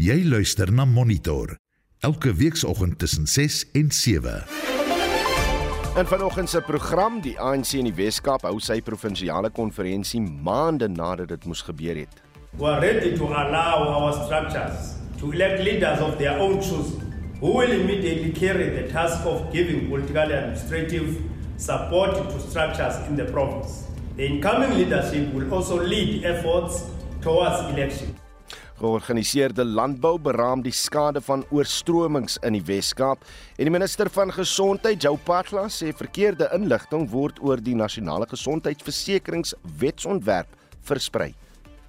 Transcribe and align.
Jy 0.00 0.22
luister 0.24 0.70
na 0.72 0.86
Monitor 0.88 1.58
elke 2.00 2.30
weekoggend 2.32 2.98
tussen 2.98 3.26
6 3.26 3.70
en 3.72 3.90
7. 3.90 4.44
En 5.96 6.06
vanoggend 6.06 6.48
se 6.48 6.60
program, 6.60 7.18
die 7.20 7.34
ANC 7.40 7.74
in 7.76 7.84
die 7.84 7.92
Wes-Kaap 7.94 8.46
hou 8.48 8.54
sy 8.64 8.78
provinsiale 8.80 9.50
konferensie 9.52 10.22
maande 10.22 10.88
nadat 10.88 11.28
dit 11.34 11.44
moes 11.44 11.60
gebeur 11.66 12.00
het. 12.00 12.22
We 12.56 12.70
are 12.70 12.80
ready 12.80 13.12
to 13.18 13.28
allow 13.28 13.90
our 13.90 14.14
structures 14.24 14.94
to 15.18 15.34
elect 15.34 15.60
leaders 15.68 16.00
of 16.00 16.16
their 16.16 16.38
own 16.38 16.62
choosing 16.64 17.04
who 17.42 17.52
will 17.58 17.76
immediately 17.76 18.32
carry 18.32 18.70
the 18.70 18.88
task 18.88 19.26
of 19.26 19.52
giving 19.52 19.90
political 19.90 20.22
and 20.22 20.32
administrative 20.32 21.20
support 21.58 22.16
to 22.16 22.40
structures 22.48 22.96
in 23.08 23.20
the 23.20 23.28
province. 23.28 23.84
The 24.16 24.32
incoming 24.32 24.78
leadership 24.80 25.28
will 25.34 25.52
also 25.52 25.76
lead 25.76 26.24
efforts 26.24 26.88
towards 27.20 27.68
election. 27.76 28.16
Georganiseerde 28.80 29.64
landbou 29.64 30.18
beraam 30.18 30.62
die 30.64 30.72
skade 30.72 31.20
van 31.20 31.44
oorstromings 31.52 32.38
in 32.46 32.52
die 32.56 32.62
Wes-Kaap 32.64 33.18
en 33.58 33.64
die 33.68 33.74
minister 33.74 34.08
van 34.08 34.32
gesondheid, 34.32 35.02
Jou 35.04 35.18
Patla, 35.20 35.68
sê 35.68 35.92
verkeerde 35.92 36.48
inligting 36.56 37.04
word 37.12 37.36
oor 37.44 37.60
die 37.60 37.76
nasionale 37.76 38.24
gesondheidsversekeringswetsontwerp 38.30 40.48
versprei. 40.88 41.34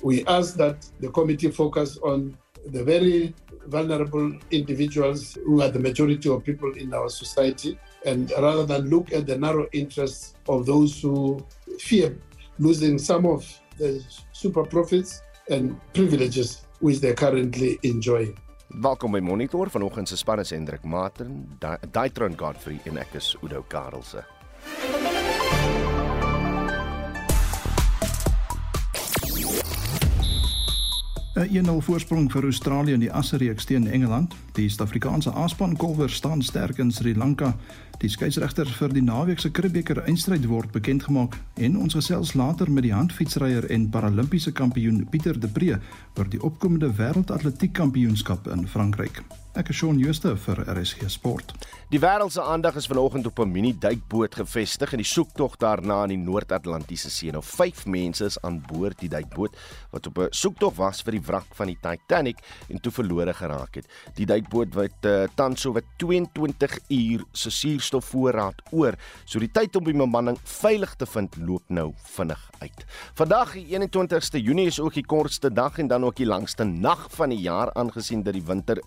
We 0.03 0.27
ask 0.27 0.59
that 0.59 0.91
the 0.99 1.07
committee 1.15 1.51
focus 1.51 1.97
on 2.03 2.35
the 2.73 2.83
very 2.83 3.33
vulnerable 3.71 4.33
individuals 4.51 5.37
who 5.45 5.61
are 5.61 5.71
the 5.71 5.79
majority 5.79 6.29
of 6.29 6.43
people 6.43 6.73
in 6.75 6.93
our 6.93 7.09
society 7.09 7.79
and 8.05 8.33
rather 8.37 8.65
than 8.65 8.89
look 8.89 9.13
at 9.13 9.27
the 9.27 9.37
narrow 9.37 9.67
interests 9.71 10.35
of 10.49 10.65
those 10.65 10.99
who 10.99 11.39
fear 11.79 12.17
losing 12.59 12.99
some 12.99 13.25
of 13.25 13.47
the 13.77 14.03
super 14.33 14.65
profits 14.65 15.21
and 15.47 15.79
privileges 15.93 16.65
which 16.81 16.99
they 16.99 17.13
currently 17.13 17.77
enjoy. 17.81 18.33
Welkom 18.67 19.11
by 19.11 19.19
Monitor 19.19 19.69
vanoggend 19.69 20.07
se 20.07 20.17
span 20.17 20.39
is 20.39 20.49
Hendrik 20.49 20.83
Martin, 20.83 21.57
Daitron 21.91 22.35
Godfrey 22.35 22.79
en 22.83 22.97
ek 22.97 23.13
is 23.13 23.35
Udo 23.41 23.65
Karelse. 23.67 24.23
Uh, 31.35 31.43
'n 31.43 31.65
1-0 31.65 31.81
voorsprong 31.81 32.31
vir 32.31 32.43
Australië 32.43 32.93
in 32.93 32.99
die 32.99 33.11
asreeks 33.11 33.65
teen 33.65 33.87
Engeland. 33.87 34.33
Die 34.53 34.69
Suid-Afrikaanse 34.69 35.31
A-span 35.31 35.77
kolwer 35.77 36.09
staan 36.09 36.41
sterk 36.41 36.77
in 36.77 36.91
Sri 36.91 37.15
Lanka. 37.15 37.55
Die 38.01 38.09
skeieregter 38.09 38.65
vir 38.65 38.93
die 38.95 39.03
naweek 39.05 39.37
se 39.43 39.51
Kribbeeker 39.53 39.99
eindstryd 40.09 40.47
word 40.49 40.71
bekend 40.73 41.03
gemaak 41.05 41.35
en 41.61 41.75
ons 41.77 41.93
gesels 41.93 42.31
later 42.33 42.71
met 42.73 42.87
die 42.87 42.95
handfietsryer 42.95 43.67
en 43.69 43.85
paralimpiese 43.93 44.55
kampioen 44.57 45.03
Pieter 45.13 45.37
De 45.37 45.45
Pre 45.47 45.77
oor 46.17 46.31
die 46.33 46.41
opkomende 46.41 46.89
wêreldatletiek 46.97 47.75
kampioenskap 47.77 48.49
in 48.49 48.65
Frankryk. 48.65 49.21
Ek 49.51 49.67
is 49.67 49.81
Shaun 49.81 49.97
Schuster 49.99 50.37
vir 50.39 50.61
RSG 50.63 51.09
Sport. 51.11 51.49
Die 51.91 51.99
wêreld 51.99 52.31
se 52.31 52.39
aandag 52.39 52.77
is 52.79 52.85
vanoggend 52.87 53.25
op 53.27 53.39
'n 53.39 53.51
mini-duikboot 53.51 54.35
gevestig 54.35 54.93
in 54.93 55.01
die 55.03 55.05
soektog 55.05 55.57
daarna 55.57 56.03
in 56.03 56.09
die 56.09 56.31
Noord-Atlantiese 56.31 57.09
See. 57.09 57.31
Nou 57.31 57.43
5 57.43 57.85
mense 57.85 58.25
is 58.25 58.39
aan 58.41 58.61
boord 58.61 58.99
die 58.99 59.09
duikboot 59.09 59.57
wat 59.91 60.07
op 60.07 60.17
'n 60.17 60.27
soektog 60.29 60.75
was 60.75 61.01
vir 61.01 61.11
die 61.11 61.21
wrak 61.21 61.53
van 61.53 61.67
die 61.67 61.77
Titanic 61.81 62.37
en 62.69 62.79
toe 62.79 62.91
verlore 62.91 63.33
geraak 63.33 63.75
het. 63.75 63.87
Die 64.15 64.25
duikboot 64.25 64.73
het 64.73 65.05
uh, 65.05 65.27
tans 65.35 65.61
so 65.61 65.73
wat 65.73 65.83
22 65.97 66.79
uur 66.87 67.25
se 67.33 67.49
suurstofvoorraad 67.49 68.61
oor, 68.71 68.95
so 69.25 69.39
die 69.39 69.51
tyd 69.51 69.75
om 69.75 69.83
die 69.83 69.93
bemanning 69.93 70.37
veilig 70.43 70.95
te 70.95 71.05
vind 71.05 71.35
loop 71.35 71.63
nou 71.67 71.93
vinnig 71.97 72.49
uit. 72.59 72.85
Vandag, 73.13 73.53
die 73.53 73.67
21ste 73.67 74.39
Junie, 74.39 74.67
is 74.67 74.79
ook 74.79 74.93
die 74.93 75.05
kortste 75.05 75.51
dag 75.51 75.77
en 75.77 75.87
dan 75.87 76.05
ook 76.05 76.15
die 76.15 76.25
langste 76.25 76.63
nag 76.63 77.07
van 77.11 77.29
die 77.29 77.41
jaar 77.41 77.73
aangesien 77.73 78.23
dat 78.23 78.33
die 78.33 78.45
winter 78.45 78.81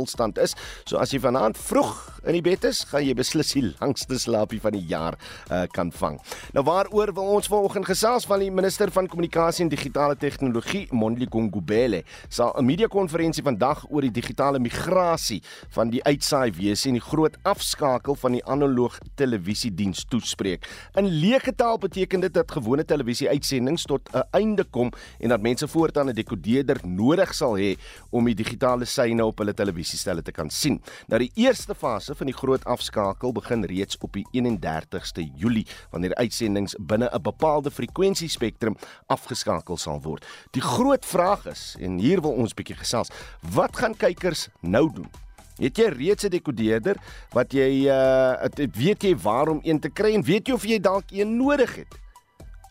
sonstilstand 0.00 0.38
is. 0.38 0.56
So 0.84 0.98
as 1.00 1.12
jy 1.12 1.20
vanaand 1.22 1.58
vroeg 1.58 1.92
in 2.28 2.36
die 2.36 2.44
bed 2.44 2.66
is, 2.68 2.82
gaan 2.90 3.04
jy 3.04 3.14
beslis 3.16 3.54
die 3.56 3.64
langste 3.80 4.18
slaapie 4.20 4.60
van 4.60 4.74
die 4.76 4.84
jaar 4.88 5.16
uh, 5.48 5.64
kan 5.72 5.92
vang. 5.92 6.18
Nou 6.56 6.64
waaroor 6.66 7.14
wil 7.16 7.36
ons 7.36 7.48
vanoggend 7.48 7.88
gesels 7.88 8.26
van 8.28 8.42
die 8.42 8.50
minister 8.52 8.90
van 8.92 9.08
kommunikasie 9.08 9.64
en 9.64 9.72
digitale 9.72 10.16
tegnologie, 10.20 10.86
Mondli 10.92 11.28
Gungubele, 11.30 12.02
sal 12.28 12.52
'n 12.58 12.66
media 12.66 12.88
konferensie 12.88 13.42
vandag 13.42 13.86
oor 13.88 14.02
die 14.02 14.12
digitale 14.12 14.58
migrasie 14.58 15.40
van 15.70 15.90
die 15.90 16.02
uitsaai 16.04 16.52
wese 16.52 16.88
en 16.88 16.98
die 16.98 17.04
groot 17.04 17.36
afskakel 17.42 18.14
van 18.14 18.32
die 18.32 18.44
analoog 18.44 18.98
televisiediens 19.16 20.04
toespreek. 20.04 20.66
In 20.94 21.08
leuke 21.08 21.54
taal 21.54 21.78
beteken 21.78 22.20
dit 22.20 22.34
dat 22.34 22.50
gewone 22.50 22.84
televisie-uitsendings 22.84 23.86
tot 23.86 24.02
'n 24.12 24.22
einde 24.32 24.64
kom 24.64 24.92
en 25.20 25.28
dat 25.28 25.40
mense 25.40 25.68
voortaan 25.68 26.08
'n 26.08 26.14
dekodeerder 26.14 26.80
nodig 26.84 27.34
sal 27.34 27.56
hê 27.56 27.76
om 28.10 28.24
die 28.24 28.34
digitale 28.34 28.84
syne 28.84 29.24
op 29.24 29.38
hulle 29.38 29.54
televisiestelle 29.90 30.22
te 30.22 30.32
kan 30.32 30.50
sien. 30.50 30.80
Nou 31.08 31.20
die 31.20 31.30
eerste 31.40 31.74
fase 31.74 32.14
van 32.14 32.30
die 32.30 32.36
groot 32.36 32.64
afskakel 32.64 33.32
begin 33.32 33.64
reeds 33.64 33.98
op 34.00 34.14
die 34.14 34.26
31ste 34.32 35.26
Julie 35.36 35.66
wanneer 35.90 36.14
uitsendings 36.14 36.76
binne 36.78 37.10
'n 37.12 37.22
bepaalde 37.22 37.70
frekwensie-spektrum 37.70 38.76
afgeskakel 39.08 39.76
sal 39.76 40.00
word. 40.00 40.24
Die 40.52 40.62
groot 40.62 41.04
vraag 41.04 41.46
is 41.46 41.76
en 41.80 41.98
hier 41.98 42.20
wil 42.20 42.32
ons 42.32 42.54
bietjie 42.54 42.76
gesels, 42.76 43.10
wat 43.42 43.76
gaan 43.76 43.96
kykers 43.96 44.48
nou 44.60 44.90
doen? 44.92 45.10
Het 45.58 45.76
jy 45.76 45.88
reeds 45.88 46.24
'n 46.24 46.30
dekodeerder 46.30 46.96
wat 47.32 47.52
jy 47.52 47.88
uh 47.88 48.66
weet 48.72 49.02
jy 49.02 49.16
waarom 49.16 49.60
een 49.62 49.80
te 49.80 49.90
kry 49.90 50.14
en 50.14 50.22
weet 50.22 50.46
jy 50.46 50.54
of 50.54 50.64
jy 50.64 50.78
dalk 50.78 51.10
een 51.10 51.36
nodig 51.36 51.76
het? 51.76 52.09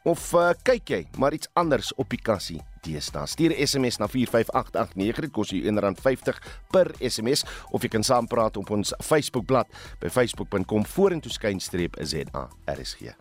Of 0.08 0.30
uh, 0.34 0.52
kyk 0.64 0.92
jy 0.94 1.00
maar 1.20 1.36
iets 1.36 1.50
anders 1.60 1.92
op 2.00 2.10
die 2.14 2.22
kassie 2.24 2.60
deesdae? 2.86 3.28
Stuur 3.28 3.56
SMS 3.60 4.00
na 4.00 4.08
45889 4.08 5.26
dit 5.26 5.34
kos 5.36 5.52
jou 5.52 5.60
R1.50 5.74 6.40
per 6.72 6.94
SMS 7.04 7.44
of 7.76 7.84
jy 7.84 7.92
kan 7.92 8.06
saampraat 8.08 8.58
op 8.62 8.72
ons 8.72 8.94
Facebookblad 9.04 9.68
by 10.00 10.12
facebook.com 10.14 10.88
vorentoe 10.88 11.34
skynstreep 11.34 12.00
ZARSG. 12.00 13.12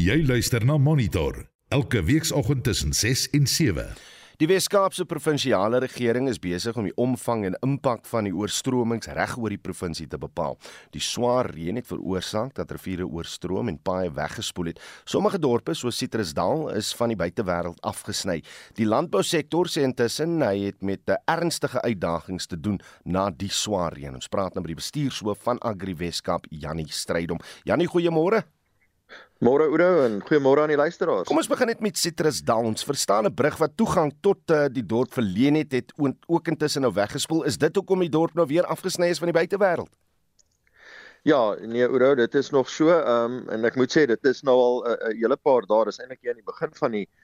Jy 0.00 0.18
luister 0.26 0.64
na 0.66 0.78
Monitor 0.80 1.44
elke 1.74 2.02
weekoggend 2.02 2.64
tussen 2.64 2.92
6 2.92 3.28
en 3.36 3.46
7. 3.46 4.13
Die 4.42 4.48
Wes-Kaapse 4.50 5.04
provinsiale 5.06 5.78
regering 5.78 6.26
is 6.26 6.40
besig 6.42 6.74
om 6.74 6.88
die 6.88 6.94
omvang 6.98 7.44
en 7.46 7.54
impak 7.62 8.02
van 8.10 8.26
die 8.26 8.32
oorstromings 8.34 9.06
reg 9.14 9.36
oor 9.38 9.52
die 9.54 9.60
provinsie 9.62 10.08
te 10.10 10.18
bepaal. 10.18 10.56
Die 10.90 11.02
swaar 11.06 11.52
reën 11.54 11.78
het 11.78 11.86
veroorsaak 11.86 12.56
dat 12.56 12.72
riviere 12.74 13.06
oorstroom 13.06 13.70
en 13.70 13.78
paaie 13.78 14.10
weggespoel 14.10 14.72
het. 14.72 14.80
Sommige 15.06 15.38
dorpe 15.38 15.76
soos 15.78 16.00
Citrusdal 16.02 16.66
is 16.74 16.90
van 16.98 17.14
die 17.14 17.18
buitewêreld 17.20 17.78
afgesny. 17.86 18.40
Die 18.74 18.88
landbousektor 18.90 19.70
sê 19.70 19.86
intussen 19.86 20.42
hy 20.42 20.64
het 20.64 20.82
met 20.82 21.14
ernstige 21.30 21.84
uitdagings 21.86 22.50
te 22.50 22.58
doen 22.58 22.82
na 23.06 23.28
die 23.30 23.52
swaar 23.54 23.94
reën. 23.94 24.18
Ons 24.18 24.32
praat 24.34 24.58
nou 24.58 24.66
met 24.66 24.74
die 24.74 24.80
bestuurshoof 24.82 25.46
van 25.46 25.62
Agri 25.62 25.94
Wes-Kaap, 26.02 26.50
Jannie 26.50 26.90
Strydom. 26.90 27.38
Jannie, 27.62 27.86
goeiemôre. 27.86 28.42
Môre 29.44 29.66
Oudo 29.68 30.04
en 30.06 30.20
goeiemôre 30.24 30.62
aan 30.62 30.72
die 30.72 30.78
luisteraars. 30.78 31.26
Kom 31.28 31.40
ons 31.40 31.50
begin 31.50 31.68
net 31.68 31.82
met 31.84 31.98
Citrus 32.00 32.40
Downs. 32.42 32.84
Verstaan 32.84 33.26
'n 33.26 33.34
brug 33.34 33.56
wat 33.58 33.76
toegang 33.76 34.12
tot 34.20 34.50
uh, 34.50 34.66
die 34.70 34.86
dorp 34.86 35.12
verleen 35.12 35.54
het, 35.54 35.72
het 35.72 35.92
ook 36.26 36.48
intussen 36.48 36.82
nou 36.82 36.92
weggespoel. 36.92 37.44
Is 37.44 37.58
dit 37.58 37.76
hoekom 37.76 38.00
die 38.00 38.08
dorp 38.08 38.34
nou 38.34 38.46
weer 38.46 38.64
afgesny 38.64 39.08
is 39.08 39.18
van 39.18 39.32
die 39.32 39.38
buitewêreld? 39.40 39.90
Ja, 41.22 41.56
nee 41.60 41.86
Oudo, 41.86 42.14
dit 42.14 42.34
is 42.34 42.50
nog 42.50 42.68
so. 42.68 42.88
Ehm 42.88 43.32
um, 43.32 43.48
en 43.48 43.64
ek 43.64 43.76
moet 43.76 43.92
sê 43.92 44.06
dit 44.06 44.24
is 44.24 44.42
nou 44.42 44.56
al 44.56 44.82
'n 44.84 44.90
uh, 44.90 44.96
uh, 45.08 45.20
hele 45.20 45.36
paar 45.36 45.66
dae, 45.66 45.84
dis 45.84 45.98
eintlik 45.98 46.20
hier 46.20 46.30
aan 46.30 46.42
die 46.42 46.52
begin 46.52 46.72
van 46.72 46.90
die 46.90 47.08
uh 47.08 47.23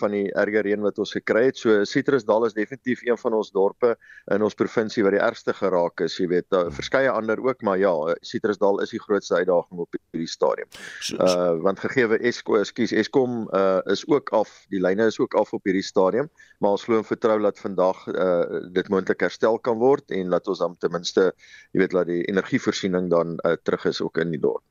van 0.00 0.12
die 0.14 0.28
erge 0.38 0.62
reën 0.62 0.80
wat 0.80 0.98
ons 1.02 1.12
gekry 1.16 1.46
het. 1.48 1.58
So 1.58 1.84
Citrusdal 1.84 2.46
is 2.46 2.54
definitief 2.54 3.02
een 3.06 3.18
van 3.18 3.34
ons 3.34 3.50
dorpe 3.50 3.96
in 4.30 4.42
ons 4.46 4.54
provinsie 4.54 5.02
wat 5.02 5.16
die 5.16 5.22
ergste 5.22 5.54
geraak 5.56 6.00
is. 6.04 6.16
Jy 6.20 6.28
weet, 6.30 6.46
uh, 6.54 6.68
verskeie 6.74 7.10
ander 7.10 7.40
ook, 7.42 7.62
maar 7.66 7.78
ja, 7.80 7.92
Citrusdal 8.26 8.80
is 8.84 8.94
die 8.94 9.00
grootste 9.02 9.40
uitdaging 9.40 9.82
op 9.82 9.98
hierdie 10.12 10.30
stadium. 10.30 10.70
Uh 11.18 11.58
want 11.64 11.82
gegeewe 11.82 12.20
Eskom, 12.30 12.60
ekskuus, 12.60 12.92
Eskom 12.92 13.42
uh 13.56 13.80
is 13.92 14.06
ook 14.08 14.30
af. 14.36 14.52
Die 14.72 14.80
lyne 14.80 15.08
is 15.10 15.18
ook 15.20 15.34
af 15.34 15.52
op 15.56 15.66
hierdie 15.66 15.84
stadium, 15.84 16.30
maar 16.58 16.76
ons 16.78 16.86
glo 16.86 17.02
en 17.02 17.08
vertrou 17.08 17.40
dat 17.42 17.58
vandag 17.58 18.06
uh 18.12 18.62
dit 18.72 18.88
moontlik 18.88 19.26
herstel 19.26 19.58
kan 19.58 19.78
word 19.78 20.10
en 20.14 20.30
dat 20.30 20.48
ons 20.48 20.62
dan 20.62 20.76
ten 20.78 20.92
minste, 20.94 21.30
jy 21.72 21.84
weet, 21.84 21.94
laat 21.96 22.10
die 22.10 22.22
energievoorsiening 22.30 23.10
dan 23.10 23.38
uh, 23.44 23.56
terug 23.62 23.84
is 23.90 24.00
ook 24.00 24.18
in 24.22 24.34
die 24.34 24.40
dorp. 24.40 24.64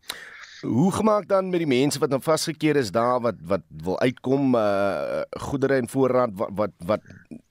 Hoe 0.61 0.91
gemaak 0.91 1.27
dan 1.27 1.49
met 1.49 1.61
die 1.63 1.67
mense 1.67 1.99
wat 1.99 2.11
nou 2.11 2.19
vasgekeer 2.21 2.75
is 2.75 2.91
daar 2.91 3.21
wat 3.23 3.35
wat 3.47 3.61
wil 3.83 3.99
uitkom 3.99 4.55
uh 4.59 5.21
goedere 5.47 5.79
en 5.79 5.87
voorraad 5.87 6.33
wat 6.35 6.49
wat, 6.55 6.73
wat 6.85 7.01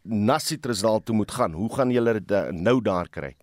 na 0.02 0.38
Citrusdal 0.38 1.00
toe 1.02 1.14
moet 1.16 1.30
gaan? 1.30 1.52
Hoe 1.52 1.74
gaan 1.74 1.90
julle 1.90 2.12
dit 2.20 2.30
uh, 2.30 2.48
nou 2.52 2.82
daar 2.82 3.08
kry? 3.08 3.36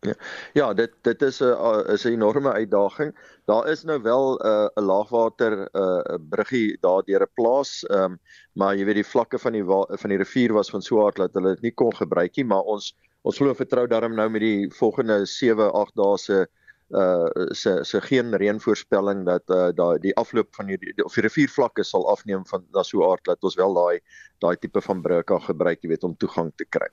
Ja, 0.00 0.14
ja 0.52 0.72
dit 0.74 0.94
dit 1.02 1.22
is 1.22 1.42
'n 1.42 1.92
is 1.92 2.04
'n 2.04 2.12
enorme 2.12 2.52
uitdaging. 2.52 3.12
Daar 3.44 3.68
is 3.68 3.84
nou 3.84 4.02
wel 4.02 4.38
'n 4.38 4.46
uh, 4.46 4.68
'n 4.76 4.84
laagwater 4.84 5.52
'n 5.58 5.68
uh, 5.72 6.16
bruggie 6.28 6.78
daar 6.80 7.02
deur 7.04 7.22
'n 7.22 7.34
plaas, 7.34 7.84
um, 7.90 8.18
maar 8.52 8.76
jy 8.76 8.84
weet 8.84 9.00
die 9.02 9.12
vlakke 9.12 9.38
van 9.38 9.52
die 9.52 9.64
van 9.64 10.10
die 10.10 10.18
rivier 10.18 10.52
was 10.52 10.70
van 10.70 10.82
so 10.82 11.00
hard 11.00 11.16
dat 11.16 11.34
hulle 11.34 11.54
dit 11.54 11.62
nie 11.62 11.74
kon 11.74 11.94
gebruik 11.94 12.36
nie, 12.36 12.44
maar 12.44 12.62
ons 12.62 12.96
ons 13.22 13.36
glo 13.36 13.54
vertrou 13.54 13.86
daarom 13.86 14.14
nou 14.14 14.28
met 14.30 14.40
die 14.40 14.70
volgende 14.70 15.26
7 15.26 15.72
8 15.72 15.94
dae 15.94 16.18
se 16.18 16.46
uh 16.92 17.48
se 17.56 17.78
se 17.84 18.00
geen 18.00 18.34
reënvoorspelling 18.36 19.24
dat 19.24 19.48
uh 19.50 19.70
daai 19.72 19.98
die 19.98 20.14
afloop 20.16 20.48
van 20.56 20.66
die, 20.66 20.78
die 20.78 21.04
of 21.04 21.14
die 21.14 21.24
riviervlakke 21.24 21.84
sal 21.84 22.04
afneem 22.12 22.44
van 22.46 22.66
da 22.72 22.82
so 22.82 23.04
aard 23.10 23.24
dat 23.24 23.42
ons 23.42 23.56
wel 23.56 23.74
daai 23.74 24.00
daai 24.42 24.56
tipe 24.56 24.80
van 24.82 25.02
breuke 25.02 25.38
gebruik, 25.46 25.82
jy 25.82 25.92
weet, 25.92 26.04
om 26.04 26.16
toegang 26.18 26.50
te 26.58 26.66
kry. 26.66 26.88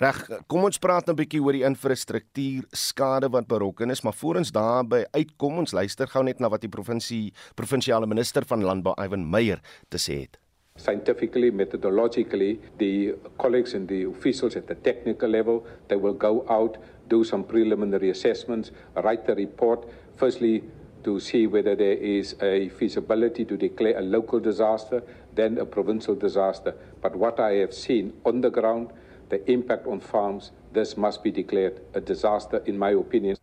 Reg, 0.00 0.20
kom 0.50 0.64
ons 0.68 0.78
praat 0.78 1.08
'n 1.08 1.16
bietjie 1.16 1.42
oor 1.42 1.52
die 1.52 1.66
infrastruktuur 1.66 2.64
skade 2.72 3.28
wat 3.28 3.48
berokken 3.48 3.90
is, 3.90 4.02
maar 4.02 4.14
voor 4.14 4.36
ons 4.36 4.52
daarby 4.52 5.04
uitkom, 5.12 5.58
ons 5.58 5.72
luister 5.72 6.06
gou 6.06 6.22
net 6.22 6.40
na 6.40 6.48
wat 6.48 6.60
die 6.60 6.68
provinsie 6.70 7.32
provinsiale 7.54 8.06
minister 8.06 8.44
van 8.44 8.62
landbou 8.62 8.94
Ivan 8.98 9.30
Meyer 9.30 9.60
te 9.88 9.98
sê 9.98 10.20
het. 10.20 10.38
Scientifically, 10.76 11.52
methodologically, 11.52 12.58
the 12.78 13.14
colleagues 13.38 13.74
and 13.74 13.88
the 13.88 14.04
officials 14.06 14.56
at 14.56 14.66
the 14.66 14.74
technical 14.74 15.28
level, 15.28 15.64
they 15.86 15.96
will 15.96 16.16
go 16.18 16.44
out, 16.48 16.76
do 17.08 17.24
some 17.24 17.44
preliminary 17.44 18.10
assessments, 18.10 18.70
write 18.96 19.26
the 19.26 19.34
report, 19.34 19.88
firstly 20.16 20.62
to 21.04 21.20
see 21.20 21.46
whether 21.46 21.76
there 21.76 21.92
is 21.92 22.34
a 22.40 22.68
feasibility 22.70 23.44
to 23.44 23.56
declare 23.56 23.98
a 23.98 24.02
local 24.02 24.40
disaster, 24.40 25.02
then 25.34 25.58
a 25.58 25.66
provincial 25.66 26.14
disaster. 26.14 26.74
But 27.02 27.14
what 27.16 27.38
I 27.38 27.52
have 27.60 27.74
seen 27.74 28.12
on 28.24 28.40
the 28.40 28.50
ground, 28.50 28.90
the 29.28 29.48
impact 29.50 29.86
on 29.86 30.00
farms, 30.00 30.52
this 30.72 30.96
must 30.96 31.22
be 31.22 31.30
declared 31.30 31.80
a 31.94 32.00
disaster 32.00 32.62
in 32.66 32.78
my 32.78 32.90
opinion. 32.90 33.36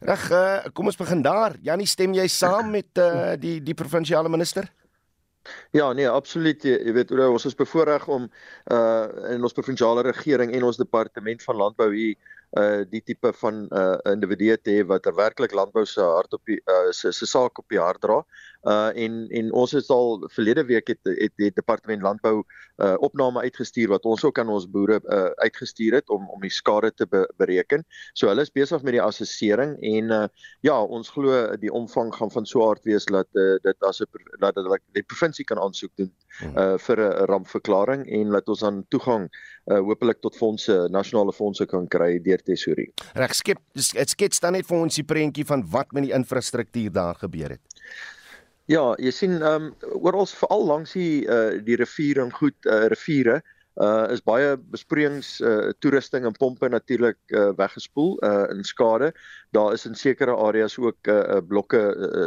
Reg, 0.00 0.30
uh, 0.32 0.70
kom 0.72 0.88
ons 0.88 0.96
begin 0.96 1.20
daar. 1.22 1.58
Janie, 1.60 1.86
stem 1.86 2.14
jy 2.16 2.24
saam 2.32 2.70
met 2.72 2.96
uh, 2.96 3.34
die 3.36 3.58
die 3.60 3.76
provinsiale 3.76 4.30
minister? 4.32 4.70
Ja, 5.76 5.92
nee, 5.92 6.08
absoluut. 6.08 6.64
Jy, 6.64 6.78
jy 6.86 6.94
weet, 6.96 7.12
ons 7.26 7.44
is 7.48 7.56
bevoorreg 7.56 8.06
om 8.08 8.28
uh 8.72 9.32
in 9.34 9.44
ons 9.44 9.56
provinsiale 9.56 10.04
regering 10.06 10.54
en 10.56 10.64
ons 10.70 10.80
departement 10.80 11.44
van 11.44 11.60
landbou 11.64 11.90
hier 11.92 12.16
uh 12.58 12.82
die 12.90 13.02
tipe 13.06 13.32
van 13.42 13.66
uh 13.70 13.98
individue 14.10 14.56
te 14.58 14.70
hê 14.78 14.86
wat 14.86 15.06
er 15.06 15.14
werklik 15.14 15.52
landbou 15.54 15.84
se 15.86 16.02
hart 16.02 16.32
op 16.34 16.42
die 16.46 16.58
uh 16.66 16.90
se 16.90 17.12
se 17.12 17.26
saak 17.26 17.58
op 17.58 17.68
die 17.68 17.78
hart 17.78 18.02
dra. 18.02 18.18
Uh 18.18 18.49
en 18.62 19.26
en 19.30 19.52
ons 19.52 19.72
het 19.72 19.88
al 19.88 20.28
verlede 20.28 20.64
week 20.64 20.88
het 20.88 20.98
het 21.02 21.32
die 21.36 21.50
departement 21.54 22.02
landbou 22.02 22.42
uh 22.76 22.94
opname 23.00 23.40
uitgestuur 23.40 23.88
wat 23.88 24.04
ons 24.04 24.24
ook 24.24 24.38
aan 24.38 24.48
ons 24.48 24.66
boere 24.70 25.00
uh 25.04 25.30
uitgestuur 25.44 25.94
het 25.94 26.08
om 26.08 26.28
om 26.30 26.40
die 26.40 26.50
skade 26.50 26.92
te 26.94 27.06
be, 27.06 27.26
bereken. 27.36 27.84
So 28.12 28.28
hulle 28.28 28.44
is 28.44 28.52
besig 28.52 28.82
met 28.82 28.96
die 28.96 29.02
assessering 29.02 29.76
en 29.80 30.10
uh 30.10 30.26
ja, 30.60 30.76
ons 30.82 31.08
glo 31.08 31.56
die 31.56 31.72
omvang 31.72 32.12
gaan 32.14 32.30
van 32.30 32.46
so 32.46 32.64
hard 32.64 32.84
wees 32.84 33.04
dat 33.04 33.28
uh, 33.32 33.56
dit 33.62 33.88
as 33.88 34.00
'n 34.00 34.06
dat 34.40 34.54
dit 34.54 34.82
die 34.92 35.02
provinsie 35.02 35.44
kan 35.44 35.58
aansoek 35.58 35.92
doen 35.96 36.12
hmm. 36.40 36.56
uh 36.56 36.78
vir 36.78 37.00
'n 37.00 37.26
rampverklaring 37.32 38.06
en 38.06 38.30
dat 38.30 38.48
ons 38.48 38.60
dan 38.60 38.84
toegang 38.88 39.28
uh 39.66 39.78
hopelik 39.78 40.20
tot 40.20 40.36
fondse, 40.36 40.88
nasionale 40.90 41.32
fondse 41.32 41.66
kan 41.66 41.88
kry 41.88 42.18
deur 42.18 42.42
tesorie. 42.42 42.92
Reg 43.14 43.34
skep 43.34 43.58
dit 43.72 44.08
skets 44.08 44.40
dan 44.40 44.52
net 44.52 44.66
vir 44.66 44.78
ons 44.78 44.94
die 44.94 45.04
prentjie 45.04 45.44
van 45.44 45.64
wat 45.70 45.92
met 45.92 46.02
die 46.02 46.14
infrastruktuur 46.16 46.92
daar 46.92 47.14
gebeur 47.14 47.56
het. 47.56 47.60
Ja, 48.68 48.82
jy 49.00 49.10
sien 49.14 49.38
ehm 49.40 49.70
um, 49.70 49.94
oral 50.04 50.26
veral 50.26 50.64
langs 50.66 50.92
die 50.92 51.24
uh 51.26 51.58
die 51.64 51.76
riviere 51.80 52.22
en 52.26 52.32
goed 52.32 52.66
uh 52.66 52.86
riviere 52.92 53.40
uh 53.76 54.10
is 54.10 54.22
baie 54.22 54.56
besproeiings 54.58 55.38
uh 55.40 55.70
toerusting 55.78 56.26
en 56.26 56.34
pompe 56.36 56.68
natuurlik 56.68 57.18
uh 57.30 57.50
weggespoel 57.56 58.16
uh 58.24 58.46
in 58.50 58.64
skade. 58.64 59.12
Daar 59.50 59.72
is 59.72 59.86
in 59.86 59.94
sekere 59.94 60.34
areas 60.36 60.78
ook 60.78 61.06
uh, 61.08 61.14
uh 61.14 61.40
blokke 61.46 61.80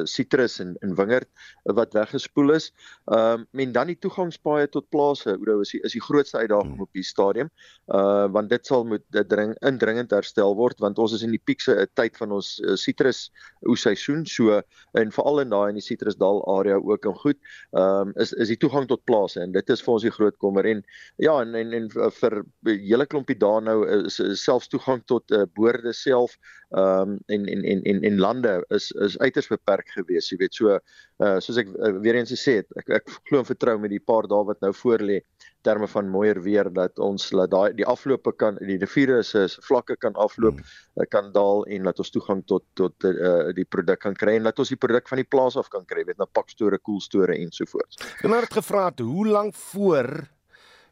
sitrus 0.03 0.59
uh, 0.59 0.65
en 0.65 0.75
en 0.81 0.95
wingerd 0.95 1.29
uh, 1.65 1.75
wat 1.75 1.93
weggespoel 1.93 2.53
is. 2.53 2.71
Ehm 3.05 3.45
uh, 3.51 3.63
en 3.63 3.71
dan 3.71 3.87
die 3.87 3.97
toegangspaaie 3.99 4.67
tot 4.69 4.89
plase, 4.89 5.37
oor 5.39 5.61
is 5.61 5.71
die, 5.71 5.81
is 5.83 5.95
die 5.95 6.01
grootste 6.01 6.37
uitdaging 6.37 6.75
hmm. 6.75 6.87
op 6.87 6.91
die 6.93 7.03
stadium. 7.03 7.49
Uh 7.87 8.27
want 8.31 8.49
dit 8.49 8.65
sal 8.65 8.85
moet 8.85 9.03
dit 9.11 9.29
dring 9.29 9.55
indringend 9.65 10.11
herstel 10.11 10.55
word 10.55 10.79
want 10.79 10.99
ons 10.99 11.13
is 11.13 11.23
in 11.23 11.31
die 11.31 11.41
piekse 11.43 11.75
uh, 11.75 11.87
tyd 11.93 12.17
van 12.17 12.31
ons 12.31 12.55
sitrus 12.79 13.29
uh, 13.29 13.69
oesseisoen. 13.73 14.25
So 14.25 14.61
en 14.99 15.11
veral 15.11 15.43
in 15.43 15.53
daai 15.53 15.69
in 15.73 15.79
die 15.79 15.85
sitrusdal 15.85 16.43
area 16.57 16.79
ook 16.79 17.05
en 17.09 17.17
goed. 17.25 17.39
Ehm 17.71 18.09
um, 18.09 18.13
is 18.21 18.33
is 18.33 18.51
die 18.51 18.59
toegang 18.59 18.87
tot 18.87 19.03
plase 19.05 19.41
en 19.43 19.51
dit 19.55 19.69
is 19.69 19.81
vir 19.83 19.93
ons 19.93 20.07
die 20.07 20.13
groot 20.13 20.37
kommer 20.41 20.67
en 20.69 20.83
ja 21.21 21.32
en 21.41 21.55
en, 21.55 21.73
en 21.73 21.87
vir 22.19 22.35
hele 22.67 23.05
klompie 23.09 23.37
daar 23.39 23.61
nou 23.61 23.77
is, 24.05 24.19
is 24.19 24.43
selfs 24.43 24.69
toegang 24.71 25.03
tot 25.09 25.31
uh, 25.31 25.45
boorde 25.55 25.93
self 25.93 26.37
ehm 26.73 27.13
um, 27.13 27.17
en, 27.27 27.45
en 27.53 27.63
en 27.71 27.81
en 27.89 28.03
en 28.09 28.19
lande 28.19 28.53
is 28.69 28.91
is 29.05 29.17
uiters 29.21 29.49
beperk 29.51 29.89
gewees 29.93 30.31
jy 30.31 30.37
weet 30.41 30.55
so 30.57 30.73
uh, 30.73 31.37
soos 31.45 31.59
ek 31.61 31.69
uh, 31.69 31.91
weer 32.01 32.17
eens 32.17 32.33
gesê 32.33 32.55
het 32.61 32.79
ek 32.81 32.89
ek 32.97 33.11
glo 33.29 33.43
en 33.43 33.49
vertrou 33.49 33.75
met 33.79 33.93
die 33.93 34.01
paar 34.01 34.27
dae 34.31 34.47
wat 34.47 34.61
nou 34.65 34.71
voor 34.79 35.05
lê 35.05 35.19
terme 35.63 35.87
van 35.87 36.09
mooier 36.09 36.41
weer 36.43 36.69
dat 36.73 36.99
ons 36.99 37.29
laat 37.31 37.51
daai 37.53 37.77
die 37.77 37.85
afloope 37.85 38.33
kan 38.41 38.57
die 38.57 38.79
riviere 38.81 39.21
se 39.23 39.45
vlakke 39.67 39.95
kan 40.01 40.17
afloop 40.25 40.57
hmm. 40.59 41.07
kan 41.13 41.31
daal 41.35 41.63
en 41.69 41.89
dat 41.89 42.01
ons 42.01 42.11
toegang 42.15 42.41
tot 42.49 42.65
tot 42.79 43.05
uh, 43.05 43.53
die 43.55 43.69
produk 43.69 44.01
kan 44.07 44.17
kry 44.17 44.37
en 44.39 44.49
dat 44.49 44.59
ons 44.59 44.73
die 44.73 44.79
produk 44.79 45.07
van 45.11 45.21
die 45.21 45.29
plaas 45.29 45.57
af 45.59 45.69
kan 45.69 45.85
kry 45.85 46.05
weet 46.09 46.17
na 46.17 46.25
pakstore 46.25 46.79
koelstore 46.81 47.37
ensovoorts. 47.37 48.01
Ek 48.23 48.25
het 48.33 48.57
gevra 48.57 48.89
hoe 48.97 49.27
lank 49.27 49.55
voor 49.71 50.09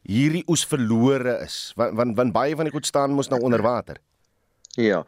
hierdie 0.08 0.44
oes 0.50 0.64
verlore 0.66 1.38
is 1.44 1.72
want 1.76 1.96
want, 1.98 2.16
want 2.18 2.34
baie 2.34 2.56
van 2.58 2.68
die 2.68 2.74
goed 2.74 2.86
staan 2.86 3.14
mos 3.14 3.30
nou 3.30 3.40
onder 3.42 3.62
water. 3.62 4.00
Ja. 4.80 5.02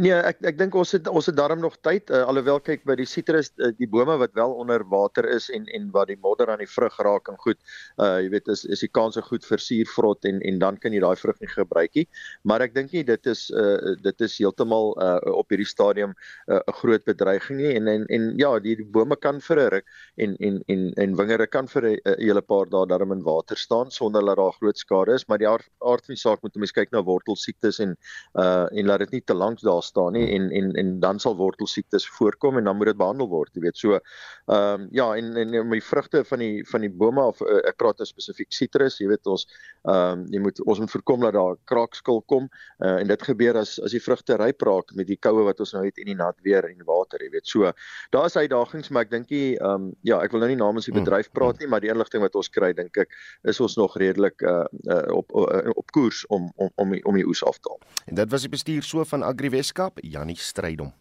Nee, 0.00 0.14
ek 0.16 0.38
ek 0.48 0.56
dink 0.56 0.72
ons 0.80 0.94
het 0.96 1.08
ons 1.10 1.26
het 1.28 1.36
darm 1.36 1.60
nog 1.60 1.74
tyd 1.84 2.08
uh, 2.08 2.22
alhoewel 2.24 2.56
kyk 2.64 2.86
by 2.88 2.94
die 2.96 3.04
sitrus 3.04 3.50
uh, 3.60 3.68
die 3.76 3.84
bome 3.84 4.14
wat 4.16 4.32
wel 4.32 4.54
onder 4.56 4.80
water 4.88 5.26
is 5.28 5.50
en 5.52 5.66
en 5.76 5.90
wat 5.92 6.08
die 6.08 6.16
modder 6.24 6.48
aan 6.48 6.62
die 6.62 6.68
vrug 6.70 6.96
raak 7.04 7.28
en 7.28 7.36
goed. 7.42 7.58
Uh 8.00 8.16
jy 8.24 8.30
weet 8.32 8.48
is 8.48 8.64
is 8.64 8.80
die 8.80 8.88
kans 8.88 9.18
se 9.18 9.22
goed 9.26 9.44
vir 9.44 9.60
suurvrot 9.60 10.24
en 10.24 10.40
en 10.40 10.60
dan 10.62 10.78
kan 10.80 10.96
jy 10.96 11.02
daai 11.04 11.20
vrug 11.20 11.36
nie 11.44 11.50
gebruik 11.52 11.98
nie. 12.00 12.06
Maar 12.48 12.64
ek 12.64 12.72
dink 12.78 12.94
nie 12.96 13.02
dit 13.04 13.28
is 13.28 13.42
uh 13.52 13.92
dit 14.00 14.24
is 14.24 14.38
heeltemal 14.40 14.96
uh 14.96 15.18
op 15.34 15.52
hierdie 15.52 15.68
stadium 15.68 16.16
'n 16.48 16.56
uh, 16.56 16.78
groot 16.80 17.04
bedreiging 17.04 17.60
nie 17.60 17.74
en 17.76 17.92
en 17.92 18.08
en 18.08 18.32
ja, 18.40 18.54
die, 18.58 18.78
die 18.80 18.88
bome 18.88 19.20
kan 19.20 19.44
vir 19.50 19.60
'n 19.66 19.68
ruk 19.76 19.86
en 20.16 20.36
en 20.40 20.62
en 20.68 20.88
en 20.96 21.16
wingerde 21.20 21.46
kan 21.46 21.68
vir 21.68 21.90
'n 21.90 22.16
hele 22.24 22.40
paar 22.40 22.72
dae 22.72 22.88
darm 22.88 23.12
in 23.12 23.20
water 23.28 23.56
staan 23.56 23.92
sonder 23.92 24.24
dat 24.24 24.40
daar 24.40 24.56
groot 24.56 24.78
skade 24.78 25.12
is, 25.12 25.28
maar 25.28 25.38
die 25.38 25.48
aard, 25.48 25.68
aard 25.84 26.06
van 26.08 26.14
die 26.16 26.24
saak 26.24 26.40
moet 26.42 26.56
mense 26.56 26.72
kyk 26.72 26.88
na 26.92 27.04
wortelsiektes 27.04 27.84
en 27.84 27.96
uh 28.40 28.64
en 28.72 28.86
laat 28.86 29.09
dit 29.10 29.18
nie 29.18 29.26
te 29.26 29.34
lank 29.36 29.60
daar 29.60 29.82
staan 29.82 30.14
nie 30.16 30.26
en 30.36 30.50
en 30.50 30.72
en 30.80 30.92
dan 31.02 31.18
sal 31.20 31.36
wortelsiektes 31.36 32.06
voorkom 32.16 32.58
en 32.58 32.64
dan 32.64 32.76
moet 32.76 32.92
dit 32.92 33.00
behandel 33.00 33.28
word 33.28 33.54
jy 33.54 33.64
weet. 33.66 33.78
So 33.78 33.98
ehm 33.98 34.80
um, 34.80 34.88
ja 34.94 35.10
en 35.16 35.36
en 35.36 35.58
om 35.60 35.74
die 35.74 35.84
vrugte 35.84 36.24
van 36.24 36.38
die 36.38 36.64
van 36.70 36.86
die 36.86 36.90
bome 36.90 37.24
of 37.24 37.40
uh, 37.42 37.60
ek 37.68 37.78
praat 37.82 37.98
nou 37.98 38.06
spesifiek 38.08 38.52
sitrus 38.52 39.00
jy 39.00 39.08
weet 39.10 39.26
ons 39.26 39.46
ehm 39.88 40.20
um, 40.20 40.26
jy 40.30 40.42
moet 40.46 40.62
ons 40.66 40.82
moet 40.82 40.94
voorkom 40.94 41.26
dat 41.26 41.36
daar 41.38 41.58
kraakskil 41.70 42.22
kom 42.32 42.48
uh, 42.78 42.96
en 43.00 43.06
dit 43.10 43.26
gebeur 43.30 43.60
as 43.60 43.78
as 43.84 43.96
die 43.96 44.02
vrugte 44.02 44.38
ryp 44.40 44.62
raak 44.62 44.94
met 44.94 45.08
die 45.10 45.18
koue 45.18 45.44
wat 45.46 45.60
ons 45.60 45.74
nou 45.76 45.84
het 45.84 45.98
en 45.98 46.10
die 46.12 46.18
nat 46.18 46.38
weer 46.46 46.66
en 46.68 46.86
water 46.86 47.22
jy 47.22 47.30
weet. 47.34 47.46
So 47.46 47.72
daar 48.14 48.26
is 48.30 48.36
uitdagings 48.36 48.90
maar 48.90 49.08
ek 49.08 49.14
dink 49.16 49.30
jy 49.30 49.56
ehm 49.58 49.90
um, 49.90 49.92
ja 50.06 50.20
ek 50.24 50.32
wil 50.32 50.44
nou 50.44 50.50
nie 50.52 50.60
namens 50.60 50.88
die 50.90 50.96
bedryf 50.96 51.30
mm, 51.30 51.36
praat 51.36 51.58
mm. 51.58 51.64
nie 51.64 51.70
maar 51.70 51.84
die 51.84 51.92
inligting 51.92 52.22
wat 52.22 52.36
ons 52.36 52.50
kry 52.52 52.72
dink 52.76 52.96
ek 52.96 53.14
is 53.48 53.60
ons 53.60 53.76
nog 53.76 53.96
redelik 54.00 54.42
uh, 54.42 54.64
uh, 54.86 55.06
op 55.16 55.32
uh, 55.36 55.70
op 55.74 55.90
koers 55.94 56.26
om 56.26 56.50
om 56.56 56.70
om 56.74 56.90
die, 56.94 57.04
om 57.04 57.16
die 57.16 57.26
oes 57.26 57.44
af 57.44 57.58
te 57.58 57.72
haal. 57.72 57.80
En 58.06 58.14
dit 58.14 58.30
was 58.30 58.46
die 58.46 58.52
bestuur 58.52 58.82
so 58.86 58.99
van 59.04 59.22
Agri 59.22 59.50
Weskaap, 59.50 59.98
Jannie 60.02 60.36
Strydom. 60.36 60.92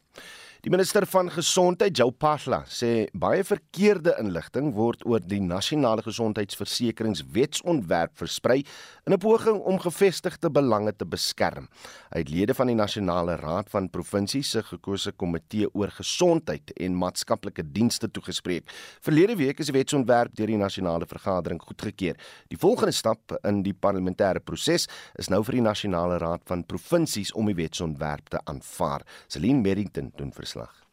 Die 0.59 0.67
minister 0.67 1.05
van 1.07 1.29
Gesondheid, 1.31 1.95
Jou 1.95 2.09
Pasla, 2.11 2.65
sê 2.67 3.07
baie 3.15 3.45
verkeerde 3.47 4.11
inligting 4.19 4.75
word 4.75 4.99
oor 5.07 5.23
die 5.23 5.39
nasionale 5.39 6.03
gesondheidsversekeringswetsontwerp 6.03 8.11
versprei 8.19 8.67
in 9.07 9.13
'n 9.13 9.19
poging 9.23 9.55
om 9.55 9.79
gevestigde 9.79 10.49
belange 10.51 10.91
te 10.91 11.05
beskerm. 11.05 11.69
Hy 12.11 12.19
het 12.19 12.29
lede 12.29 12.53
van 12.53 12.67
die 12.67 12.75
Nasionale 12.75 13.35
Raad 13.37 13.69
van 13.69 13.89
Provinsies 13.89 14.51
se 14.51 14.63
gekose 14.63 15.11
komitee 15.11 15.67
oor 15.73 15.91
gesondheid 15.91 16.71
en 16.75 16.95
maatskaplike 16.95 17.63
dienste 17.71 18.11
toegespreek. 18.11 18.63
Verlede 19.01 19.35
week 19.37 19.59
is 19.59 19.65
die 19.67 19.73
wetsontwerp 19.79 20.35
deur 20.35 20.47
die 20.47 20.57
nasionale 20.57 21.05
vergadering 21.05 21.61
goedgekeur. 21.61 22.15
Die 22.49 22.57
volgende 22.57 22.91
stap 22.91 23.31
in 23.43 23.63
die 23.63 23.73
parlementêre 23.73 24.39
proses 24.43 24.87
is 25.15 25.29
nou 25.29 25.43
vir 25.43 25.53
die 25.53 25.61
Nasionale 25.61 26.17
Raad 26.17 26.41
van 26.43 26.65
Provinsies 26.65 27.31
om 27.31 27.45
die 27.45 27.55
wetsontwerp 27.55 28.29
te 28.29 28.39
aanvaar. 28.43 29.01
Celine 29.29 29.61
Merrington 29.61 30.11
doen 30.17 30.31
vir 30.31 30.48
verslag. 30.49 30.87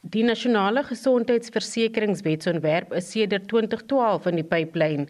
Die 0.00 0.22
nasionale 0.22 0.84
gesondheidsversekeringswetsontwerp 0.84 2.92
is 2.92 3.10
sedert 3.10 3.48
2012 3.48 4.26
in 4.26 4.36
die 4.36 4.44
pipeline. 4.44 5.06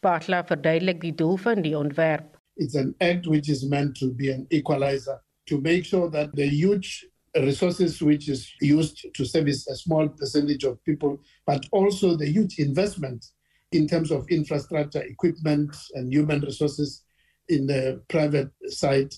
Patla 0.00 0.44
verduidelik 0.46 1.00
die 1.00 1.14
doel 1.14 1.36
van 1.36 1.62
die 1.62 1.76
ontwerp. 1.76 2.38
It's 2.56 2.76
an 2.76 2.94
act 3.00 3.26
which 3.26 3.48
is 3.48 3.64
meant 3.64 3.98
to 3.98 4.14
be 4.14 4.32
an 4.32 4.46
equalizer 4.50 5.22
to 5.46 5.60
make 5.60 5.84
sure 5.84 6.10
that 6.10 6.36
the 6.36 6.46
huge 6.46 7.08
resources 7.34 8.00
which 8.00 8.28
is 8.28 8.54
used 8.60 9.12
to 9.14 9.24
service 9.24 9.68
a 9.68 9.74
small 9.74 10.08
percentage 10.08 10.64
of 10.64 10.82
people 10.84 11.18
but 11.46 11.66
also 11.70 12.16
the 12.16 12.26
huge 12.26 12.58
investment 12.58 13.32
in 13.72 13.86
terms 13.86 14.10
of 14.10 14.26
infrastructure 14.30 15.02
equipment 15.02 15.76
and 15.94 16.12
human 16.12 16.40
resources 16.40 17.04
in 17.48 17.66
the 17.66 18.00
private 18.08 18.50
side 18.68 19.14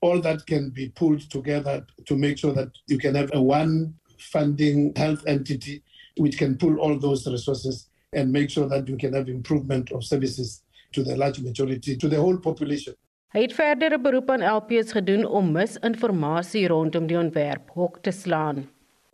all 0.00 0.20
that 0.20 0.46
can 0.46 0.70
be 0.70 0.88
pulled 0.88 1.30
together 1.30 1.86
to 2.06 2.16
make 2.16 2.38
sure 2.38 2.52
that 2.52 2.70
you 2.86 2.98
can 2.98 3.14
have 3.14 3.30
a 3.34 3.42
one 3.42 3.94
funding 4.18 4.92
health 4.96 5.22
entity 5.26 5.82
which 6.16 6.38
can 6.38 6.56
pull 6.56 6.78
all 6.78 6.98
those 6.98 7.26
resources 7.26 7.88
and 8.12 8.32
make 8.32 8.50
sure 8.50 8.68
that 8.68 8.88
you 8.88 8.96
can 8.96 9.12
have 9.12 9.28
improvement 9.28 9.92
of 9.92 10.04
services 10.04 10.62
to 10.92 11.02
the 11.02 11.16
large 11.16 11.40
majority, 11.40 11.96
to 11.96 12.08
the 12.08 12.16
whole 12.16 12.36
population. 12.36 12.94
Hy 13.30 13.44
het 13.44 13.52
verdere 13.54 14.00
beroep 14.02 14.30
aan 14.34 14.42
LPs 14.42 14.90
gedoen 14.92 15.22
om 15.26 15.52
misinformasie 15.54 16.66
rondom 16.68 17.06
die 17.06 17.18
ontwerp 17.18 17.70
hok 17.70 18.00
te 18.02 18.10
slaan. 18.10 18.64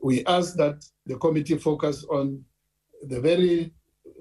We 0.01 0.23
ask 0.25 0.57
that 0.57 0.87
the 1.05 1.19
committee 1.21 1.59
focus 1.59 2.01
on 2.09 2.45
the 3.09 3.21
very 3.21 3.75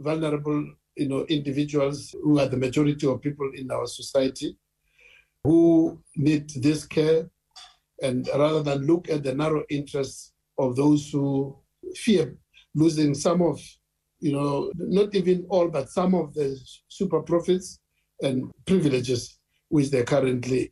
vulnerable 0.04 0.66
you 0.96 1.08
know 1.08 1.24
individuals 1.28 2.12
who 2.24 2.40
are 2.40 2.50
the 2.50 2.58
majority 2.58 3.08
of 3.08 3.22
people 3.22 3.50
in 3.54 3.72
our 3.72 3.88
society 3.88 4.58
who 5.46 6.02
need 6.16 6.50
this 6.66 6.86
care 6.86 7.30
and 8.02 8.28
rather 8.36 8.64
than 8.64 8.88
look 8.88 9.10
at 9.10 9.24
the 9.24 9.34
narrow 9.34 9.64
interests 9.70 10.34
of 10.58 10.76
those 10.76 11.10
who 11.12 11.56
fear 11.96 12.36
losing 12.74 13.14
some 13.14 13.42
of 13.42 13.60
you 14.20 14.32
know 14.32 14.72
not 14.76 15.14
even 15.14 15.46
all 15.50 15.68
but 15.68 15.90
some 15.90 16.16
of 16.16 16.34
the 16.34 16.58
super 16.88 17.22
profits 17.22 17.80
and 18.22 18.52
privileges 18.66 19.38
which 19.70 19.92
they're 19.92 20.12
currently 20.16 20.70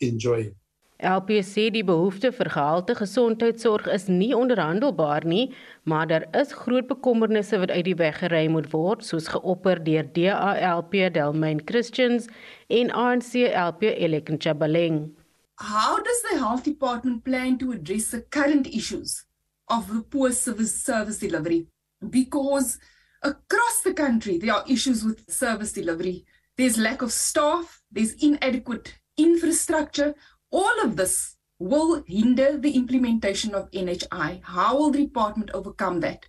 enjoy. 1.00 1.10
LPC 1.10 1.72
die 1.74 1.84
behoefte 1.84 2.32
vir 2.32 2.50
gehalte 2.50 2.96
gesondheidsorg 2.96 3.88
is 3.88 4.08
nie 4.08 4.34
onderhandelbaar 4.36 5.26
nie, 5.26 5.54
maar 5.84 6.08
daar 6.08 6.26
is 6.32 6.54
groot 6.54 6.88
bekommernisse 6.88 7.60
wat 7.60 7.72
uit 7.72 7.86
die 7.86 7.96
weg 7.96 8.20
gery 8.20 8.48
moet 8.48 8.72
word, 8.72 9.04
soos 9.04 9.28
geopper 9.28 9.84
deur 9.84 10.04
DALP 10.14 10.92
Delmain 11.14 11.62
Christians 11.66 12.28
en 12.70 12.92
ANC 12.92 13.34
LP 13.52 13.84
Eleken 13.84 14.40
Chabaleng. 14.40 15.12
How 15.60 15.98
does 15.98 16.22
the 16.22 16.38
health 16.40 16.64
department 16.64 17.24
plan 17.24 17.58
to 17.58 17.72
address 17.72 18.12
the 18.12 18.22
current 18.22 18.68
issues 18.68 19.26
of 19.68 19.92
poor 20.10 20.32
service 20.32 20.74
service 20.84 21.20
delivery? 21.20 21.68
Because 22.10 22.80
across 23.22 23.82
the 23.84 23.94
country 23.94 24.38
there 24.38 24.54
are 24.54 24.64
issues 24.68 25.04
with 25.04 25.30
service 25.30 25.74
delivery. 25.74 26.26
There's 26.58 26.78
lack 26.78 27.02
of 27.02 27.12
staff, 27.12 27.82
there's 27.92 28.14
inadequate 28.14 28.94
infrastructure. 29.18 30.16
All 30.53 30.81
of 30.83 30.95
this 30.95 31.36
will 31.57 32.03
hinder 32.05 32.60
the 32.60 32.75
implementation 32.75 33.55
of 33.55 33.72
NHI. 33.72 34.43
How 34.43 34.77
will 34.77 34.91
the 34.91 35.05
department 35.07 35.50
overcome 35.51 36.00
that? 36.01 36.27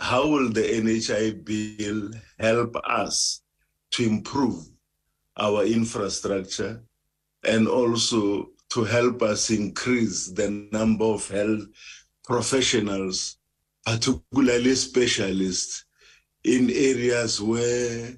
How 0.00 0.26
will 0.26 0.48
the 0.48 0.62
NHI 0.62 1.44
bill 1.44 2.10
help 2.40 2.74
us 2.84 3.42
to 3.92 4.02
improve 4.02 4.56
our 5.36 5.62
infrastructure 5.64 6.82
and 7.44 7.68
also 7.68 8.50
to 8.70 8.82
help 8.82 9.22
us 9.22 9.50
increase 9.50 10.26
the 10.26 10.50
number 10.72 11.04
of 11.04 11.28
health 11.28 11.62
professionals, 12.24 13.38
particularly 13.86 14.74
specialists, 14.74 15.84
in 16.42 16.70
areas 16.70 17.40
where 17.40 18.16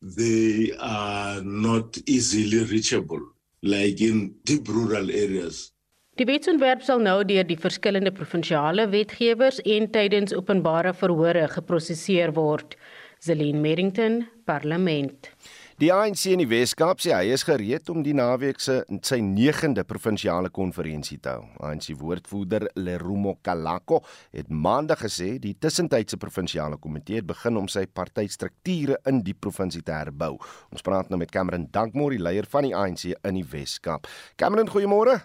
they 0.00 0.72
are 0.78 1.42
not 1.42 1.98
easily 2.06 2.64
reachable, 2.64 3.20
like 3.62 4.00
in 4.00 4.34
deep 4.44 4.68
rural 4.68 5.10
areas. 5.10 5.70
Die 6.18 6.26
wetsontwerp 6.28 6.82
sal 6.84 7.00
nou 7.00 7.22
deur 7.24 7.46
die 7.48 7.56
verskillende 7.56 8.12
provinsiale 8.12 8.88
wetgewers 8.92 9.60
en 9.64 9.86
tydens 9.94 10.34
openbare 10.36 10.92
verhore 10.92 11.46
geprosesseer 11.48 12.34
word. 12.36 12.76
Zelin 13.24 13.60
Merrington, 13.60 14.26
Parlement. 14.44 15.30
Die 15.80 15.88
ANC 15.88 16.26
in 16.28 16.42
die 16.42 16.48
Wes-Kaap 16.50 16.98
sê 17.00 17.14
hy 17.14 17.30
is 17.32 17.40
gereed 17.48 17.86
om 17.88 18.02
die 18.04 18.12
naweek 18.12 18.58
se 18.60 18.74
sy 19.08 19.16
9de 19.24 19.80
provinsiale 19.88 20.50
konferensie 20.52 21.16
te 21.24 21.32
hou. 21.32 21.46
ANC 21.64 21.94
woordvoerder 21.96 22.66
Lerumo 22.76 23.38
Kalako 23.40 24.02
het 24.36 24.52
maandag 24.52 25.00
gesê 25.06 25.30
die 25.40 25.54
tussentydse 25.56 26.20
provinsiale 26.20 26.76
komitee 26.76 27.22
het 27.22 27.30
begin 27.32 27.62
om 27.62 27.72
sy 27.72 27.86
partystrukture 27.88 29.00
in 29.08 29.22
die 29.24 29.32
provinsie 29.32 29.80
te 29.80 29.96
herbou. 29.96 30.34
Ons 30.68 30.84
praat 30.84 31.08
nou 31.08 31.16
met 31.24 31.32
Cameron 31.32 31.64
Dankmore, 31.72 32.18
die 32.18 32.26
leier 32.28 32.52
van 32.52 32.68
die 32.68 32.76
ANC 32.76 33.14
in 33.14 33.40
die 33.40 33.48
Wes-Kaap. 33.56 34.04
Cameron, 34.36 34.68
goeiemôre. 34.68 35.16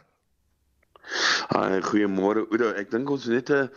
Haai, 1.51 1.83
goeiemôre 1.83 2.47
Oudo. 2.47 2.71
Ek 2.79 2.95
dink 2.95 3.11
ons 3.11 3.27
net 3.27 3.51
'n 3.51 3.67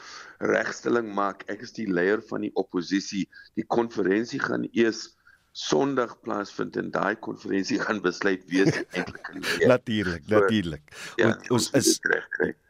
regstelling 0.46 1.10
maak. 1.10 1.42
Ek 1.50 1.60
is 1.60 1.74
die 1.74 1.90
leier 1.90 2.22
van 2.30 2.46
die 2.46 2.54
oppositie. 2.54 3.26
Die 3.58 3.66
konferensie 3.66 4.38
gaan 4.38 4.70
eers 4.72 5.17
Sondag 5.52 6.20
plaasvind 6.22 6.76
en 6.76 6.90
daai 6.90 7.16
konferensie 7.16 7.78
gaan 7.84 8.00
besluit 8.04 8.44
wie 8.46 8.62
is 8.62 8.74
eintlik 8.92 9.30
in 9.34 9.42
die 9.42 9.66
Natuurlik, 9.66 10.28
natuurlik. 10.28 10.96
Ja, 11.16 11.34
ons, 11.50 11.50
ons 11.50 11.70
is. 11.72 12.00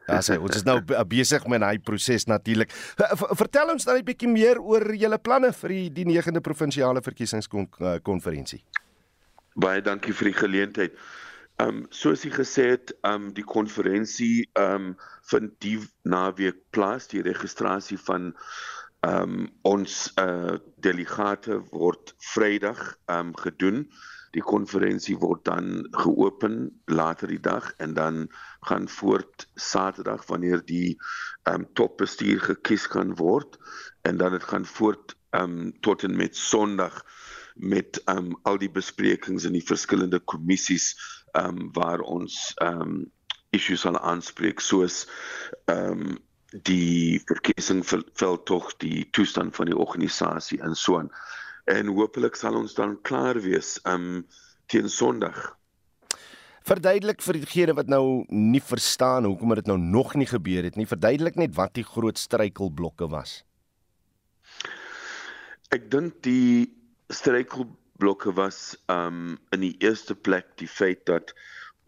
Ja, 0.08 0.22
sê 0.24 0.38
ons 0.40 0.56
is 0.56 0.64
nou 0.64 0.78
besig 1.10 1.44
met 1.52 1.60
daai 1.60 1.78
proses 1.84 2.24
natuurlik. 2.30 2.72
Vertel 3.36 3.74
ons 3.74 3.84
dan 3.84 3.98
'n 3.98 4.04
bietjie 4.04 4.28
meer 4.28 4.60
oor 4.60 4.94
julle 4.94 5.18
planne 5.18 5.52
vir 5.52 5.68
die, 5.68 5.88
die 5.90 6.06
9de 6.08 6.40
provinsiale 6.40 7.02
verkiesingskonferensie. 7.02 8.62
Baie 9.56 9.82
dankie 9.82 10.14
vir 10.14 10.32
die 10.32 10.38
geleentheid. 10.38 10.92
Um 11.58 11.86
soos 11.90 12.22
jy 12.24 12.30
gesê 12.30 12.70
het, 12.70 12.92
um 13.02 13.34
die 13.34 13.44
konferensie 13.44 14.48
um 14.54 14.96
vind 15.30 15.60
die 15.60 15.78
naweek 16.04 16.56
plaas, 16.70 17.08
die 17.08 17.22
registrasie 17.22 17.98
van 17.98 18.32
Ehm 19.06 19.22
um, 19.22 19.50
ons 19.62 20.12
uh 20.18 20.56
delegate 20.82 21.60
word 21.70 22.14
Vrydag 22.18 22.80
ehm 23.06 23.28
um, 23.28 23.36
gedoen. 23.36 23.84
Die 24.34 24.42
konferensie 24.42 25.14
word 25.16 25.44
dan 25.46 25.86
geopen 25.94 26.82
later 26.84 27.30
die 27.30 27.40
dag 27.40 27.70
en 27.78 27.94
dan 27.94 28.26
gaan 28.66 28.88
voort 28.88 29.46
Saterdag 29.54 30.26
wanneer 30.26 30.64
die 30.66 30.96
ehm 31.42 31.62
um, 31.62 31.68
topbestuur 31.78 32.40
gekies 32.40 32.88
kan 32.90 33.14
word 33.14 33.58
en 34.02 34.18
dan 34.18 34.34
dit 34.34 34.42
gaan 34.50 34.66
voort 34.66 35.14
ehm 35.30 35.58
um, 35.60 35.72
tot 35.80 36.02
en 36.02 36.16
met 36.16 36.36
Sondag 36.36 37.04
met 37.54 38.02
ehm 38.04 38.18
um, 38.18 38.36
al 38.42 38.58
die 38.58 38.70
besprekings 38.70 39.44
in 39.44 39.54
die 39.54 39.66
verskillende 39.70 40.18
kommissies 40.18 40.96
ehm 41.32 41.62
um, 41.62 41.70
waar 41.72 42.00
ons 42.00 42.50
ehm 42.56 42.82
um, 42.82 43.12
issues 43.50 43.86
sal 43.86 43.98
aanspreek 43.98 44.60
soos 44.60 45.04
ehm 45.70 46.02
um, 46.02 46.18
die 46.52 47.20
verkiesing 47.28 47.82
vel 47.84 48.42
tog 48.48 48.70
die 48.80 49.04
toestand 49.12 49.56
van 49.56 49.68
die 49.68 49.76
organisasie 49.76 50.60
in 50.64 50.74
so 50.76 50.98
aan. 50.98 51.10
En 51.68 51.92
hopelik 51.92 52.36
sal 52.36 52.56
ons 52.56 52.74
dan 52.74 52.96
klaar 53.02 53.40
wees 53.44 53.76
um 53.84 54.24
teen 54.66 54.88
Sondag. 54.88 55.56
Verduidelik 56.68 57.22
vir 57.24 57.38
diegene 57.40 57.74
wat 57.76 57.88
nou 57.88 58.24
nie 58.28 58.60
verstaan 58.60 59.24
hoekom 59.24 59.54
dit 59.56 59.68
nou 59.68 59.78
nog 59.80 60.14
nie 60.14 60.28
gebeur 60.28 60.64
het 60.64 60.76
nie. 60.76 60.88
Verduidelik 60.88 61.36
net 61.36 61.54
wat 61.56 61.74
die 61.76 61.84
groot 61.84 62.18
struikelblokke 62.18 63.08
was. 63.08 63.42
Ek 65.72 65.90
dink 65.92 66.22
die 66.24 66.68
struikelblokke 67.12 68.32
was 68.36 68.76
um 68.92 69.36
in 69.52 69.64
die 69.64 69.76
eerste 69.84 70.16
plek 70.16 70.56
die 70.60 70.68
feit 70.68 71.04
dat 71.08 71.34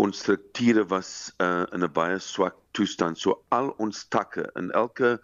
ons 0.01 0.21
strukture 0.21 0.85
was 0.89 1.33
uh, 1.41 1.65
in 1.73 1.85
'n 1.85 1.93
baie 1.93 2.19
swak 2.19 2.60
toestand. 2.77 3.19
So 3.19 3.45
al 3.49 3.73
ons 3.79 4.07
takke 4.09 4.51
in 4.57 4.71
elke 4.71 5.19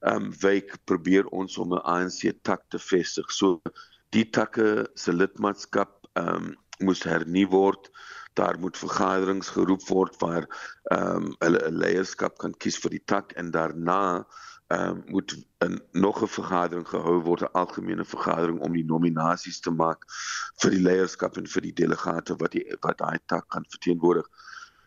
ehm 0.00 0.28
um, 0.28 0.32
week 0.40 0.76
probeer 0.84 1.26
ons 1.26 1.58
om 1.58 1.74
'n 1.74 1.82
ANC 1.82 2.32
tak 2.42 2.62
te 2.68 2.78
vestig. 2.78 3.30
So 3.32 3.62
die 4.10 4.28
takke 4.30 4.88
se 4.94 5.12
lidmaatskap 5.12 6.06
ehm 6.12 6.34
um, 6.34 6.54
moes 6.78 7.02
hernu 7.02 7.46
word. 7.48 7.90
Daar 8.36 8.58
moet 8.60 8.78
vergaderings 8.78 9.48
geroep 9.48 9.88
word 9.88 10.20
waar 10.20 10.44
ehm 10.90 11.16
um, 11.16 11.34
hulle 11.38 11.62
'n 11.68 11.78
leierskap 11.78 12.38
kan 12.38 12.54
kies 12.54 12.78
vir 12.78 12.90
die 12.90 13.04
tak 13.04 13.32
en 13.32 13.50
daarna 13.50 14.26
ehm 14.68 14.90
um, 14.90 15.02
moet 15.06 15.36
'n 15.64 15.80
nog 15.92 16.22
'n 16.22 16.28
vergadering 16.28 16.88
gehou 16.88 17.22
word, 17.22 17.42
'n 17.42 17.52
algemene 17.52 18.04
vergadering 18.04 18.60
om 18.60 18.72
die 18.72 18.84
nominasies 18.84 19.60
te 19.60 19.70
maak 19.70 20.04
vir 20.60 20.70
die 20.70 20.84
leierskap 20.88 21.36
en 21.36 21.46
vir 21.46 21.62
die 21.62 21.72
delegate 21.72 22.36
wat 22.36 22.52
die 22.52 22.64
wat 22.80 22.98
daai 22.98 23.18
tak 23.26 23.48
kan 23.48 23.64
verteenwoordig. 23.68 24.28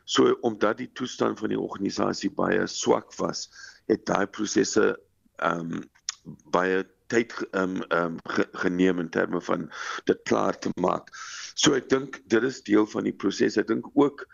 So 0.09 0.33
omdat 0.41 0.79
die 0.81 0.89
toestand 0.97 1.39
van 1.39 1.53
die 1.53 1.59
organisasie 1.59 2.31
baie 2.33 2.65
swak 2.67 3.13
was, 3.21 3.47
het 3.91 4.07
daai 4.09 4.25
prosesse 4.25 4.91
ehm 5.37 5.75
um, 5.77 5.83
baie 6.53 6.81
tyd 7.13 7.33
ehm 7.51 7.77
um, 7.77 8.17
ehm 8.23 8.47
geneem 8.63 8.99
in 9.05 9.09
terme 9.13 9.41
van 9.41 9.69
dit 10.09 10.19
klaar 10.29 10.57
te 10.59 10.73
maak. 10.81 11.13
So 11.53 11.77
ek 11.77 11.89
dink 11.93 12.21
dit 12.25 12.43
is 12.43 12.61
deel 12.65 12.87
van 12.89 13.05
die 13.05 13.13
proses. 13.13 13.57
Ek 13.57 13.69
dink 13.69 13.89
ook 13.93 14.25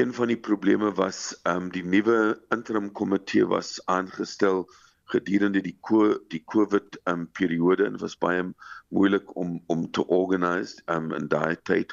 een 0.00 0.14
van 0.14 0.32
die 0.32 0.40
probleme 0.40 0.92
was 0.96 1.34
ehm 1.42 1.66
um, 1.66 1.70
die 1.76 1.84
nuwe 1.84 2.38
interim 2.56 2.92
komitee 2.92 3.46
was 3.46 3.76
aangestel 3.86 4.64
gedurende 5.10 5.60
die 5.64 5.76
ko 5.80 6.14
die 6.32 6.42
COVID 6.44 7.00
ehm 7.04 7.26
um, 7.26 7.28
periode 7.36 7.84
en 7.84 8.00
was 8.00 8.16
baie 8.18 8.44
moeilik 8.88 9.36
om 9.36 9.58
om 9.66 9.84
te 9.90 10.06
organise 10.06 10.82
ehm 10.86 11.10
um, 11.10 11.16
in 11.20 11.28
daai 11.28 11.56
tyd. 11.62 11.92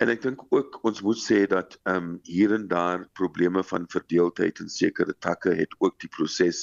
En 0.00 0.08
ek 0.08 0.22
dink 0.24 0.42
ook 0.48 0.78
ons 0.88 1.02
moet 1.04 1.18
sê 1.20 1.42
dat 1.48 1.76
ehm 1.84 1.96
um, 1.96 2.12
hier 2.24 2.54
en 2.56 2.66
daar 2.68 3.02
probleme 3.18 3.62
van 3.64 3.88
verdeeldheid 3.92 4.62
in 4.64 4.72
sekere 4.72 5.14
takke 5.26 5.52
het 5.58 5.74
ook 5.78 5.98
die 6.00 6.08
proses 6.16 6.62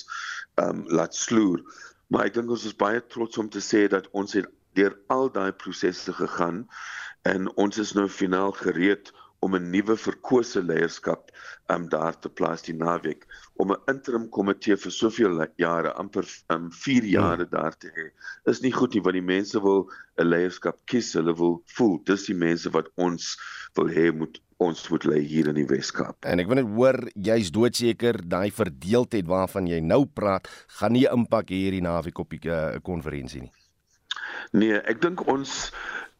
ehm 0.55 0.81
um, 0.81 0.85
laat 0.99 1.15
sloer. 1.15 1.61
Maar 2.07 2.29
ek 2.29 2.37
dink 2.39 2.49
ons 2.55 2.65
is 2.65 2.77
baie 2.85 3.03
trots 3.13 3.37
om 3.37 3.49
te 3.49 3.61
sê 3.61 3.85
dat 3.93 4.09
ons 4.11 4.33
het 4.33 4.49
deur 4.79 4.97
al 5.13 5.29
daai 5.33 5.51
prosesse 5.51 6.13
gegaan 6.13 6.65
en 7.29 7.49
ons 7.61 7.77
is 7.77 7.93
nou 7.97 8.07
finaal 8.09 8.53
gereed 8.57 9.13
om 9.47 9.55
'n 9.55 9.69
nuwe 9.71 9.95
verkose 10.03 10.63
leierskap 10.63 11.31
um 11.73 11.87
daar 11.89 12.15
te 12.19 12.29
plaas 12.29 12.65
die 12.67 12.75
naweek 12.75 13.27
om 13.63 13.71
'n 13.71 13.93
interim 13.93 14.25
komitee 14.37 14.77
vir 14.85 14.91
soveel 14.91 15.45
jare 15.63 15.93
amper 16.03 16.27
um 16.55 16.71
4 16.71 17.01
hmm. 17.01 17.11
jare 17.11 17.45
daar 17.49 17.77
te 17.77 17.91
hê 17.99 18.07
is 18.51 18.61
nie 18.61 18.73
goed 18.79 18.93
nie 18.93 19.03
want 19.05 19.19
die 19.19 19.29
mense 19.33 19.61
wil 19.67 19.87
'n 20.19 20.27
leierskap 20.33 20.83
kies 20.85 21.13
hulle 21.19 21.35
wil 21.43 21.61
voel 21.77 21.97
dis 22.03 22.27
die 22.31 22.39
mense 22.47 22.69
wat 22.75 22.91
ons 22.95 23.37
wil 23.75 23.89
hê 23.99 24.11
moet 24.11 24.41
ons 24.57 24.89
moet 24.89 25.03
lê 25.05 25.19
hier 25.21 25.47
in 25.51 25.57
die 25.59 25.67
Weskaap. 25.69 26.25
En 26.25 26.41
ek 26.41 26.47
wil 26.49 26.57
net 26.57 26.71
hoor 26.73 26.97
jy's 27.13 27.51
doodseker 27.53 28.17
daai 28.25 28.49
verdeeldheid 28.49 29.27
waarvan 29.29 29.67
jy 29.69 29.79
nou 29.85 30.05
praat 30.05 30.49
gaan 30.79 30.97
nie 30.97 31.05
impak 31.05 31.53
hierdie 31.53 31.83
naweek 31.85 32.19
op 32.19 32.33
die 32.33 32.49
uh, 32.49 32.79
konferensie 32.81 33.43
nie. 33.45 33.53
Nee, 34.57 34.79
ek 34.89 35.01
dink 35.03 35.21
ons 35.29 35.69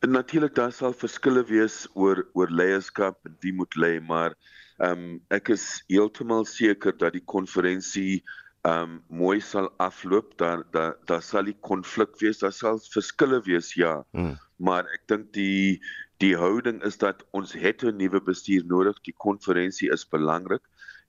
natuurlik 0.06 0.56
daar 0.56 0.72
sal 0.72 0.94
verskille 0.94 1.44
wees 1.50 1.88
oor 1.94 2.22
oor 2.34 2.50
leierskap 2.50 3.18
en 3.25 3.38
wie 3.42 3.54
moet 3.54 3.75
lê, 3.75 4.00
maar 4.00 4.36
ehm 4.77 4.92
um, 4.92 5.22
ek 5.34 5.50
is 5.50 5.84
heeltemal 5.89 6.46
seker 6.46 6.94
dat 6.98 7.13
die 7.13 7.25
konferensie 7.25 8.24
ehm 8.62 8.84
um, 8.84 9.00
mooi 9.10 9.39
sal 9.42 9.72
afloop. 9.77 10.38
Daar 10.38 10.63
daar 10.72 10.96
daar 11.06 11.22
sal 11.22 11.50
die 11.50 11.58
konflik 11.62 12.20
wees, 12.22 12.39
daar 12.39 12.54
sal 12.54 12.80
verskille 12.94 13.42
wees, 13.42 13.74
ja. 13.74 14.04
Hmm. 14.12 14.38
Maar 14.58 14.86
ek 14.94 15.08
dink 15.08 15.34
die 15.34 15.82
die 16.22 16.36
houding 16.38 16.82
is 16.84 16.98
dat 16.98 17.25
ons 17.32 17.54
het 17.54 17.84
'n 17.84 17.98
nuwe 17.98 18.22
bestuur 18.22 18.66
nodig. 18.66 19.01
Die 19.01 19.18
konferensie 19.18 19.89
is 19.92 20.06
belangrik 20.06 20.63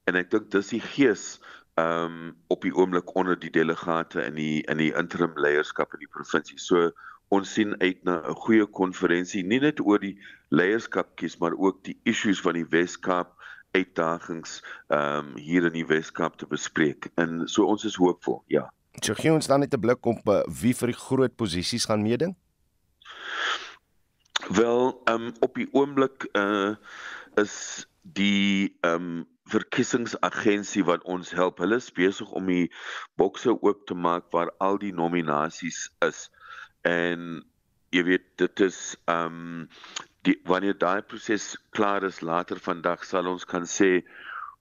en 0.07 0.16
ek 0.16 0.30
dink 0.30 0.50
dis 0.50 0.68
die 0.68 0.80
gees 0.80 1.40
ehm 1.76 2.04
um, 2.04 2.37
op 2.49 2.62
die 2.62 2.75
oomblik 2.75 3.14
onder 3.14 3.38
die 3.38 3.50
delegate 3.50 4.25
in 4.25 4.35
die 4.35 4.62
in 4.64 4.78
die 4.78 4.95
interim 4.97 5.37
leierskap 5.37 5.92
in 5.92 6.00
die 6.00 6.14
provinsie. 6.16 6.59
So 6.59 6.90
ons 7.28 7.52
sien 7.54 7.75
uit 7.80 8.04
na 8.04 8.23
'n 8.28 8.35
goeie 8.35 8.66
konferensie 8.66 9.44
nie 9.44 9.61
net 9.61 9.80
oor 9.80 9.99
die 9.99 10.18
leierskap 10.50 11.16
kies 11.16 11.38
maar 11.38 11.52
ook 11.56 11.85
die 11.85 11.99
issues 12.04 12.40
van 12.40 12.54
die 12.54 12.68
Weskaap 12.68 13.35
uitdagings 13.76 14.62
ehm 14.88 15.18
um, 15.18 15.37
hier 15.37 15.64
in 15.64 15.73
die 15.73 15.87
Weskaap 15.87 16.37
te 16.37 16.47
bespreek. 16.47 17.11
En 17.14 17.49
so 17.49 17.64
ons 17.64 17.85
is 17.85 17.97
hoopvol, 17.97 18.42
ja. 18.47 18.73
So 19.02 19.14
gee 19.14 19.32
ons 19.32 19.47
dan 19.47 19.61
net 19.61 19.75
'n 19.75 19.80
blik 19.80 20.06
op 20.06 20.28
uh, 20.28 20.42
wie 20.62 20.75
vir 20.75 20.92
die 20.92 21.00
groot 21.00 21.37
posisies 21.37 21.85
gaan 21.85 22.02
meeding? 22.02 22.37
Wel, 24.49 25.00
ehm 25.04 25.23
um, 25.23 25.32
op 25.40 25.54
die 25.54 25.68
oomblik 25.73 26.28
uh 26.32 26.76
is 27.37 27.87
die 28.02 28.76
ehm 28.80 28.94
um, 28.94 29.26
verkiesingsagentsie 29.49 30.85
wat 30.85 31.02
ons 31.02 31.30
help. 31.30 31.58
Hulle 31.58 31.76
is 31.76 31.92
besig 31.92 32.30
om 32.37 32.47
die 32.47 32.73
bokse 33.16 33.54
oop 33.62 33.87
te 33.87 33.94
maak 33.94 34.28
waar 34.30 34.50
al 34.58 34.78
die 34.78 34.92
nominasies 34.92 35.88
is. 36.04 36.28
En 36.88 37.28
jy 37.95 38.04
weet 38.11 38.26
dit 38.42 38.66
is 38.68 38.80
ehm 39.04 39.40
um, 39.40 39.66
die 40.26 40.37
wanneer 40.50 40.76
daai 40.76 41.00
proses 41.11 41.52
klaar 41.76 42.04
is 42.04 42.21
later 42.21 42.59
vandag 42.61 43.04
sal 43.07 43.28
ons 43.30 43.47
kan 43.49 43.64
sê 43.71 44.02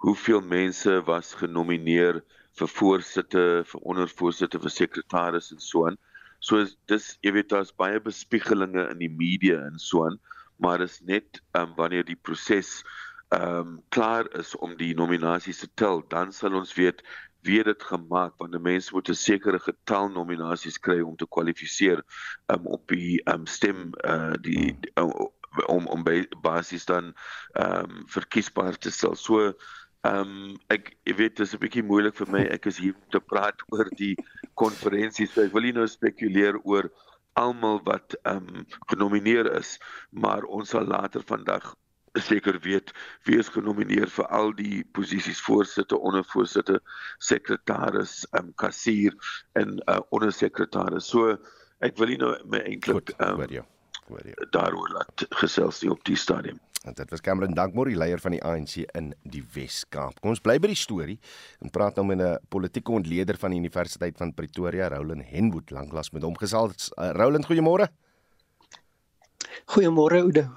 hoeveel 0.05 0.43
mense 0.45 0.93
was 1.07 1.33
genomineer 1.39 2.21
vir 2.57 2.69
voorsitter, 2.73 3.63
vir 3.71 3.81
ondervoorsitter, 3.93 4.61
vir 4.61 4.73
sekretaris 4.73 5.51
en 5.53 5.61
so 5.61 5.87
aan. 5.89 5.97
So 6.39 6.63
dis 6.91 7.09
jy 7.25 7.33
weet 7.37 7.49
daar's 7.53 7.73
baie 7.83 7.99
bespiegelinge 8.03 8.87
in 8.93 9.01
die 9.01 9.11
media 9.11 9.59
en 9.65 9.81
so 9.81 10.05
aan, 10.05 10.19
maar 10.61 10.81
is 10.85 10.99
net 11.01 11.41
um, 11.57 11.73
wanneer 11.77 12.05
die 12.07 12.19
proses 12.29 12.79
ehm 13.35 13.59
um, 13.59 13.71
klaar 13.91 14.29
is 14.39 14.53
om 14.63 14.77
die 14.79 14.93
nominasies 14.95 15.59
te 15.65 15.67
tel, 15.75 15.99
dan 16.13 16.31
sal 16.31 16.55
ons 16.55 16.71
weet 16.77 17.03
wie 17.41 17.63
dit 17.63 17.83
gemaak 17.83 18.33
want 18.37 18.51
die 18.51 18.61
mense 18.61 18.93
moet 18.93 19.09
'n 19.09 19.15
sekere 19.15 19.59
getal 19.59 20.09
nominasies 20.09 20.79
kry 20.79 21.01
om 21.01 21.15
te 21.15 21.27
kwalifiseer 21.27 22.03
um, 22.47 22.65
op 22.65 22.87
die 22.87 23.21
um, 23.33 23.45
stem 23.45 23.91
uh, 24.05 24.33
die 24.41 24.77
uh, 24.99 25.27
om 25.67 25.87
om 25.87 26.03
basies 26.41 26.85
dan 26.85 27.13
ehm 27.53 27.83
um, 27.83 28.03
verkiesbaar 28.07 28.77
te 28.77 28.91
stel. 28.91 29.15
So 29.15 29.53
Ehm 30.05 30.19
um, 30.21 30.57
ek 30.69 30.91
ek 31.09 31.15
weet 31.17 31.35
dit 31.37 31.45
is 31.45 31.53
'n 31.55 31.61
bietjie 31.63 31.83
moeilik 31.83 32.15
vir 32.15 32.29
my. 32.31 32.43
Ek 32.55 32.65
is 32.69 32.77
hier 32.77 32.93
om 32.93 33.09
te 33.11 33.19
praat 33.19 33.63
oor 33.73 33.89
die 33.97 34.15
konferensie. 34.53 35.25
So 35.27 35.41
ek 35.41 35.53
wil 35.55 35.65
nie 35.65 35.73
nou 35.73 35.87
spekuleer 35.89 36.59
oor 36.63 36.87
almal 37.33 37.81
wat 37.83 38.15
ehm 38.21 38.45
um, 38.53 38.65
genomineer 38.91 39.49
is, 39.57 39.77
maar 40.11 40.43
ons 40.43 40.69
sal 40.69 40.85
later 40.85 41.25
vandag 41.25 41.73
seker 42.21 42.59
weet 42.63 42.93
wie 43.27 43.39
is 43.39 43.49
genomineer 43.53 44.09
vir 44.09 44.27
al 44.33 44.53
die 44.57 44.83
posisies 44.97 45.41
voorsitter, 45.45 45.97
ondervoorsitter, 45.97 46.81
sekretaris, 47.19 48.25
ehm 48.31 48.47
um, 48.47 48.53
kassier 48.55 49.15
en 49.53 49.81
uh, 49.87 49.99
ondersekretaris. 50.09 51.09
So 51.09 51.37
ek 51.85 51.97
wil 51.97 52.13
nie 52.13 52.21
nou 52.21 52.35
my 52.45 52.63
eintlik 52.65 53.13
ehm 53.17 53.43
um, 53.47 53.65
daaroor 54.55 54.89
laat 54.95 55.27
gesels 55.41 55.81
nie 55.83 55.91
op 55.91 56.03
die 56.07 56.15
stadium. 56.15 56.59
En 56.87 56.93
dit 56.95 57.09
was 57.09 57.21
Cameron 57.21 57.53
Dankmore, 57.53 57.91
die 57.91 57.99
leier 57.99 58.21
van 58.23 58.31
die 58.31 58.43
ANC 58.43 58.77
in 58.95 59.09
die 59.27 59.43
Wes-Kaap. 59.53 60.21
Kom 60.21 60.31
ons 60.31 60.41
bly 60.43 60.55
by 60.63 60.69
die 60.71 60.79
storie 60.79 61.17
en 61.59 61.73
praat 61.73 61.99
nou 61.99 62.05
met 62.07 62.21
'n 62.21 62.37
politieke 62.49 62.91
ontleder 62.91 63.37
van 63.37 63.51
die 63.51 63.59
Universiteit 63.59 64.17
van 64.17 64.33
Pretoria, 64.33 64.87
Roland 64.87 65.25
Henwood, 65.25 65.71
lanklaas 65.71 66.11
met 66.11 66.23
hom 66.23 66.37
gesels. 66.37 66.91
Uh, 66.95 67.11
Roland, 67.11 67.45
goeiemôre. 67.45 67.87
Goeiemôre, 69.65 70.21
Oude. 70.23 70.49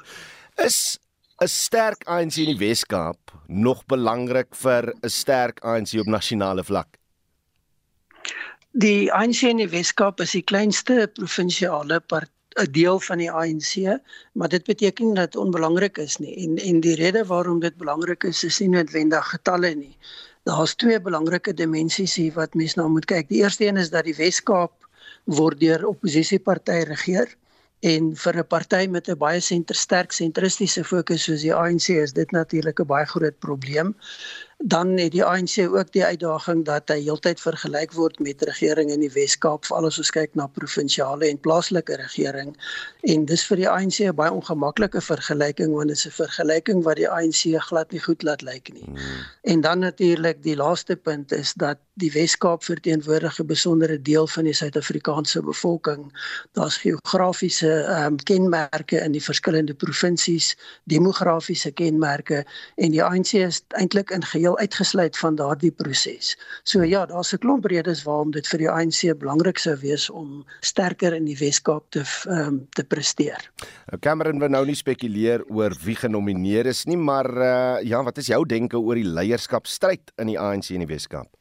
Is 0.56 0.98
'n 1.40 1.48
sterk 1.48 2.02
ANC 2.04 2.34
in 2.42 2.50
die 2.50 2.60
Wes-Kaap 2.60 3.32
nog 3.48 3.78
belangrik 3.88 4.50
vir 4.62 4.92
'n 4.92 5.08
sterk 5.08 5.62
ANC 5.64 5.94
op 6.02 6.10
nasionale 6.14 6.64
vlak? 6.64 6.98
Die 8.72 9.12
ANC 9.12 9.48
in 9.48 9.62
die 9.62 9.70
Wes-Kaap 9.72 10.20
is 10.20 10.36
die 10.36 10.44
kleinste 10.44 11.08
provinsiale 11.14 12.00
party 12.00 12.36
'n 12.58 12.70
deel 12.76 13.00
van 13.00 13.18
die 13.18 13.30
ANC, 13.30 14.00
maar 14.32 14.48
dit 14.48 14.64
beteken 14.64 15.06
nie 15.06 15.14
dat 15.14 15.32
dit 15.32 15.40
onbelangrik 15.40 15.98
is 15.98 16.18
nie. 16.18 16.34
En 16.44 16.56
en 16.58 16.80
die 16.80 16.94
rede 16.94 17.24
waarom 17.24 17.60
dit 17.60 17.76
belangrik 17.76 18.24
is, 18.24 18.44
is 18.44 18.60
nie 18.60 18.68
noodwendig 18.68 19.30
getalle 19.30 19.74
nie. 19.74 19.96
Daar's 20.44 20.74
twee 20.74 21.00
belangrike 21.00 21.54
dimensies 21.54 22.14
hier 22.14 22.32
wat 22.32 22.54
mense 22.54 22.80
na 22.80 22.88
moet 22.88 23.04
kyk. 23.04 23.28
Die 23.28 23.40
eerste 23.40 23.64
een 23.64 23.76
is 23.76 23.90
dat 23.90 24.04
die 24.04 24.16
Wes-Kaap 24.16 24.72
word 25.24 25.60
deur 25.60 25.86
oppositiepartye 25.86 26.84
regeer 26.84 27.36
en 27.80 28.14
vir 28.22 28.36
'n 28.36 28.46
party 28.46 28.86
met 28.86 29.08
'n 29.08 29.18
baie 29.18 29.40
senter 29.40 29.74
sterk 29.74 30.12
sentristiese 30.12 30.84
fokus 30.84 31.24
soos 31.24 31.40
die 31.40 31.54
ANC 31.54 31.88
is 31.88 32.12
dit 32.12 32.30
natuurlik 32.30 32.80
'n 32.80 32.86
baie 32.86 33.06
groot 33.06 33.38
probleem 33.38 33.94
dan 34.62 34.96
het 34.98 35.12
die 35.12 35.24
ANC 35.24 35.58
ook 35.58 35.92
die 35.92 36.04
uitdaging 36.04 36.64
dat 36.64 36.88
hy 36.92 36.98
heeltyd 37.00 37.40
vergelyk 37.40 37.92
word 37.96 38.18
met 38.20 38.42
regering 38.42 38.90
in 38.90 39.00
die 39.00 39.12
Wes-Kaap 39.14 39.64
veral 39.64 39.88
as 39.88 39.98
ons 39.98 40.10
kyk 40.12 40.34
na 40.36 40.46
provinsiale 40.46 41.28
en 41.28 41.40
plaaslike 41.40 41.96
regering 41.96 42.52
en 43.00 43.24
dis 43.24 43.46
vir 43.48 43.56
die 43.56 43.68
ANC 43.68 44.00
'n 44.04 44.14
baie 44.14 44.32
ongemaklike 44.32 45.00
vergelyking 45.00 45.72
want 45.72 45.88
dit 45.88 45.96
is 45.96 46.06
'n 46.06 46.10
vergelyking 46.10 46.84
wat 46.84 46.96
die 46.96 47.08
ANC 47.08 47.56
glad 47.68 47.92
nie 47.92 48.00
goed 48.00 48.22
laat 48.22 48.42
lyk 48.42 48.72
nie. 48.72 48.84
Hmm. 48.84 49.24
En 49.42 49.60
dan 49.60 49.78
natuurlik 49.78 50.42
die 50.42 50.56
laaste 50.56 50.96
punt 50.96 51.32
is 51.32 51.54
dat 51.54 51.78
die 52.00 52.10
Wes-Kaap 52.14 52.64
verteenwoordig 52.64 53.38
'n 53.40 53.46
besondere 53.46 53.98
deel 54.02 54.26
van 54.26 54.44
die 54.44 54.54
Suid-Afrikaanse 54.56 55.42
bevolking. 55.42 56.10
Daar's 56.52 56.76
geografiese 56.76 57.70
ehm 57.84 58.06
um, 58.06 58.16
kenmerke 58.16 59.00
in 59.00 59.12
die 59.12 59.22
verskillende 59.22 59.74
provinsies, 59.74 60.56
demografiese 60.84 61.70
kenmerke 61.70 62.44
en 62.76 62.90
die 62.90 63.02
ANC 63.02 63.32
is 63.32 63.62
eintlik 63.68 64.10
in 64.10 64.24
geheel 64.24 64.58
uitgesluit 64.58 65.16
van 65.16 65.34
daardie 65.34 65.72
proses. 65.72 66.36
So 66.64 66.82
ja, 66.82 67.06
daar's 67.06 67.32
'n 67.32 67.38
klomp 67.38 67.64
redes 67.64 68.02
waarom 68.02 68.30
dit 68.30 68.46
vir 68.46 68.58
die 68.58 68.70
ANC 68.70 69.18
belangrik 69.18 69.58
sou 69.58 69.76
wees 69.76 70.10
om 70.10 70.44
sterker 70.60 71.14
in 71.14 71.24
die 71.24 71.36
Wes-Kaap 71.38 71.90
te 71.90 72.04
ehm 72.26 72.48
um, 72.48 72.66
te 72.70 72.84
presteer. 72.84 73.50
Nou 73.90 73.98
Cameron 74.00 74.38
wil 74.38 74.48
nou 74.48 74.64
nie 74.66 74.74
spekuleer 74.74 75.44
oor 75.48 75.74
wie 75.84 75.96
genomineer 75.96 76.66
is 76.66 76.84
nie, 76.84 76.96
maar 76.96 77.30
uh, 77.30 77.82
ja, 77.82 78.02
wat 78.02 78.18
is 78.18 78.26
jou 78.26 78.46
denke 78.46 78.78
oor 78.78 78.94
die 78.94 79.04
leierskapstryd 79.04 80.12
in 80.16 80.26
die 80.26 80.38
ANC 80.38 80.70
in 80.70 80.86
die 80.86 80.94
Wes-Kaap? 80.94 81.39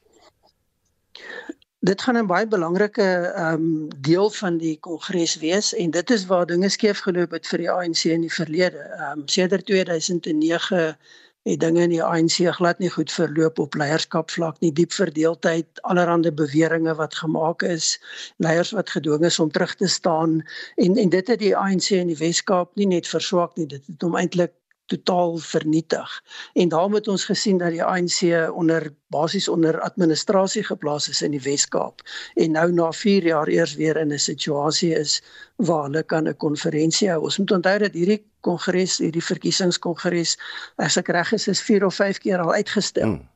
Dit 1.80 2.02
gaan 2.02 2.18
'n 2.18 2.28
baie 2.28 2.48
belangrike 2.48 3.04
ehm 3.04 3.54
um, 3.54 3.88
deel 3.98 4.30
van 4.30 4.58
die 4.58 4.78
kongres 4.80 5.36
wees 5.39 5.74
en 5.74 5.92
dit 5.92 6.10
is 6.12 6.26
waar 6.26 6.46
dinge 6.46 6.70
skeef 6.70 7.00
geloop 7.00 7.32
het 7.32 7.48
vir 7.48 7.60
die 7.60 7.72
ANC 7.72 8.04
in 8.04 8.22
die 8.22 8.34
verlede. 8.34 8.78
Ehm 8.78 9.20
um, 9.20 9.28
sedert 9.28 9.65
2009 9.65 10.98
het 11.44 11.60
dinge 11.60 11.82
in 11.82 11.94
die 11.94 12.04
ANC 12.04 12.38
glad 12.56 12.80
nie 12.80 12.89
goed 12.89 13.12
verloop 13.12 13.60
op 13.60 13.78
leierskapvlak 13.80 14.60
nie, 14.60 14.72
diep 14.76 14.92
verdeeldheid, 14.94 15.82
allerlei 15.82 16.32
beweringe 16.32 16.96
wat 17.00 17.15
gemaak 17.15 17.63
is, 17.63 17.96
leiers 18.38 18.72
wat 18.76 18.89
gedwing 18.89 19.26
is 19.26 19.39
om 19.39 19.52
terug 19.52 19.76
te 19.76 19.88
staan 19.88 20.42
en 20.76 20.98
en 20.98 21.10
dit 21.10 21.28
het 21.28 21.39
die 21.39 21.56
ANC 21.58 21.89
in 21.96 22.12
die 22.12 22.20
Wes-Kaap 22.20 22.76
nie 22.76 22.88
net 22.88 23.08
verswak 23.08 23.56
nie, 23.56 23.68
dit 23.68 23.86
het 23.88 24.02
hom 24.02 24.20
eintlik 24.20 24.54
totaal 24.89 25.38
vernietig. 25.38 26.13
En 26.54 26.69
daarom 26.69 26.93
het 26.97 27.08
ons 27.08 27.25
gesien 27.25 27.58
dat 27.62 27.73
die 27.75 27.84
ANC 27.84 28.21
onder 28.54 28.89
basies 29.13 29.47
onder 29.47 29.80
administrasie 29.82 30.63
geplaas 30.63 31.10
is 31.10 31.21
in 31.25 31.32
die 31.32 31.41
Wes-Kaap 31.41 32.02
en 32.36 32.52
nou 32.58 32.67
na 32.73 32.91
4 32.93 33.25
jaar 33.25 33.47
eers 33.47 33.75
weer 33.75 33.97
in 33.97 34.13
'n 34.13 34.19
situasie 34.19 34.93
is 34.95 35.21
waar 35.56 35.84
hulle 35.84 36.04
kan 36.04 36.28
'n 36.28 36.38
konferensie 36.38 37.10
hou. 37.10 37.21
Ons 37.23 37.38
moet 37.38 37.52
onthou 37.52 37.78
dat 37.78 37.93
hierdie 37.93 38.23
kongres, 38.41 38.97
hierdie 38.97 39.23
verkiesingskongres, 39.23 40.38
as 40.75 40.97
ek 40.97 41.08
reg 41.08 41.34
is, 41.34 41.47
is 41.47 41.62
4 41.62 41.86
of 41.86 41.95
5 41.95 42.17
keer 42.17 42.39
al 42.39 42.54
uitgestel. 42.54 43.04
Hmm. 43.04 43.28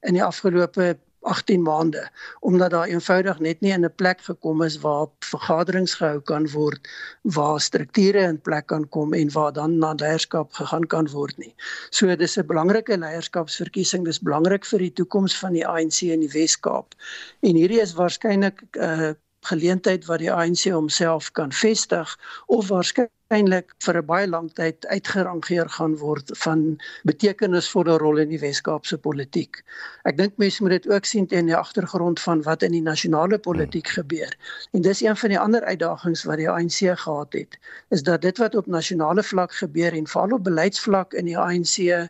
In 0.00 0.12
die 0.12 0.24
afgelope 0.24 0.98
18 1.22 1.62
maande 1.62 2.08
omdat 2.40 2.70
daar 2.70 2.86
eenvoudig 2.86 3.38
net 3.38 3.60
nie 3.60 3.72
in 3.72 3.84
'n 3.84 3.94
plek 3.96 4.20
gekom 4.20 4.62
is 4.62 4.78
waar 4.80 5.06
vergaderings 5.18 5.94
gehou 5.94 6.20
kan 6.20 6.48
word 6.50 6.88
waar 7.22 7.60
strukture 7.60 8.22
in 8.22 8.40
plek 8.40 8.66
kan 8.66 8.88
kom 8.88 9.14
en 9.14 9.32
waar 9.32 9.52
dan 9.52 9.78
na 9.78 9.92
leierskap 9.92 10.52
gegaan 10.52 10.86
kan 10.86 11.08
word 11.08 11.38
nie. 11.38 11.54
So 11.90 12.16
dis 12.16 12.36
'n 12.38 12.46
belangrike 12.46 12.98
leierskapsverkiesing, 12.98 14.04
dis 14.04 14.20
belangrik 14.20 14.64
vir 14.64 14.78
die 14.78 14.92
toekoms 14.92 15.38
van 15.38 15.52
die 15.52 15.66
ANC 15.66 16.02
in 16.02 16.20
die 16.20 16.32
Wes-Kaap. 16.32 16.94
En 17.40 17.54
hierdie 17.56 17.80
is 17.80 17.94
waarskynlik 17.94 18.62
'n 18.72 18.80
uh, 18.80 19.12
geleentheid 19.42 20.04
waar 20.06 20.18
die 20.18 20.32
ANC 20.32 20.70
homself 20.70 21.32
kan 21.32 21.52
vestig 21.52 22.18
of 22.46 22.68
waarskynlik 22.68 23.10
vir 23.32 23.96
'n 23.98 24.06
baie 24.06 24.26
lang 24.28 24.48
tyd 24.52 24.86
uitgerangeer 24.86 25.68
gaan 25.68 25.96
word 25.96 26.30
van 26.44 26.78
betekenisvolle 27.08 27.96
rol 27.98 28.18
in 28.18 28.28
die 28.28 28.38
Wes-Kaapse 28.38 28.98
politiek. 28.98 29.62
Ek 30.04 30.16
dink 30.16 30.36
mense 30.36 30.62
moet 30.62 30.70
dit 30.76 30.88
ook 30.92 31.04
sien 31.04 31.26
teen 31.26 31.46
die 31.46 31.56
agtergrond 31.56 32.20
van 32.20 32.42
wat 32.42 32.62
in 32.62 32.72
die 32.72 32.82
nasionale 32.82 33.38
politiek 33.38 33.88
hmm. 33.88 33.94
gebeur. 33.94 34.36
En 34.72 34.82
dis 34.82 35.02
een 35.02 35.16
van 35.16 35.28
die 35.28 35.38
ander 35.38 35.64
uitdagings 35.64 36.24
wat 36.24 36.36
die 36.36 36.50
ANC 36.50 36.98
gehad 37.04 37.32
het, 37.32 37.58
is 37.88 38.02
dat 38.02 38.22
dit 38.22 38.38
wat 38.38 38.54
op 38.54 38.66
nasionale 38.66 39.22
vlak 39.22 39.52
gebeur 39.52 39.92
en 39.92 40.06
veral 40.06 40.36
op 40.36 40.44
beleidsvlak 40.44 41.12
in 41.14 41.24
die 41.24 41.38
ANC 41.38 41.78
ehm 41.78 42.08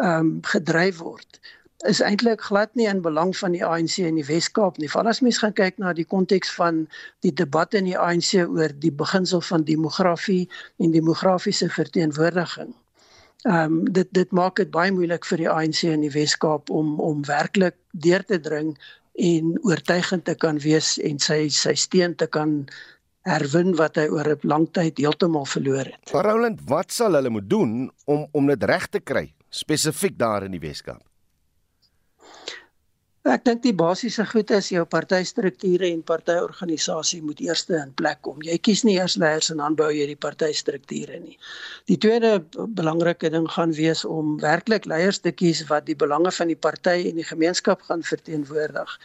um, 0.00 0.38
gedryf 0.40 0.98
word 0.98 1.40
is 1.88 2.00
eintlik 2.00 2.40
glad 2.46 2.74
nie 2.78 2.86
in 2.86 3.02
belang 3.02 3.32
van 3.36 3.54
die 3.56 3.64
ANC 3.66 3.98
in 3.98 4.18
die 4.20 4.26
Wes-Kaap 4.26 4.78
nie. 4.78 4.90
Veral 4.90 5.10
as 5.10 5.20
mens 5.24 5.40
gaan 5.42 5.54
kyk 5.58 5.80
na 5.82 5.92
die 5.96 6.06
konteks 6.06 6.52
van 6.54 6.84
die 7.26 7.32
debat 7.34 7.74
in 7.74 7.88
die 7.90 7.98
ANC 7.98 8.36
oor 8.42 8.74
die 8.84 8.92
beginsel 8.94 9.42
van 9.42 9.66
demografie 9.66 10.46
en 10.78 10.94
demografiese 10.94 11.70
verteenwoordiging. 11.72 12.72
Ehm 13.42 13.78
um, 13.80 13.92
dit 13.92 14.08
dit 14.14 14.30
maak 14.30 14.60
dit 14.62 14.70
baie 14.70 14.92
moeilik 14.94 15.26
vir 15.26 15.42
die 15.42 15.50
ANC 15.50 15.82
in 15.90 16.06
die 16.06 16.14
Wes-Kaap 16.14 16.70
om 16.70 17.00
om 17.02 17.24
werklik 17.26 17.74
deur 17.90 18.22
te 18.24 18.38
dring 18.40 18.76
en 19.18 19.56
oortuigend 19.66 20.24
te 20.24 20.34
kan 20.34 20.62
wees 20.62 20.94
en 21.02 21.18
sy 21.18 21.48
sy 21.50 21.74
steen 21.74 22.14
te 22.14 22.26
kan 22.26 22.60
herwin 23.26 23.74
wat 23.78 23.98
hy 23.98 24.06
oor 24.10 24.28
'n 24.30 24.46
lang 24.46 24.70
tyd 24.70 24.98
heeltemal 24.98 25.46
verloor 25.46 25.90
het. 25.90 26.10
Roland, 26.10 26.60
wat 26.66 26.92
sal 26.92 27.14
hulle 27.14 27.30
moet 27.30 27.50
doen 27.50 27.90
om 28.06 28.26
om 28.32 28.46
dit 28.46 28.62
reg 28.62 28.86
te 28.86 29.00
kry 29.00 29.34
spesifiek 29.50 30.18
daar 30.18 30.44
in 30.44 30.52
die 30.52 30.62
Wes-Kaap? 30.62 31.11
Ek 33.22 33.44
dink 33.46 33.60
die 33.62 33.70
basiese 33.70 34.24
goed 34.26 34.48
is 34.50 34.72
jou 34.72 34.82
partystrukture 34.90 35.86
en 35.86 36.00
partyorganisasie 36.02 37.20
moet 37.22 37.38
eers 37.38 37.60
in 37.70 37.92
plek 37.94 38.18
kom. 38.26 38.40
Jy 38.42 38.56
kies 38.58 38.80
nie 38.82 38.96
eers 38.96 39.14
leiers 39.14 39.52
en 39.52 39.60
dan 39.62 39.76
bou 39.78 39.92
jy 39.94 40.08
die 40.10 40.18
partystrukture 40.18 41.20
nie. 41.22 41.36
Die 41.86 41.94
tweede 42.02 42.40
belangrike 42.74 43.30
ding 43.30 43.46
gaan 43.46 43.70
wees 43.76 44.02
om 44.02 44.40
werklik 44.42 44.88
leiers 44.90 45.22
te 45.22 45.30
kies 45.30 45.60
wat 45.68 45.86
die 45.86 45.94
belange 45.94 46.32
van 46.34 46.50
die 46.50 46.58
party 46.58 46.96
en 47.12 47.20
die 47.20 47.26
gemeenskap 47.28 47.84
gaan 47.86 48.02
verteenwoordig. 48.02 48.96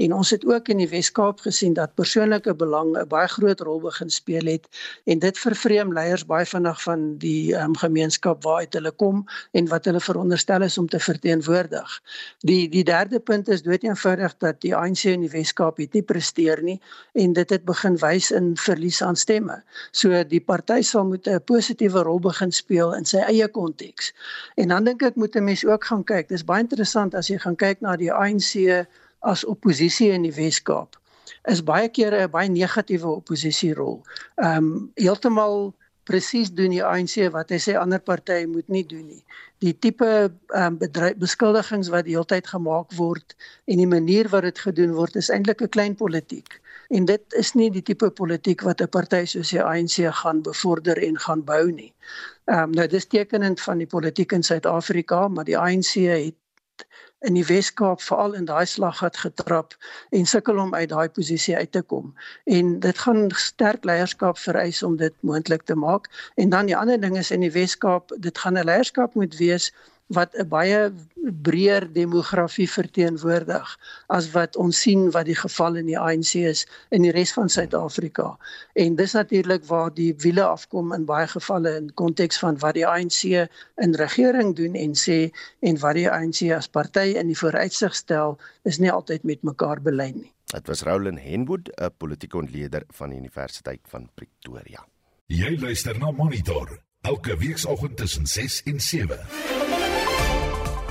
En 0.00 0.16
ons 0.16 0.32
het 0.32 0.48
ook 0.48 0.72
in 0.72 0.80
die 0.80 0.88
Wes-Kaap 0.88 1.44
gesien 1.44 1.76
dat 1.76 1.92
persoonlike 2.00 2.56
belang 2.56 2.96
'n 2.96 3.04
baie 3.12 3.28
groot 3.28 3.60
rol 3.60 3.84
begin 3.84 4.08
speel 4.08 4.48
het 4.54 4.64
en 5.04 5.18
dit 5.18 5.38
vervreem 5.38 5.92
leiers 5.92 6.24
baie 6.24 6.46
vinnig 6.46 6.82
van 6.82 7.18
die 7.18 7.52
um, 7.52 7.76
gemeenskap 7.76 8.42
waaruit 8.42 8.72
hulle 8.72 8.90
kom 8.96 9.26
en 9.52 9.68
wat 9.68 9.84
hulle 9.84 10.00
veronderstel 10.00 10.62
is 10.62 10.78
om 10.78 10.88
te 10.88 10.98
verteenwoordig. 10.98 12.00
Die 12.40 12.68
die 12.72 12.84
derde 12.84 13.20
punt 13.20 13.48
is 13.48 13.65
dood 13.66 13.84
eenvoudig 13.84 14.34
dat 14.42 14.60
die 14.64 14.72
ANC 14.76 15.04
in 15.10 15.24
die 15.26 15.30
Wes-Kaap 15.32 15.80
het 15.82 15.96
nie 15.96 16.02
presteer 16.06 16.62
nie 16.64 16.76
en 17.18 17.34
dit 17.36 17.54
het 17.54 17.64
begin 17.68 17.98
wys 18.02 18.30
in 18.34 18.52
verlies 18.60 19.02
aan 19.04 19.18
stemme. 19.18 19.58
So 19.92 20.22
die 20.24 20.40
party 20.40 20.80
sal 20.82 21.04
moet 21.10 21.28
'n 21.28 21.42
positiewe 21.44 22.02
rol 22.02 22.20
begin 22.20 22.52
speel 22.52 22.94
in 22.94 23.04
sy 23.04 23.24
eie 23.26 23.48
konteks. 23.48 24.12
En 24.56 24.68
dan 24.68 24.84
dink 24.84 25.02
ek 25.02 25.16
moet 25.16 25.36
'n 25.36 25.44
mens 25.44 25.64
ook 25.64 25.84
gaan 25.84 26.04
kyk. 26.04 26.28
Dis 26.28 26.44
baie 26.44 26.62
interessant 26.62 27.14
as 27.14 27.28
jy 27.28 27.38
gaan 27.38 27.56
kyk 27.56 27.80
na 27.80 27.96
die 27.96 28.12
ANC 28.12 28.86
as 29.20 29.44
oppositie 29.44 30.10
in 30.10 30.22
die 30.22 30.34
Wes-Kaap. 30.34 30.96
Is 31.44 31.62
baie 31.62 31.88
kere 31.88 32.26
'n 32.26 32.30
baie 32.30 32.48
negatiewe 32.48 33.08
oppositierol. 33.08 34.02
Ehm 34.36 34.56
um, 34.56 34.90
heeltemal 34.94 35.74
presies 36.06 36.52
doen 36.54 36.70
die 36.74 36.84
ANC 36.84 37.16
wat 37.34 37.50
hy 37.50 37.58
sê 37.62 37.74
ander 37.78 38.00
partye 38.00 38.46
moet 38.50 38.68
nie 38.72 38.84
doen 38.86 39.06
nie. 39.06 39.22
Die 39.64 39.72
tipe 39.72 40.08
um, 40.54 40.78
beskuldigings 41.22 41.90
wat 41.94 42.06
die 42.06 42.14
hele 42.14 42.28
tyd 42.30 42.46
gemaak 42.52 42.94
word 42.98 43.34
en 43.66 43.82
die 43.82 43.90
manier 43.90 44.30
wat 44.34 44.46
dit 44.46 44.62
gedoen 44.68 44.94
word 44.98 45.18
is 45.20 45.32
eintlik 45.34 45.62
'n 45.62 45.74
klein 45.76 45.98
politiek. 45.98 46.60
En 46.94 47.04
dit 47.04 47.34
is 47.34 47.52
nie 47.58 47.70
die 47.74 47.82
tipe 47.82 48.10
politiek 48.10 48.62
wat 48.62 48.80
'n 48.80 48.88
party 48.88 49.24
soos 49.26 49.50
die 49.50 49.62
ANC 49.62 50.06
gaan 50.22 50.42
bevorder 50.42 51.02
en 51.02 51.18
gaan 51.18 51.44
bou 51.44 51.64
nie. 51.70 51.92
Ehm 52.46 52.62
um, 52.62 52.70
nou 52.70 52.86
dis 52.86 53.06
tekenend 53.06 53.60
van 53.60 53.78
die 53.78 53.90
politiek 53.94 54.32
in 54.32 54.42
Suid-Afrika, 54.42 55.28
maar 55.28 55.44
die 55.44 55.58
ANC 55.58 55.94
het 56.06 56.36
in 57.26 57.34
die 57.34 57.46
Wes-Kaap 57.46 58.02
veral 58.04 58.34
in 58.38 58.44
daai 58.44 58.66
slaggat 58.66 59.16
getrap 59.16 59.74
en 60.10 60.26
sukkel 60.26 60.58
om 60.62 60.74
uit 60.74 60.88
daai 60.92 61.08
posisie 61.08 61.56
uit 61.56 61.72
te 61.72 61.82
kom. 61.82 62.12
En 62.44 62.78
dit 62.80 62.98
gaan 62.98 63.30
sterk 63.30 63.84
leierskap 63.84 64.38
vereis 64.38 64.82
om 64.82 64.96
dit 65.00 65.14
moontlik 65.20 65.62
te 65.62 65.74
maak. 65.74 66.10
En 66.34 66.48
dan 66.48 66.66
die 66.66 66.76
ander 66.76 67.00
ding 67.00 67.16
is 67.18 67.30
in 67.30 67.40
die 67.40 67.52
Wes-Kaap, 67.52 68.12
dit 68.18 68.38
gaan 68.38 68.58
'n 68.58 68.64
leierskap 68.64 69.14
moet 69.14 69.36
wees 69.36 69.72
wat 70.06 70.34
'n 70.34 70.48
baie 70.48 70.92
breër 71.42 71.92
demografie 71.92 72.68
verteenwoordig 72.70 73.78
as 74.06 74.30
wat 74.30 74.56
ons 74.56 74.80
sien 74.80 75.10
wat 75.10 75.26
die 75.26 75.34
geval 75.34 75.76
in 75.76 75.86
die 75.86 75.98
ANC 75.98 76.34
is 76.34 76.66
in 76.90 77.02
die 77.02 77.10
res 77.10 77.32
van 77.32 77.48
Suid-Afrika. 77.48 78.36
En 78.74 78.94
dis 78.96 79.12
natuurlik 79.12 79.64
waar 79.64 79.94
die 79.94 80.14
wiele 80.18 80.44
afkom 80.44 80.92
in 80.92 81.04
baie 81.04 81.26
gevalle 81.26 81.76
in 81.76 81.94
konteks 81.94 82.38
van 82.38 82.58
wat 82.58 82.74
die 82.74 82.86
ANC 82.86 83.48
in 83.76 83.94
regering 83.94 84.56
doen 84.56 84.74
en 84.74 84.94
sê 84.94 85.30
en 85.60 85.78
wat 85.78 85.94
die 85.94 86.10
ANC 86.10 86.50
as 86.54 86.68
party 86.68 87.16
in 87.18 87.26
die 87.26 87.38
vooruitsig 87.38 87.94
stel 87.94 88.38
is 88.62 88.78
nie 88.78 88.90
altyd 88.90 89.24
met 89.24 89.42
mekaar 89.42 89.82
belyn 89.82 90.14
nie. 90.14 90.32
Dit 90.46 90.66
was 90.66 90.82
Roland 90.82 91.18
Henwood, 91.20 91.68
'n 91.74 91.90
politieke 91.98 92.36
ontleder 92.36 92.82
van 92.88 93.10
die 93.10 93.18
Universiteit 93.18 93.80
van 93.88 94.08
Pretoria. 94.14 94.86
Jy 95.26 95.58
luister 95.60 95.98
na 95.98 96.10
Monitor 96.10 96.78
elke 97.00 97.36
weekoggend 97.36 97.96
tussen 97.96 98.26
6 98.26 98.62
en 98.62 98.80
7. 98.80 99.75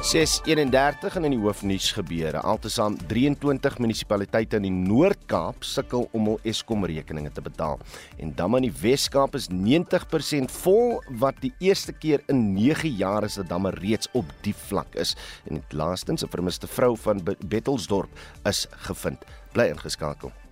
631 0.06 1.15
en 1.18 1.26
in 1.26 1.34
die 1.34 1.39
hoofnuus 1.41 1.88
gebeure. 1.96 2.38
Altesaam 2.46 2.94
23 3.10 3.80
munisipaliteite 3.82 4.60
in 4.60 4.68
die 4.68 4.74
Noord-Kaap 4.76 5.65
sukkel 5.65 6.06
om 6.13 6.30
hul 6.30 6.38
Eskom 6.46 6.86
rekeninge 6.86 7.32
te 7.34 7.41
betaal. 7.41 7.82
En 8.22 8.36
damme 8.38 8.62
in 8.62 8.68
die 8.68 8.76
Wes-Kaap 8.84 9.34
is 9.39 9.50
90% 9.50 10.54
vol 10.62 11.00
wat 11.24 11.41
die 11.41 11.56
eerste 11.58 11.98
keer 11.98 12.22
in 12.30 12.52
9 12.54 12.94
jaar 13.02 13.26
is 13.26 13.39
dat 13.41 13.50
damme 13.50 13.74
reeds 13.80 14.13
op 14.13 14.30
die 14.46 14.54
vlak 14.68 14.94
is. 14.94 15.18
En 15.50 15.63
laastens 15.74 16.22
'n 16.22 16.30
vermiste 16.30 16.68
vrou 16.68 16.94
van 16.98 17.26
Bettelsdorp 17.26 18.10
is 18.46 18.68
gevind. 18.86 19.26
Bly 19.54 19.72
ingeskakel. 19.74 20.44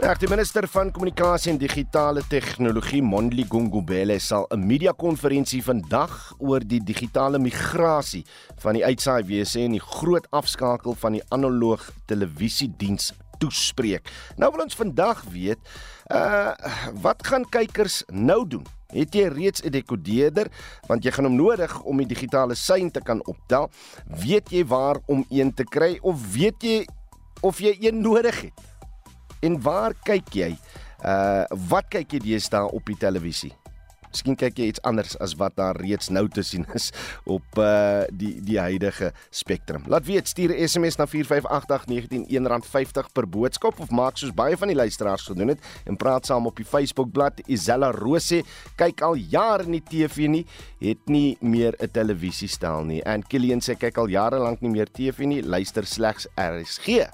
Ja, 0.00 0.14
die 0.16 0.24
minister 0.24 0.64
van 0.72 0.88
kommunikasie 0.88 1.50
en 1.52 1.58
digitale 1.60 2.22
tegnologie, 2.24 3.02
Mondli 3.04 3.44
Gungubele, 3.44 4.16
sal 4.18 4.46
'n 4.48 4.66
media-konferensie 4.66 5.62
vandag 5.62 6.32
oor 6.38 6.60
die 6.60 6.80
digitale 6.80 7.38
migrasie 7.38 8.24
van 8.56 8.72
die 8.72 8.84
uitsaaiwese 8.84 9.60
en 9.60 9.72
die 9.72 9.80
groot 9.84 10.26
afskakel 10.30 10.94
van 10.94 11.12
die 11.12 11.22
analoog 11.28 11.90
televisiediens 12.06 13.12
toespreek. 13.38 14.08
Nou 14.36 14.50
wil 14.50 14.64
ons 14.64 14.74
vandag 14.74 15.24
weet, 15.28 15.58
uh 16.10 16.54
wat 17.02 17.26
gaan 17.26 17.44
kykers 17.44 18.02
nou 18.08 18.48
doen? 18.48 18.64
Het 18.92 19.14
jy 19.14 19.28
reeds 19.28 19.62
'n 19.62 19.70
dekodeerder 19.70 20.48
want 20.88 21.04
jy 21.04 21.10
gaan 21.10 21.24
hom 21.24 21.36
nodig 21.36 21.82
om 21.82 21.96
die 21.96 22.06
digitale 22.06 22.54
sein 22.54 22.90
te 22.90 23.00
kan 23.00 23.20
optel? 23.26 23.70
Weet 24.06 24.50
jy 24.50 24.64
waar 24.64 24.96
om 25.06 25.24
een 25.28 25.54
te 25.54 25.64
kry 25.64 25.98
of 26.00 26.32
weet 26.32 26.62
jy 26.62 26.86
of 27.42 27.58
jy 27.58 27.76
een 27.80 28.00
nodig 28.00 28.40
het? 28.40 28.71
En 29.42 29.58
waar 29.62 29.94
kyk 30.06 30.34
jy? 30.38 30.52
Uh 31.02 31.44
wat 31.68 31.90
kyk 31.90 32.14
jy 32.14 32.22
deesdae 32.30 32.70
op 32.70 32.86
die 32.86 32.98
televisie? 32.98 33.50
Miskien 34.12 34.36
kyk 34.36 34.58
jy 34.60 34.66
iets 34.68 34.82
anders 34.84 35.14
as 35.24 35.32
wat 35.40 35.54
daar 35.56 35.78
reeds 35.80 36.10
nou 36.12 36.26
te 36.28 36.44
sien 36.44 36.66
is 36.76 36.90
op 37.36 37.58
uh 37.58 38.04
die 38.12 38.34
die 38.44 38.58
huidige 38.60 39.10
spektrum. 39.34 39.86
Laat 39.90 40.06
weet, 40.06 40.28
stuur 40.28 40.52
'n 40.52 40.68
SMS 40.68 40.98
na 41.00 41.06
4589101 41.08 42.46
R50 42.60 43.08
per 43.12 43.26
boodskap 43.26 43.80
of 43.80 43.90
maak 43.90 44.20
soos 44.20 44.34
baie 44.34 44.56
van 44.56 44.68
die 44.68 44.76
luisteraars 44.76 45.26
gedoen 45.32 45.56
het 45.56 45.64
en 45.86 45.96
praat 45.96 46.26
saam 46.26 46.46
op 46.46 46.56
die 46.56 46.68
Facebookblad 46.68 47.40
Isella 47.48 47.90
Rose. 47.90 48.44
Kyk 48.76 49.00
al 49.00 49.16
jare 49.16 49.66
nie 49.66 49.82
TV 49.82 50.28
nie, 50.28 50.46
het 50.78 51.08
nie 51.08 51.36
meer 51.40 51.74
'n 51.80 51.90
televisiestel 51.90 52.84
nie. 52.84 53.02
En 53.02 53.22
Killian 53.22 53.60
sê 53.60 53.74
kyk 53.74 53.98
al 53.98 54.08
jare 54.08 54.38
lank 54.38 54.60
nie 54.60 54.70
meer 54.70 54.86
TV 54.86 55.24
nie, 55.24 55.42
luister 55.42 55.86
slegs 55.86 56.28
RSG 56.36 57.08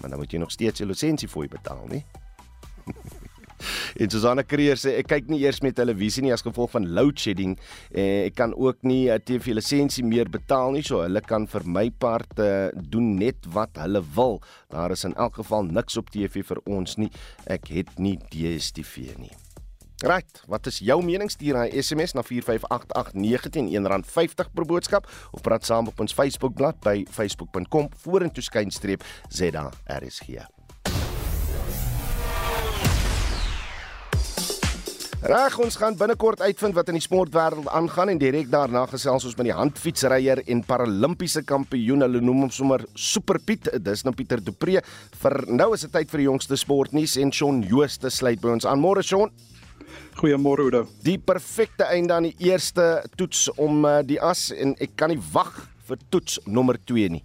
maar 0.00 0.10
dan 0.10 0.18
moet 0.18 0.32
jy 0.32 0.38
nog 0.38 0.50
steeds 0.50 0.80
'n 0.80 0.86
lisensie 0.86 1.28
vir 1.28 1.48
betaal, 1.48 1.86
nie? 1.88 2.04
En 3.96 4.10
Susanna 4.10 4.44
Kreer 4.46 4.78
sê 4.78 4.94
ek 5.00 5.08
kyk 5.10 5.30
nie 5.32 5.40
eers 5.42 5.60
met 5.64 5.76
televisie 5.78 6.22
nie 6.22 6.32
as 6.34 6.44
gevolg 6.46 6.70
van 6.76 6.86
load 6.94 7.18
shedding 7.18 7.56
en 7.90 8.04
eh, 8.04 8.28
ek 8.28 8.36
kan 8.38 8.54
ook 8.54 8.84
nie 8.86 9.10
'n 9.10 9.18
TV 9.24 9.54
lisensie 9.58 10.04
meer 10.04 10.30
betaal 10.30 10.72
nie 10.72 10.82
so 10.82 11.02
hulle 11.02 11.20
kan 11.20 11.46
vir 11.46 11.66
my 11.66 11.90
part 11.90 12.38
uh, 12.38 12.70
doen 12.74 13.16
net 13.18 13.46
wat 13.52 13.76
hulle 13.82 14.02
wil. 14.14 14.40
Daar 14.70 14.90
is 14.92 15.04
in 15.04 15.14
elk 15.14 15.34
geval 15.42 15.64
niks 15.64 15.96
op 15.96 16.10
TV 16.10 16.44
vir 16.44 16.60
ons 16.66 16.96
nie. 16.96 17.10
Ek 17.46 17.68
het 17.68 17.98
nie 17.98 18.16
DStv 18.30 19.18
nie. 19.18 19.47
Right, 19.98 20.42
wat 20.46 20.66
is 20.70 20.76
jou 20.78 21.00
mening? 21.02 21.26
Stuur 21.26 21.56
hy 21.58 21.80
SMS 21.82 22.12
na 22.14 22.22
4588910 22.22 23.88
R50 23.90 24.52
per 24.54 24.66
boodskap 24.70 25.08
of 25.34 25.42
praat 25.42 25.66
saam 25.66 25.90
op 25.90 25.98
ons 25.98 26.14
Facebookblad 26.14 26.78
by 26.84 27.00
facebook.com 27.10 27.88
vorentoe 28.04 28.44
skynstreep 28.46 29.02
ZARSG. 29.26 30.46
Reg, 35.18 35.58
ons 35.58 35.80
gaan 35.82 35.98
binnekort 35.98 36.46
uitvind 36.46 36.78
wat 36.78 36.92
in 36.92 37.00
die 37.00 37.02
sportwêreld 37.02 37.66
aangaan 37.66 38.14
en 38.14 38.22
direk 38.22 38.46
daarna 38.54 38.84
gesels 38.86 39.26
ons 39.26 39.34
met 39.34 39.50
die 39.50 39.56
handfietsryer 39.58 40.44
en 40.46 40.62
paralimpiese 40.62 41.42
kampioen. 41.42 42.06
Hulle 42.06 42.22
noem 42.22 42.46
hom 42.46 42.54
sommer 42.54 42.86
Super 42.94 43.42
Piet. 43.42 43.66
Dis 43.82 44.06
nou 44.06 44.14
Pieter 44.14 44.38
Du 44.38 44.54
Preez. 44.54 44.86
Vir 45.18 45.40
nou 45.50 45.72
is 45.74 45.82
dit 45.88 45.96
tyd 45.98 46.14
vir 46.14 46.22
die 46.22 46.30
jongste 46.30 46.62
sportnuus 46.62 47.18
en 47.18 47.34
Shaun 47.34 47.64
Jooste 47.66 48.14
sluit 48.14 48.38
by 48.38 48.60
ons 48.60 48.70
aan. 48.70 48.78
Môre 48.78 49.02
Shaun. 49.02 49.34
Goeiemôre 50.18 50.62
Oudo. 50.62 50.86
Die 51.02 51.18
perfekte 51.18 51.84
einde 51.84 52.14
aan 52.14 52.22
die 52.22 52.36
eerste 52.38 53.04
toets 53.16 53.48
om 53.56 53.84
uh, 53.84 54.00
die 54.04 54.20
as 54.20 54.50
en 54.50 54.74
ek 54.78 54.96
kan 54.96 55.12
nie 55.12 55.20
wag 55.32 55.68
vir 55.88 55.98
toets 56.10 56.40
nommer 56.46 56.78
2 56.84 57.08
nie. 57.08 57.24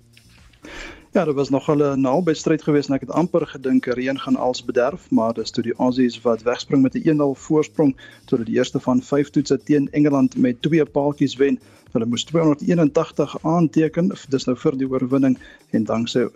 Ja, 1.14 1.26
dit 1.26 1.36
was 1.36 1.50
nog 1.50 1.70
'n 1.70 2.02
naby 2.02 2.34
stryd 2.34 2.64
geweest 2.64 2.90
en 2.90 2.96
ek 2.96 3.02
het 3.02 3.12
amper 3.12 3.48
gedink 3.48 3.86
reën 3.86 4.20
gaan 4.20 4.36
als 4.36 4.66
bederf, 4.66 5.12
maar 5.12 5.34
dis 5.34 5.52
toe 5.52 5.64
die 5.64 5.76
Aussies 5.78 6.22
wat 6.22 6.42
wegspring 6.42 6.82
met 6.82 6.96
'n 6.96 7.10
1-0 7.10 7.36
voorsprong 7.36 7.96
toe 8.26 8.38
hulle 8.38 8.50
die 8.50 8.58
eerste 8.58 8.80
van 8.80 9.02
5 9.02 9.30
toetse 9.30 9.64
teen 9.64 9.92
Engeland 9.92 10.38
met 10.38 10.62
twee 10.62 10.86
paaltjies 10.86 11.36
wen. 11.36 11.60
Hulle 11.92 12.06
moes 12.06 12.24
281 12.24 13.38
aanteken, 13.44 14.12
dis 14.30 14.46
nou 14.46 14.58
vir 14.58 14.78
die 14.78 14.90
oorwinning 14.90 15.38
en 15.70 15.84
dankse 15.84 16.32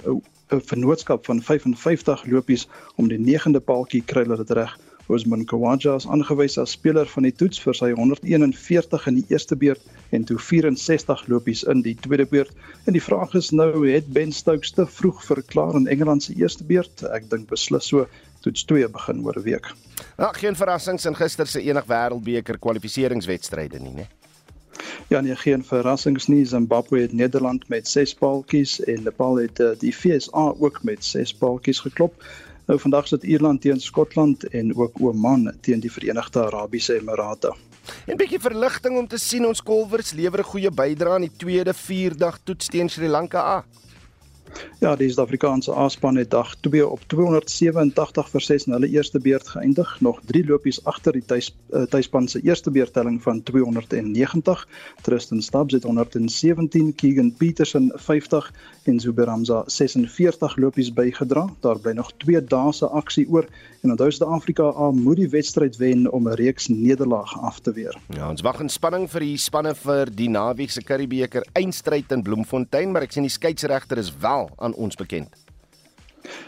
'n 0.52 0.62
vennootskap 0.62 1.26
van 1.26 1.42
55 1.42 2.26
lopies 2.26 2.68
om 2.96 3.08
die 3.08 3.20
9de 3.20 3.60
paaltjie 3.60 4.04
kry 4.06 4.22
hulle 4.22 4.38
dit 4.38 4.52
reg. 4.52 4.78
Osman 5.08 5.46
Kawaja 5.46 5.96
is 5.96 6.06
aangewys 6.08 6.58
as 6.60 6.74
speler 6.76 7.08
van 7.08 7.24
die 7.24 7.32
toets 7.32 7.62
vir 7.64 7.76
sy 7.80 7.94
141 7.96 9.06
in 9.08 9.20
die 9.22 9.26
eerste 9.32 9.56
beurt 9.56 9.84
en 10.12 10.26
toe 10.28 10.36
64 10.40 11.24
lopies 11.32 11.64
in 11.64 11.82
die 11.86 11.96
tweede 12.04 12.26
beurt. 12.28 12.52
En 12.86 12.98
die 12.98 13.04
vraag 13.04 13.36
is 13.40 13.54
nou, 13.56 13.72
het 13.88 14.10
Ben 14.12 14.34
Stokes 14.36 14.76
te 14.76 14.84
vroeg 14.86 15.24
verklaar 15.24 15.80
in 15.80 15.88
Engeland 15.88 16.24
se 16.24 16.36
eerste 16.36 16.68
beurt? 16.68 17.06
Ek 17.16 17.30
dink 17.32 17.48
beslis 17.48 17.88
so. 17.88 18.08
Toets 18.44 18.68
2 18.68 18.90
begin 18.94 19.24
oor 19.24 19.40
'n 19.40 19.44
week. 19.44 19.72
Nou, 20.18 20.34
geen 20.34 20.56
verrassings 20.56 21.06
in 21.06 21.16
gister 21.16 21.48
se 21.48 21.62
enig 21.62 21.86
wêreldbeker 21.88 22.60
kwalifikasiewedstryde 22.60 23.80
nie, 23.80 23.94
né? 23.94 24.08
Ja, 25.08 25.22
nee, 25.22 25.36
geen 25.36 25.64
verrassings 25.64 26.28
nie. 26.28 26.46
Zimbabwe 26.46 27.00
het 27.00 27.14
Nederland 27.14 27.70
met 27.70 27.88
6 27.88 28.14
paaltjies 28.14 28.84
en 28.84 29.04
Nepal 29.04 29.36
het 29.36 29.60
uh, 29.60 29.70
die 29.80 29.94
FSA 29.94 30.54
ook 30.60 30.84
met 30.84 31.06
6 31.06 31.34
paaltjies 31.34 31.80
geklop. 31.80 32.24
Nou 32.68 32.76
vandag 32.84 33.06
sit 33.08 33.24
Ierland 33.24 33.62
teen 33.64 33.80
Skotland 33.80 34.44
en 34.52 34.74
ook 34.76 35.00
Oman 35.00 35.54
teen 35.64 35.80
die 35.80 35.92
Verenigde 35.92 36.42
Arabiese 36.46 36.98
Emirate. 37.00 37.54
'n 38.08 38.18
Bietjie 38.20 38.40
verligting 38.44 38.98
om 39.00 39.08
te 39.08 39.18
sien 39.18 39.46
ons 39.48 39.64
kolwers 39.64 40.12
lewer 40.12 40.40
'n 40.40 40.52
goeie 40.52 40.72
bydrae 40.72 41.14
aan 41.14 41.28
die 41.28 41.38
tweede 41.38 41.74
vierdag 41.74 42.40
toets 42.44 42.68
teen 42.68 42.90
Sri 42.90 43.08
Lanka. 43.08 43.40
A. 43.40 43.64
Ja, 44.80 44.96
die 44.96 45.10
Suid-Afrikaanse 45.10 45.74
A-span 45.74 46.16
het 46.16 46.30
dag 46.32 46.56
2 46.66 46.88
op 46.88 47.02
287 47.08 48.30
vir 48.30 48.42
6 48.42 48.68
in 48.68 48.76
hulle 48.76 48.90
eerste 48.94 49.20
beurt 49.20 49.48
geëindig, 49.48 49.96
nog 50.06 50.20
3 50.30 50.44
lopies 50.46 50.78
agter 50.86 51.18
die 51.18 51.26
tuis 51.26 51.50
uh, 51.74 51.82
tuisspan 51.90 52.28
se 52.28 52.42
eerste 52.46 52.72
beurtelling 52.72 53.22
van 53.24 53.44
290. 53.44 54.68
Tristan 55.02 55.42
Stubbs 55.42 55.74
het 55.74 55.84
117, 55.84 56.94
Keegan 56.96 57.34
Petersen 57.38 57.92
50 57.96 58.52
en 58.84 59.00
Zubair 59.00 59.30
Hamza 59.30 59.64
46 59.66 60.58
lopies 60.58 60.94
bygedra. 60.94 61.48
Daar 61.66 61.80
bly 61.80 61.96
nog 61.98 62.12
2 62.18 62.44
dae 62.44 62.74
se 62.74 62.86
aksie 62.86 63.26
oor 63.30 63.50
en 63.82 63.94
onthou 63.94 64.12
Suid-Afrika 64.12 64.92
moet 64.92 65.22
die 65.22 65.30
wedstryd 65.30 65.78
wen 65.78 66.12
om 66.12 66.28
'n 66.28 66.36
reeks 66.36 66.68
nederlaag 66.68 67.40
af 67.42 67.60
te 67.60 67.72
weer. 67.72 67.98
Ja, 68.10 68.30
ons 68.30 68.42
wag 68.42 68.60
in 68.60 68.70
spanning 68.70 69.10
vir 69.10 69.20
die 69.20 69.38
spanne 69.38 69.76
vir 69.76 70.06
die 70.06 70.30
naweek 70.30 70.72
se 70.72 70.82
Curriebeeker 70.82 71.46
eindstryd 71.54 72.12
in 72.12 72.24
Bloemfontein, 72.24 72.92
maar 72.92 73.02
ek 73.02 73.12
sien 73.12 73.24
die 73.24 73.32
skeieregter 73.32 73.98
is 73.98 74.14
wel 74.20 74.37
aan 74.56 74.74
ons 74.74 74.96
bekend. 74.96 75.47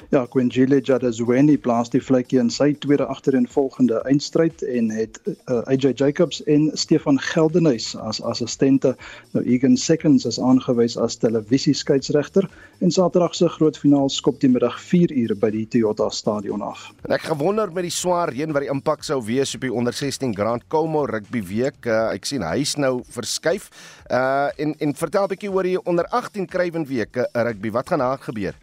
Ja, 0.09 0.25
Quenjile 0.25 0.79
Jadazweni 0.81 1.57
plaas 1.61 1.91
die 1.93 2.01
vlekkie 2.01 2.39
in 2.41 2.47
sy 2.49 2.71
tweede 2.81 3.05
agtereenvolgende 3.05 3.99
eindstryd 4.09 4.63
en 4.65 4.89
het 4.89 5.19
uh, 5.27 5.59
AJ 5.69 5.91
Jacobs 5.99 6.39
en 6.49 6.69
Stefan 6.73 7.19
Geldenhuys 7.21 7.91
as 7.95 8.21
assistente. 8.25 8.95
Nou 9.35 9.43
Egan 9.45 9.77
Seconds 9.77 10.25
is 10.25 10.39
aangewys 10.41 10.97
as 10.97 11.19
televisie 11.21 11.75
skeieregter 11.77 12.47
en 12.81 12.91
Saterdag 12.91 13.35
se 13.37 13.49
groot 13.53 13.77
finaal 13.77 14.09
skop 14.09 14.39
die 14.41 14.49
middag 14.49 14.79
4 14.81 15.13
uur 15.13 15.35
by 15.37 15.51
die 15.53 15.65
Toyota 15.69 16.09
Stadion 16.09 16.63
af. 16.65 16.87
En 17.05 17.13
ek 17.13 17.27
gewonder 17.29 17.69
met 17.73 17.85
die 17.85 17.93
swaar 17.93 18.33
reën 18.33 18.53
wat 18.55 18.65
die 18.65 18.71
impak 18.73 19.05
sou 19.05 19.19
wees 19.27 19.53
op 19.57 19.67
die 19.67 19.73
onder 19.73 19.93
16 19.93 20.33
Grand 20.37 20.65
Como 20.73 21.05
rugby 21.05 21.43
week. 21.45 21.85
Uh, 21.85 22.09
ek 22.15 22.25
sien 22.25 22.45
hy's 22.45 22.77
nou 22.81 22.99
verskuif. 23.13 23.69
Uh 24.09 24.49
en 24.57 24.73
en 24.79 24.95
vertel 24.95 25.27
'n 25.27 25.33
bietjie 25.35 25.53
oor 25.53 25.63
die 25.63 25.77
onder 25.85 26.07
18 26.09 26.49
Kruiven 26.49 26.85
week 26.89 27.21
rugby. 27.33 27.71
Wat 27.71 27.89
gaan 27.89 27.99
daar 28.01 28.17
gebeur? 28.17 28.57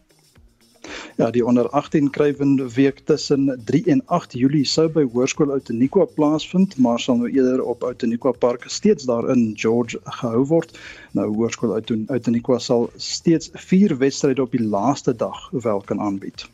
Ja, 1.16 1.30
die 1.30 1.46
onder 1.46 1.68
18 1.68 2.10
krywen 2.10 2.68
week 2.68 2.98
tussen 3.04 3.60
3 3.64 3.84
en 3.84 4.02
8 4.06 4.32
Julie 4.32 4.64
sou 4.64 4.88
by 4.88 5.04
Hoërskool 5.12 5.50
Outeniqua 5.50 6.04
plaasvind, 6.04 6.76
maar 6.76 7.00
sal 7.00 7.16
nou 7.16 7.30
eerder 7.30 7.62
op 7.62 7.82
Outeniqua 7.82 8.30
Park 8.30 8.64
steeds 8.66 9.04
daar 9.04 9.30
in 9.30 9.52
George 9.54 10.00
gehou 10.04 10.44
word. 10.46 10.78
Nou 11.12 11.28
Hoërskool 11.34 11.78
Outeniqua 12.06 12.58
sal 12.58 12.90
steeds 12.96 13.50
4 13.52 13.98
wedstryde 13.98 14.42
op 14.42 14.50
die 14.50 14.62
laaste 14.64 15.16
dag 15.16 15.48
wel 15.50 15.80
kan 15.80 16.00
aanbied. 16.00 16.48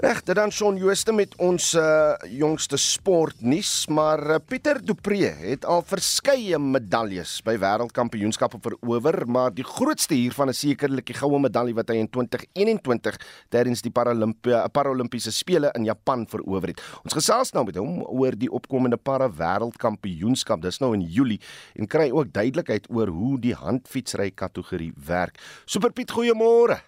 Reg, 0.00 0.22
dit 0.24 0.32
dan 0.32 0.48
Shaun 0.48 0.78
Jooste 0.80 1.12
met 1.12 1.34
ons 1.44 1.64
uh, 1.76 2.14
jongste 2.32 2.78
sportnuus, 2.80 3.84
maar 3.92 4.22
uh, 4.32 4.38
Pieter 4.40 4.78
Du 4.80 4.94
Preez 4.96 5.36
het 5.42 5.66
al 5.68 5.82
verskeie 5.84 6.56
medaljes 6.56 7.34
by 7.44 7.58
wêreldkampioenskappe 7.60 8.62
verower, 8.64 9.18
maar 9.28 9.52
die 9.52 9.66
grootste 9.68 10.16
hiervan 10.16 10.54
is 10.54 10.62
sekerlik 10.64 11.10
die 11.10 11.18
goue 11.18 11.36
medalje 11.44 11.76
wat 11.76 11.92
hy 11.92 11.98
in 12.00 12.08
2021 12.08 13.20
tydens 13.52 13.84
die 13.84 13.92
Paralimpiese 13.92 14.62
Paralimpiese 14.72 15.36
spele 15.36 15.68
in 15.76 15.84
Japan 15.90 16.24
verower 16.32 16.72
het. 16.72 16.80
Ons 17.04 17.20
gesels 17.20 17.52
nou 17.52 17.66
met 17.68 17.76
hom 17.76 18.00
oor 18.08 18.40
die 18.40 18.48
opkomende 18.48 18.96
para 18.96 19.28
wêreldkampioenskap. 19.28 20.64
Dis 20.64 20.80
nou 20.80 20.94
in 20.96 21.04
Julie 21.04 21.42
en 21.76 21.84
kry 21.84 22.08
ook 22.08 22.32
duidelikheid 22.32 22.88
oor 22.88 23.12
hoe 23.12 23.36
die 23.44 23.52
handfietsry 23.52 24.32
kategorie 24.32 24.94
werk. 24.96 25.36
Super 25.68 25.92
Piet, 25.92 26.16
goeiemôre. 26.16 26.86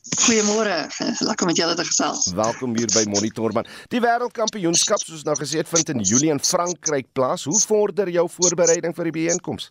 Goeiemôre. 0.00 0.88
Lekker 1.18 1.46
met 1.46 1.56
julle 1.56 1.74
te 1.74 1.84
gesels. 1.84 2.32
Welkom 2.32 2.76
hier 2.76 2.88
by 2.94 3.02
Monitorman. 3.12 3.66
Die 3.92 4.00
wêreldkampioenskap 4.00 5.02
soos 5.04 5.26
nou 5.28 5.34
gesê 5.36 5.60
het 5.60 5.68
vind 5.68 5.92
in 5.92 6.00
Julie 6.00 6.32
in 6.32 6.40
Frankryk 6.40 7.10
plaas. 7.12 7.44
Hoe 7.44 7.60
vorder 7.60 8.08
jou 8.08 8.24
voorbereiding 8.32 8.96
vir 8.96 9.10
die 9.10 9.14
bijeenkoms? 9.18 9.68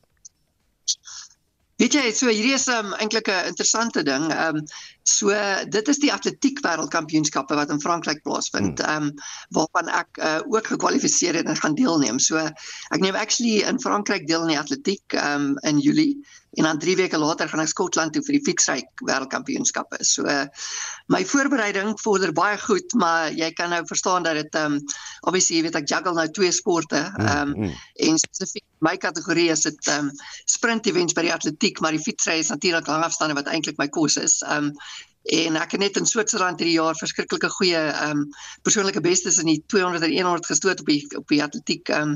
Weet 1.81 1.95
jy, 1.97 2.05
so 2.13 2.29
hierdie 2.29 2.53
is 2.53 2.67
um, 2.69 2.93
eintlik 2.99 3.31
'n 3.31 3.49
interessante 3.53 4.03
ding. 4.03 4.29
Ehm 4.29 4.61
um, 4.61 4.65
so 5.09 5.33
dit 5.75 5.91
is 5.91 6.01
die 6.03 6.11
atletiek 6.13 6.61
wêreldkampioenskappe 6.65 7.57
wat 7.57 7.71
in 7.73 7.81
Frankryk 7.83 8.21
plaasvind. 8.25 8.79
Hmm. 8.79 8.89
Ehm 8.89 9.09
um, 9.09 9.13
waarvan 9.57 9.89
ek 10.01 10.19
uh, 10.21 10.39
ook 10.45 10.73
gekwalifiseer 10.73 11.39
het 11.41 11.49
en 11.49 11.59
gaan 11.59 11.77
deelneem. 11.77 12.19
So 12.19 12.37
ek 12.37 12.99
neem 13.01 13.15
actually 13.15 13.63
in 13.65 13.81
Frankryk 13.81 14.27
deel 14.27 14.45
aan 14.45 14.53
die 14.55 14.61
atletiek 14.61 15.17
ehm 15.17 15.49
um, 15.49 15.57
in 15.71 15.81
Julie 15.83 16.13
en 16.57 16.63
dan 16.63 16.79
3 16.79 16.95
weke 16.95 17.17
later 17.17 17.49
gaan 17.49 17.61
ek 17.61 17.69
Skotland 17.69 18.13
toe 18.13 18.23
vir 18.25 18.39
die 18.39 18.43
fietsry 18.45 18.79
wêreldkampioenskappe. 19.05 19.99
So 20.05 20.25
uh, 20.25 20.47
my 21.13 21.21
voorbereiding 21.25 21.93
vorder 22.01 22.33
baie 22.33 22.57
goed, 22.57 22.93
maar 22.97 23.29
jy 23.31 23.51
kan 23.53 23.69
nou 23.73 23.83
verstaan 23.85 24.25
dat 24.25 24.39
dit 24.41 24.57
ehm 24.57 24.79
um, 24.79 24.97
obviously 25.29 25.59
jy 25.59 25.67
weet 25.67 25.77
ek 25.81 25.89
juggle 25.91 26.15
nou 26.17 26.27
twee 26.33 26.51
sporte. 26.55 27.03
Ehm 27.19 27.53
um, 27.53 27.77
en 28.09 28.21
spesifiek 28.21 28.65
my 28.79 28.95
kategorie 28.97 29.49
is 29.53 29.65
dit 29.67 29.91
ehm 29.91 30.09
um, 30.09 30.11
sprint 30.49 30.87
events 30.89 31.13
by 31.13 31.27
die 31.27 31.33
atletiek, 31.33 31.79
maar 31.83 31.95
die 31.95 32.03
fietsry 32.03 32.39
is 32.41 32.49
natuurlik 32.53 32.87
langafstande 32.87 33.37
wat 33.37 33.51
eintlik 33.51 33.77
my 33.77 33.89
kos 33.93 34.17
is. 34.17 34.39
Ehm 34.47 34.71
um, 34.71 34.73
en 35.23 35.55
ek 35.59 35.71
het 35.75 35.81
net 35.81 35.97
in 35.99 36.05
Switserland 36.05 36.59
hierdie 36.59 36.77
jaar 36.77 36.95
verskriklike 36.97 37.49
goeie 37.57 37.79
ehm 37.79 38.23
um, 38.23 38.25
persoonlike 38.63 39.01
bestes 39.01 39.39
in 39.41 39.49
die 39.51 39.59
200 39.67 40.03
en 40.03 40.15
100 40.15 40.45
gestoot 40.45 40.79
op 40.79 40.87
die 40.87 41.01
op 41.17 41.27
die 41.27 41.41
atletiek 41.43 41.89
ehm 41.89 42.15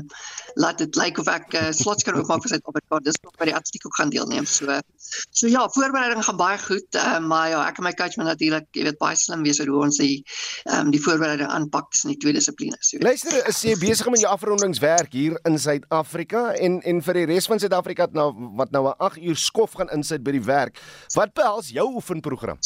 laat 0.54 0.78
dit 0.78 0.96
lyk 0.96 1.18
of 1.18 1.28
ek 1.28 1.54
uh, 1.54 1.70
slots 1.72 2.04
kan 2.04 2.16
oopmaak 2.16 2.42
vir 2.42 2.54
Suid-Afrika. 2.54 3.00
Dis 3.04 3.18
nog 3.22 3.34
by 3.38 3.48
die 3.50 3.54
atletiek 3.54 3.86
ook 3.86 3.96
gaan 3.98 4.10
deelneem 4.10 4.46
so 4.46 4.78
so 5.30 5.48
ja 5.48 5.68
voorbereiding 5.68 6.24
gaan 6.24 6.36
baie 6.36 6.58
goed 6.58 6.98
uh, 6.98 7.18
maar 7.20 7.48
ja 7.48 7.60
ek 7.68 7.78
en 7.78 7.84
my 7.88 7.92
coach 7.92 8.16
moet 8.16 8.30
natuurlik 8.32 8.66
jy 8.72 8.86
weet 8.88 8.98
baie 8.98 9.16
slim 9.16 9.42
wees 9.44 9.60
oor 9.60 9.72
hoe 9.72 9.82
ons 9.88 9.98
die 10.00 10.22
ehm 10.64 10.86
um, 10.86 10.92
die 10.94 11.02
voorbereiding 11.02 11.50
aanpak 11.50 11.90
tussen 11.90 12.14
die 12.14 12.18
twee 12.24 12.32
dissiplines 12.36 12.90
so 12.90 13.02
luister 13.04 13.36
is 13.48 13.60
jy 13.62 13.76
besig 13.80 14.10
met 14.10 14.24
jou 14.24 14.32
afrondingswerk 14.32 15.12
hier 15.12 15.38
in 15.44 15.58
Suid-Afrika? 15.58 16.52
En 16.54 16.80
en 16.82 17.02
vir 17.02 17.20
die 17.20 17.26
res 17.34 17.50
van 17.50 17.60
Suid-Afrika 17.60 18.08
nou 18.12 18.30
wat 18.56 18.70
nou 18.70 18.88
'n 18.88 18.96
8 18.98 19.18
uur 19.18 19.36
skof 19.36 19.76
gaan 19.78 19.92
insit 19.92 20.24
by 20.24 20.32
die 20.32 20.44
werk 20.44 20.80
wat 21.14 21.34
behels 21.34 21.68
jou 21.68 21.86
oefenprogram 21.94 22.58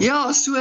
Ja, 0.00 0.32
so 0.32 0.52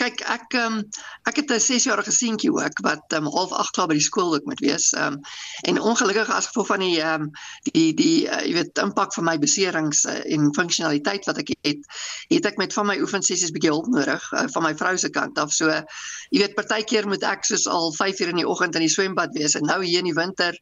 kyk 0.00 0.22
ek 0.26 0.54
um, 0.58 0.80
ek 1.28 1.36
het 1.40 1.50
'n 1.50 1.62
6-jarige 1.62 2.12
seentjie 2.12 2.50
ook 2.52 2.80
wat 2.82 3.14
um, 3.14 3.26
half 3.30 3.52
8 3.52 3.70
klaar 3.76 3.88
by 3.88 3.94
die 3.94 4.04
skool 4.04 4.34
ook 4.34 4.44
moet 4.44 4.60
wees. 4.60 4.92
Um, 4.98 5.20
en 5.62 5.80
ongelukkig 5.80 6.30
as 6.30 6.46
gevolg 6.50 6.66
van 6.66 6.82
die 6.82 6.98
um, 7.00 7.30
die 7.70 7.94
die 7.94 8.26
uh, 8.26 8.42
jy 8.42 8.54
weet 8.58 8.78
impak 8.82 9.14
van 9.14 9.24
my 9.24 9.36
beserings 9.38 10.04
uh, 10.04 10.18
en 10.34 10.50
funksionaliteit 10.54 11.24
wat 11.30 11.38
ek 11.38 11.54
het, 11.62 11.86
het 12.28 12.46
ek 12.46 12.58
met 12.58 12.72
van 12.72 12.86
my 12.90 12.98
oefensessies 13.00 13.54
bietjie 13.54 13.70
hulp 13.70 13.86
nodig 13.86 14.22
uh, 14.32 14.46
van 14.54 14.66
my 14.66 14.74
vrou 14.74 14.96
se 14.98 15.10
kant 15.10 15.38
af. 15.38 15.52
So 15.54 15.70
jy 15.70 16.42
weet 16.42 16.58
partykeer 16.58 17.08
moet 17.08 17.22
ek 17.22 17.46
soos 17.46 17.66
al 17.70 17.92
5 17.94 18.20
uur 18.20 18.34
in 18.34 18.42
die 18.42 18.48
oggend 18.48 18.74
in 18.74 18.86
die 18.86 18.92
swembad 18.92 19.34
wees 19.38 19.54
en 19.54 19.66
nou 19.70 19.80
hier 19.84 20.02
in 20.02 20.10
die 20.10 20.16
winter 20.18 20.58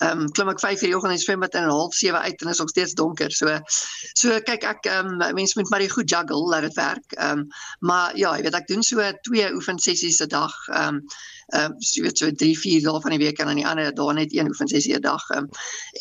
um, 0.00 0.26
klim 0.30 0.48
ek 0.54 0.62
5 0.62 0.82
uur 0.82 0.88
in 0.88 0.94
die 0.94 0.96
oggend 1.00 1.16
in 1.16 1.18
die 1.18 1.26
swembad 1.26 1.58
en 1.58 1.70
half 1.70 1.94
7 1.94 2.22
uit 2.22 2.42
en 2.42 2.54
is 2.54 2.62
nog 2.62 2.70
steeds 2.70 2.94
donker. 2.94 3.34
So 3.34 3.58
so 4.14 4.38
kyk 4.46 4.64
ek 4.64 4.90
um, 4.94 5.16
mense 5.34 5.58
moet 5.58 5.70
maar 5.70 5.82
die 5.82 5.90
goed 5.90 6.10
juggle 6.10 6.42
laat 6.46 6.68
dit 6.68 6.78
werk. 6.78 7.18
Um, 7.18 7.48
maar 7.80 8.16
ja, 8.16 8.36
jy 8.36 8.46
weet 8.46 8.54
ek 8.54 8.68
doen 8.70 8.75
so 8.82 9.12
twee 9.20 9.52
oefensessies 9.54 10.20
'n 10.20 10.28
dag. 10.28 10.54
Ehm 10.68 10.94
um, 10.94 11.04
ehm 11.46 11.72
um, 11.72 11.80
so 11.80 12.02
weet 12.02 12.18
so 12.18 12.30
3 12.30 12.58
4 12.58 12.82
dae 12.82 13.00
van 13.00 13.12
die 13.14 13.18
week 13.22 13.38
en 13.38 13.46
dan 13.46 13.58
die 13.60 13.66
ander 13.66 13.94
dae 13.94 14.14
net 14.18 14.32
een 14.34 14.48
oefensessie 14.50 14.96
'n 14.96 15.00
dag. 15.00 15.22
Um, 15.30 15.48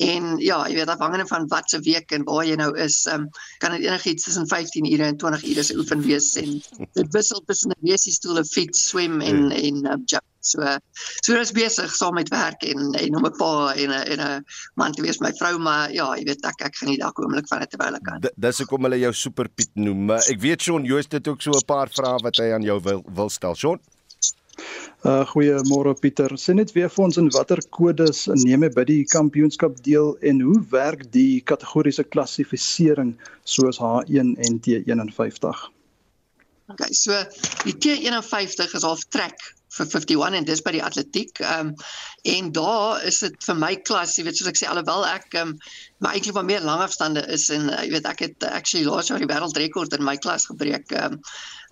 en 0.02 0.38
ja, 0.42 0.68
jy 0.68 0.76
weet 0.76 0.90
afhangende 0.90 1.28
van 1.30 1.48
wat 1.48 1.70
se 1.70 1.80
week 1.80 2.12
en 2.12 2.24
waar 2.24 2.46
jy 2.46 2.56
nou 2.56 2.72
is, 2.78 3.06
ehm 3.06 3.22
um, 3.22 3.30
kan 3.58 3.72
dit 3.72 3.86
enigiets 3.86 4.24
tussen 4.24 4.48
15 4.48 4.92
ure 4.94 5.04
en 5.04 5.18
20 5.18 5.44
ure 5.46 5.64
se 5.64 5.78
oefen 5.78 6.02
wees 6.02 6.36
en 6.36 6.62
dit 6.94 7.14
wissel 7.14 7.44
tussen 7.46 7.72
'n 7.72 7.88
resistool, 7.88 8.40
'n 8.40 8.46
fiets, 8.46 8.88
swem 8.88 9.22
en 9.22 9.50
ja. 9.50 9.56
en 9.56 9.92
um, 9.92 10.02
jump. 10.06 10.24
So 10.46 10.62
so 11.26 11.34
is 11.42 11.52
besig 11.52 11.94
saam 11.96 12.14
met 12.14 12.30
werk 12.30 12.64
en 12.64 12.94
en 12.94 13.16
om 13.18 13.26
'n 13.26 13.38
pa 13.38 13.74
en 13.74 13.90
'n 13.90 14.06
en 14.14 14.20
'n 14.20 14.46
man 14.76 14.92
te 14.92 15.02
wees 15.02 15.20
my 15.20 15.32
vrou 15.34 15.58
maar 15.60 15.92
ja, 15.94 16.16
jy 16.18 16.24
weet 16.24 16.46
ek 16.46 16.62
ek 16.62 16.76
geniet 16.76 17.00
daak 17.00 17.20
oomblik 17.20 17.48
van 17.48 17.60
dit 17.60 17.70
terwyl 17.70 17.96
ek 17.96 18.04
kan. 18.04 18.22
Dis 18.36 18.58
hoekom 18.58 18.84
hulle 18.84 19.00
jou 19.00 19.14
Super 19.14 19.50
Piet 19.50 19.74
noem. 19.74 20.12
Ek 20.12 20.40
weet 20.40 20.62
Shaun 20.62 20.84
Joost 20.84 21.12
het 21.12 21.28
ook 21.28 21.42
so 21.42 21.52
'n 21.52 21.66
paar 21.66 21.90
vrae 21.90 22.22
wat 22.22 22.36
hy 22.38 22.52
aan 22.54 22.62
jou 22.62 22.82
wil 22.82 23.04
wil 23.14 23.30
stel. 23.30 23.56
Shaun 23.56 23.80
Uh 25.06 25.22
goeiemôre 25.30 25.94
Pieter. 26.02 26.34
Sê 26.42 26.56
net 26.58 26.74
weer 26.74 26.90
vir 26.90 27.04
ons 27.06 27.20
in 27.22 27.30
watter 27.36 27.62
kodes 27.78 28.26
neem 28.42 28.66
jy 28.66 28.72
by 28.74 28.86
die 28.90 29.04
kampioenskap 29.06 29.78
deel 29.86 30.16
en 30.26 30.42
hoe 30.42 30.58
werk 30.72 31.06
die 31.14 31.42
kategoriese 31.52 32.04
klassifisering 32.04 33.14
soos 33.44 33.78
H1 33.78 34.34
en 34.48 34.60
T51? 34.66 35.68
Okay, 36.74 36.90
so 36.98 37.14
die 37.68 37.76
T51 37.78 38.74
is 38.74 38.88
half 38.88 39.06
trek 39.14 39.38
vir 39.78 39.90
51 39.92 40.38
en 40.40 40.48
dis 40.48 40.64
by 40.66 40.76
die 40.78 40.84
atletiek. 40.84 41.42
Ehm 41.44 41.72
um, 41.72 41.74
en 42.26 42.48
daar 42.52 43.04
is 43.06 43.20
dit 43.22 43.36
vir 43.46 43.58
my 43.62 43.76
klas, 43.86 44.16
jy 44.18 44.24
weet 44.26 44.40
soos 44.40 44.50
ek 44.50 44.58
sê 44.58 44.70
alhoewel 44.70 45.06
ek 45.06 45.36
ehm 45.36 45.52
um, 45.54 45.58
maar 46.04 46.14
eintlik 46.18 46.36
van 46.36 46.46
meer 46.46 46.62
langafstande 46.62 47.22
is 47.32 47.50
en 47.50 47.70
uh, 47.70 47.84
jy 47.84 47.92
weet 47.94 48.08
ek 48.10 48.24
het 48.26 48.46
actually 48.50 48.86
laas 48.86 49.08
jaar 49.10 49.22
die 49.22 49.30
wêreldrekord 49.30 49.94
in 49.96 50.04
my 50.06 50.18
klas 50.22 50.48
gebreek. 50.52 50.92
Ehm 50.92 51.18
um, 51.18 51.22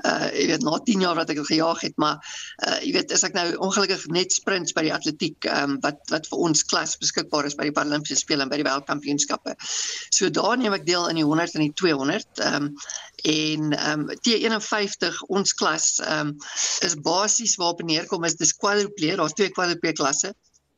uh 0.09 0.29
jy 0.33 0.47
weet 0.49 0.63
na 0.65 0.79
10 0.87 1.03
jaar 1.05 1.17
wat 1.19 1.29
ek 1.29 1.43
gejaag 1.45 1.83
het, 1.85 1.93
maar 2.01 2.17
uh 2.65 2.79
jy 2.81 2.93
weet 2.95 3.11
as 3.13 3.23
ek 3.27 3.35
nou 3.37 3.45
ongelukkig 3.67 4.07
net 4.15 4.33
sprints 4.33 4.73
by 4.73 4.85
die 4.87 4.93
atletiek 4.95 5.49
ehm 5.49 5.75
um, 5.75 5.79
wat 5.85 6.01
wat 6.13 6.29
vir 6.31 6.45
ons 6.47 6.63
klas 6.69 6.95
beskikbaar 7.01 7.49
is 7.49 7.57
by 7.59 7.67
die 7.69 7.75
Paralimpiese 7.75 8.23
spele 8.23 8.47
en 8.47 8.51
by 8.53 8.61
die 8.61 8.67
wêreldkampioenskappe. 8.67 9.53
So 10.09 10.31
daar 10.33 10.57
neem 10.57 10.73
ek 10.73 10.87
deel 10.89 11.09
in 11.11 11.21
die 11.21 11.27
100 11.27 11.59
en 11.59 11.67
die 11.67 11.73
200. 11.83 12.43
Ehm 12.47 12.69
um, 12.69 12.71
en 13.23 13.71
ehm 13.77 14.07
um, 14.09 14.17
T51 14.25 15.21
ons 15.29 15.53
klas 15.53 15.99
ehm 16.01 16.33
um, 16.33 16.35
is 16.87 16.97
basies 17.05 17.55
waarop 17.61 17.83
neerkom 17.93 18.25
is 18.27 18.39
dis 18.39 18.55
quadruple, 18.57 19.15
daar's 19.19 19.37
twee 19.37 19.53
quadruple 19.53 19.93
klasse. 20.01 20.33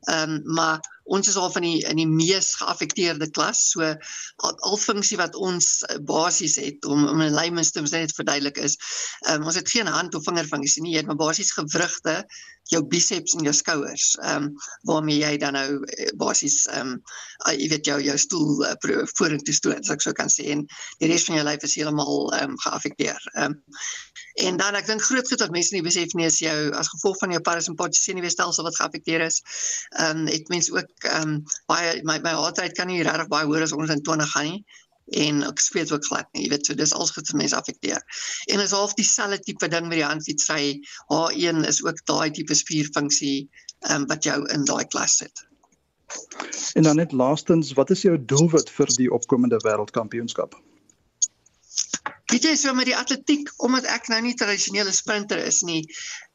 Ehm 0.06 0.36
um, 0.36 0.42
maar 0.54 0.80
ons 1.04 1.28
is 1.28 1.36
al 1.36 1.52
van 1.52 1.62
die 1.66 1.80
in 1.90 1.98
die 1.98 2.08
mees 2.08 2.52
geaffekteerde 2.60 3.30
klas. 3.34 3.62
So 3.72 3.82
al, 3.86 4.58
al 4.70 4.78
funksie 4.78 5.18
wat 5.18 5.36
ons 5.36 5.82
eh, 5.88 5.98
basies 6.02 6.58
het 6.62 6.86
om 6.86 7.08
om 7.10 7.22
'n 7.22 7.34
layman's 7.34 7.72
terms 7.72 7.94
net 7.96 8.14
verduidelik 8.14 8.58
is, 8.58 8.78
ehm 9.26 9.42
um, 9.42 9.48
ons 9.50 9.58
het 9.58 9.70
geen 9.70 9.90
hand 9.90 10.16
of 10.16 10.24
vingerfunksie 10.24 10.84
nie, 10.84 10.94
jy 10.94 11.02
het 11.02 11.10
maar 11.10 11.24
basies 11.24 11.52
gewrigte, 11.58 12.26
jou 12.74 12.82
biceps 12.90 13.36
en 13.38 13.46
jou 13.46 13.54
skouers. 13.54 14.08
Ehm 14.24 14.50
um, 14.50 14.50
waarmee 14.90 15.20
jy 15.22 15.38
dan 15.42 15.54
nou 15.58 15.70
eh, 15.98 16.10
basies 16.22 16.66
ehm 16.72 16.96
um, 16.96 17.02
jy 17.52 17.70
weet 17.70 17.86
jou 17.92 18.00
jou 18.02 18.18
stoel 18.18 18.66
uh, 18.66 19.04
vorentoe 19.18 19.54
stoot, 19.54 19.84
as 19.84 19.94
ek 19.94 20.02
so 20.06 20.16
kan 20.18 20.32
sê 20.32 20.50
en 20.56 20.66
die 21.02 21.12
res 21.12 21.28
van 21.30 21.40
jou 21.40 21.46
lyf 21.46 21.68
is 21.68 21.78
heeltemal 21.80 22.32
ehm 22.34 22.56
um, 22.56 22.60
geaffekteer. 22.66 23.32
Ehm 23.36 23.58
um, 23.58 23.62
En 24.36 24.58
dan 24.60 24.76
ek 24.76 24.88
dink 24.90 25.00
groot 25.00 25.30
goed 25.32 25.40
wat 25.40 25.52
mense 25.56 25.72
nie 25.72 25.84
besef 25.84 26.12
nie 26.20 26.26
is 26.28 26.42
jou 26.44 26.56
as 26.76 26.90
gevolg 26.92 27.22
van 27.22 27.32
jou 27.32 27.40
parasimpatiese 27.40 28.10
senuweestelsel 28.10 28.68
wat 28.68 28.76
geaffekteer 28.76 29.24
is. 29.24 29.38
Ehm 29.96 30.26
um, 30.26 30.32
het 30.32 30.52
mense 30.52 30.74
ook 30.76 31.08
ehm 31.08 31.36
um, 31.36 31.38
baie 31.72 32.02
my 32.04 32.18
my 32.26 32.34
hartrate 32.36 32.76
kan 32.76 32.92
nie 32.92 33.04
regtig 33.04 33.32
baie 33.32 33.48
hoër 33.48 33.64
as 33.64 33.76
120 33.76 34.34
gaan 34.34 34.50
nie 34.52 34.66
en 35.14 35.44
ek 35.46 35.60
speel 35.62 35.90
ook 35.92 36.06
glad 36.06 36.30
nie. 36.34 36.46
Jy 36.46 36.50
weet 36.56 36.66
so 36.66 36.78
dis 36.78 36.94
alles 36.94 37.14
goed 37.14 37.28
vir 37.30 37.42
mense 37.44 37.58
affekteer. 37.58 38.02
En 38.54 38.64
is 38.64 38.74
half 38.74 38.94
dieselfde 38.98 39.40
tipe 39.46 39.68
ding 39.70 39.90
met 39.90 40.00
die 40.00 40.08
handfietsry. 40.08 40.80
H1 41.14 41.66
is 41.70 41.84
ook 41.86 42.02
daai 42.10 42.32
tipe 42.32 42.58
spierfunksie 42.58 43.50
ehm 43.86 44.02
um, 44.02 44.08
wat 44.10 44.24
jou 44.24 44.40
in 44.54 44.66
daai 44.66 44.86
klas 44.88 45.18
sit. 45.22 45.46
En 46.74 46.84
dan 46.84 46.96
net 46.96 47.12
laastens, 47.12 47.74
wat 47.74 47.90
is 47.90 48.02
jou 48.02 48.16
doelwit 48.26 48.70
vir 48.70 48.92
die 48.98 49.12
opkomende 49.12 49.60
wêreldkampioenskap? 49.64 50.56
Weet 52.32 52.46
jy 52.48 52.56
so 52.58 52.74
met 52.74 52.88
die 52.90 52.96
atletiek 52.98 53.52
omdat 53.62 53.86
ek 53.94 54.08
nou 54.10 54.18
nie 54.26 54.34
tradisionele 54.34 54.90
sprinter 54.96 55.38
is 55.38 55.60
nie, 55.62 55.84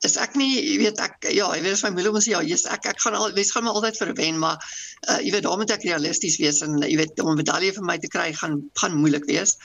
is 0.07 0.15
ek 0.23 0.37
nie, 0.39 0.53
jy 0.55 0.77
weet 0.85 1.01
ek 1.03 1.27
ja, 1.35 1.49
jy 1.57 1.65
weet 1.65 1.83
my 1.83 1.91
moeder 1.97 2.23
sê 2.23 2.31
ja, 2.31 2.43
yes, 2.47 2.63
ek 2.71 2.87
ek 2.93 3.01
gaan 3.03 3.17
al 3.19 3.35
wens 3.35 3.51
gaan 3.51 3.67
my 3.67 3.73
altyd 3.75 3.99
vir 3.99 4.13
wen, 4.21 4.39
maar 4.39 4.61
uh, 4.61 5.19
jy 5.19 5.33
weet 5.35 5.49
daar 5.49 5.59
moet 5.59 5.73
ek 5.75 5.89
realisties 5.89 6.39
wees 6.39 6.61
en 6.63 6.79
jy 6.85 6.95
weet 7.01 7.19
om 7.25 7.33
'n 7.33 7.41
medalje 7.43 7.73
vir 7.81 7.87
my 7.91 7.99
te 7.99 8.11
kry 8.13 8.29
gaan 8.39 8.61
gaan 8.79 8.95
moeilik 9.01 9.27
wees. 9.27 9.57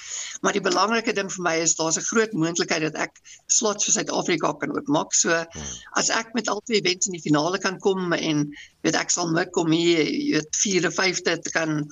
Maar 0.42 0.58
die 0.58 0.66
belangrike 0.66 1.14
ding 1.14 1.30
vir 1.36 1.46
my 1.46 1.56
is 1.62 1.78
daar's 1.78 2.02
'n 2.02 2.08
groot 2.10 2.34
moontlikheid 2.34 2.88
dat 2.90 2.98
ek 3.06 3.22
slots 3.46 3.86
vir 3.86 3.98
Suid-Afrika 4.00 4.56
kan 4.58 4.74
oopmaak. 4.74 5.14
So 5.14 5.30
hmm. 5.30 5.78
as 6.02 6.10
ek 6.10 6.34
met 6.34 6.50
al 6.50 6.66
twee 6.66 6.82
wense 6.82 7.14
in 7.14 7.20
die 7.20 7.26
finale 7.30 7.62
kan 7.62 7.78
kom 7.80 8.18
en 8.18 8.50
weet 8.82 8.98
ek 8.98 9.14
sal 9.14 9.30
mik 9.30 9.54
om 9.62 9.70
hier 9.72 10.02
jy 10.02 10.42
weet 10.42 10.50
4de, 10.58 10.90
5de 10.90 11.38
te 11.46 11.54
kan 11.54 11.86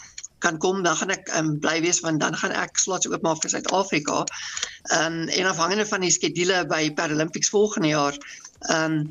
kan 0.43 0.59
kom 0.63 0.83
dan 0.83 0.99
gaan 0.99 1.15
ek 1.15 1.31
um, 1.39 1.55
bly 1.63 1.79
wees 1.85 2.01
want 2.03 2.19
dan 2.23 2.35
gaan 2.39 2.55
ek 2.63 2.79
slots 2.81 3.07
oopmaak 3.09 3.41
vir 3.43 3.55
Suid-Afrika. 3.55 4.23
Ehm 4.91 5.19
um, 5.23 5.27
en 5.39 5.51
afhangende 5.51 5.87
van 5.89 6.05
die 6.05 6.13
skedule 6.13 6.63
by 6.71 6.85
Paralympics 6.99 7.53
volgende 7.53 7.93
jaar, 7.95 8.17
ehm 8.69 8.97
um, 8.99 9.03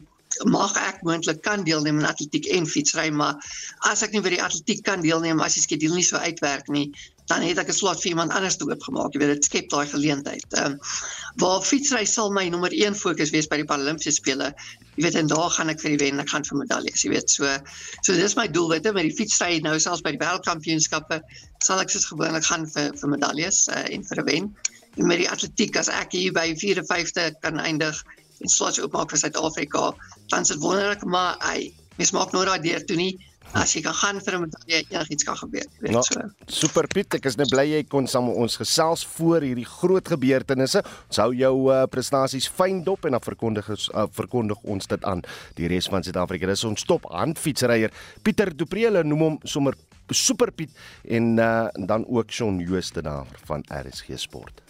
mag 0.49 0.73
ek 0.81 1.03
moontlik 1.05 1.43
kan 1.45 1.65
deelneem 1.65 1.99
aan 2.01 2.09
atletiek 2.09 2.47
en 2.57 2.67
fietsry, 2.67 3.11
maar 3.13 3.37
as 3.91 4.03
ek 4.07 4.15
nie 4.15 4.23
by 4.25 4.33
die 4.33 4.43
atletiek 4.43 4.81
kan 4.87 5.03
deelneem 5.05 5.43
as 5.45 5.59
die 5.59 5.65
skedule 5.65 5.99
nie 5.99 6.07
so 6.07 6.17
uitwerk 6.17 6.71
nie, 6.73 6.87
dan 7.31 7.43
het 7.43 7.59
ek 7.59 7.69
'n 7.69 7.73
slot 7.73 8.01
vir 8.03 8.11
iemand 8.11 8.33
anders 8.33 8.57
te 8.57 8.67
oopgemaak. 8.67 9.13
Jy 9.13 9.19
weet 9.21 9.35
dit 9.35 9.45
skep 9.45 9.69
daai 9.71 9.87
geleentheid. 9.87 10.47
Ehm 10.51 10.73
um, 10.73 10.79
waar 11.37 11.63
fietsry 11.63 12.05
sal 12.05 12.31
my 12.31 12.49
nommer 12.49 12.73
1 12.73 12.95
fokus 12.95 13.31
wees 13.31 13.49
by 13.49 13.57
die 13.57 13.69
Paralimpiese 13.69 14.17
spele 14.17 14.55
jy 14.97 15.07
weet 15.07 15.17
en 15.17 15.29
daar 15.31 15.51
gaan 15.51 15.73
ek 15.73 15.81
vir 15.81 15.95
die 15.95 16.01
wen, 16.05 16.21
ek 16.21 16.29
gaan 16.29 16.45
vir 16.45 16.59
medaljes, 16.61 17.05
jy 17.05 17.13
weet. 17.15 17.33
So 17.33 17.49
so 18.05 18.17
dis 18.17 18.37
my 18.37 18.47
doel, 18.53 18.69
weet 18.75 18.89
jy, 18.89 18.93
met 18.97 19.09
die 19.09 19.17
fietsry 19.17 19.61
nou 19.65 19.79
selfs 19.81 20.05
by 20.05 20.13
die 20.17 20.21
wêreldkampioenskappe 20.21 21.21
sal 21.65 21.81
ek 21.81 21.93
soos 21.95 22.09
gewoonlik 22.11 22.45
gaan 22.45 22.67
vir 22.75 22.93
vir 23.01 23.13
medaljes 23.15 23.65
uh, 23.73 23.87
en 23.89 24.05
vir 24.05 24.21
'n 24.21 24.27
wen. 24.29 24.51
En 25.01 25.09
met 25.09 25.23
die 25.23 25.31
atletiek 25.31 25.77
as 25.81 25.89
ek 25.89 26.13
hier 26.13 26.33
by 26.37 26.53
4de 26.61 26.85
5de 26.85 27.31
kan 27.41 27.59
eindig 27.59 28.03
en 28.43 28.49
slots 28.49 28.81
oopmaak 28.83 29.11
vir 29.11 29.23
Suid-Afrika, 29.23 29.93
dan 30.29 30.43
is 30.43 30.53
dit 30.53 30.61
wonderlik, 30.61 31.05
maar 31.05 31.39
hy 31.41 31.73
mens 31.97 32.13
maak 32.13 32.33
nooit 32.33 32.49
daai 32.51 32.61
deur 32.61 32.85
toe 32.85 32.97
nie 32.97 33.13
as 33.59 33.75
jy 33.77 33.83
kan 33.85 33.95
gaan 33.95 34.21
vir 34.21 34.35
'n 34.35 34.41
medalje 34.41 34.79
enigiets 34.91 35.25
kan 35.25 35.37
gebeur. 35.37 35.67
Weet 35.81 35.93
nou, 35.93 36.03
so. 36.03 36.21
Super 36.47 36.87
Piet 36.87 37.15
ek 37.15 37.27
is 37.27 37.37
net 37.37 37.51
bly 37.51 37.67
jy 37.69 37.83
kon 37.85 38.07
saam 38.07 38.27
met 38.27 38.37
ons 38.37 38.57
gesels 38.57 39.05
voor 39.17 39.41
hierdie 39.41 39.67
groot 39.67 40.09
gebeurtenisse. 40.09 40.83
Ons 41.09 41.17
hou 41.17 41.33
jou 41.35 41.55
uh, 41.71 41.85
prestasies 41.87 42.49
fyn 42.49 42.83
dop 42.85 43.05
en 43.05 43.13
dan 43.13 43.21
verkondig 43.21 43.69
ons 43.69 43.89
uh, 43.95 44.07
verkondig 44.11 44.59
ons 44.65 44.87
dit 44.87 45.05
aan 45.05 45.23
die 45.55 45.69
res 45.69 45.87
van 45.87 46.03
Suid-Afrika. 46.03 46.47
Dis 46.47 46.65
ons 46.65 46.85
top 46.85 47.05
handfietsryer. 47.11 47.93
Pieter 48.23 48.57
Duprele 48.57 49.05
noem 49.05 49.21
hom 49.21 49.39
sommer 49.45 49.75
super 50.11 50.53
Piet 50.53 50.71
en 51.05 51.39
uh, 51.39 51.69
dan 51.87 52.07
ook 52.09 52.31
Shaun 52.31 52.59
Jooste 52.59 53.03
daar 53.03 53.27
van 53.45 53.65
RSG 53.69 54.17
Sport. 54.17 54.63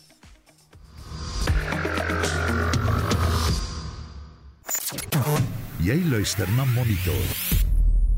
Jy 5.83 5.99
luister 6.07 6.47
na 6.57 6.65
Monitor 6.65 7.52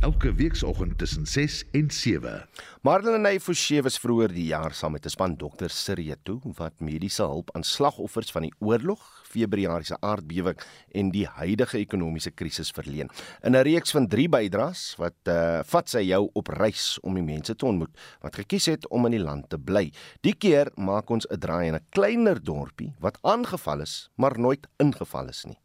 elke 0.05 0.35
weekoggend 0.37 0.99
tussen 0.99 1.27
6 1.27 1.63
en 1.73 1.91
7. 1.91 2.43
Marlene 2.85 3.39
Forsie 3.41 3.81
was 3.83 3.97
vroeër 4.03 4.35
die 4.37 4.51
jaar 4.51 4.75
saam 4.77 4.93
met 4.93 5.07
'n 5.07 5.15
span 5.15 5.37
dokter 5.41 5.71
Sirieto 5.71 6.41
wat 6.59 6.81
mediese 6.81 7.23
hulp 7.23 7.49
aan 7.55 7.65
slagoffers 7.65 8.33
van 8.33 8.43
die 8.43 8.53
oorlog, 8.59 9.01
Februariese 9.25 9.97
aardbewing 10.01 10.61
en 10.93 11.11
die 11.11 11.27
huidige 11.27 11.79
ekonomiese 11.79 12.31
krisis 12.31 12.71
verleen. 12.71 13.09
In 13.43 13.57
'n 13.57 13.63
reeks 13.63 13.91
van 13.91 14.09
3 14.09 14.29
bydraes 14.29 14.95
wat 14.99 15.17
uh, 15.25 15.61
vat 15.65 15.89
sy 15.89 16.01
jou 16.01 16.29
op 16.35 16.49
reis 16.49 16.99
om 17.03 17.15
die 17.15 17.23
mense 17.23 17.57
te 17.57 17.67
ontmoet 17.67 17.97
wat 18.21 18.37
gekies 18.37 18.67
het 18.67 18.89
om 18.89 19.07
in 19.07 19.13
die 19.13 19.25
land 19.25 19.49
te 19.49 19.59
bly. 19.59 19.91
Die 20.21 20.35
keer 20.35 20.71
maak 20.77 21.11
ons 21.11 21.27
'n 21.31 21.39
draai 21.39 21.69
in 21.69 21.75
'n 21.75 21.87
kleiner 21.91 22.45
dorpie 22.45 22.93
wat 23.01 23.19
aangeval 23.23 23.81
is, 23.81 24.11
maar 24.17 24.39
nooit 24.39 24.67
ingeval 24.77 25.29
is 25.29 25.45
nie. 25.45 25.64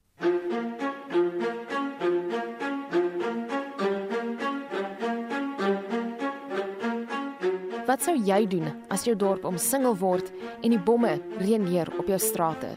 Wat 7.99 8.13
sou 8.13 8.21
jy 8.23 8.45
doen 8.47 8.69
as 8.95 9.01
jou 9.03 9.11
dorp 9.19 9.43
omsingel 9.43 9.97
word 9.99 10.29
en 10.63 10.71
die 10.71 10.79
bomme 10.79 11.17
reën 11.41 11.59
neer 11.59 11.89
op 11.99 12.07
jou 12.07 12.15
strate? 12.23 12.69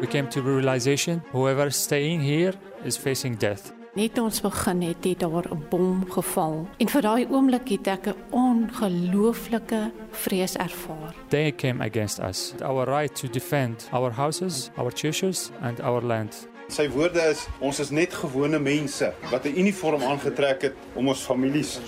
We 0.00 0.08
came 0.08 0.32
to 0.32 0.40
the 0.40 0.48
realization 0.48 1.20
whoever 1.34 1.68
staying 1.68 2.24
here 2.24 2.56
is 2.88 2.96
facing 2.96 3.36
death. 3.36 3.74
Net 3.92 4.16
ons 4.16 4.40
begin 4.40 4.80
het, 4.88 5.04
het 5.04 5.20
daar 5.20 5.52
'n 5.52 5.68
bom 5.68 6.06
geval. 6.08 6.66
En 6.78 6.88
vir 6.88 7.02
daai 7.02 7.26
oomblik 7.28 7.68
het 7.68 7.86
ek 7.86 8.06
'n 8.06 8.16
ongelooflike 8.30 9.92
vrees 10.10 10.56
ervaar. 10.56 11.14
They 11.28 11.52
came 11.52 11.84
against 11.84 12.18
us. 12.20 12.54
Our 12.62 12.86
right 12.86 13.14
to 13.20 13.28
defend 13.28 13.88
our 13.92 14.12
houses, 14.12 14.70
our 14.78 14.92
churches 14.94 15.50
and 15.60 15.80
our 15.80 16.02
land. 16.02 16.48
Sy 16.68 16.84
woorde 16.92 17.22
is 17.30 17.46
ons 17.64 17.78
is 17.80 17.88
net 17.90 18.12
gewone 18.12 18.58
mense 18.60 19.08
wat 19.30 19.46
'n 19.46 19.56
uniform 19.56 20.02
aangetrek 20.02 20.62
het 20.62 20.74
om 20.94 21.08
ons 21.08 21.24
families 21.24 21.80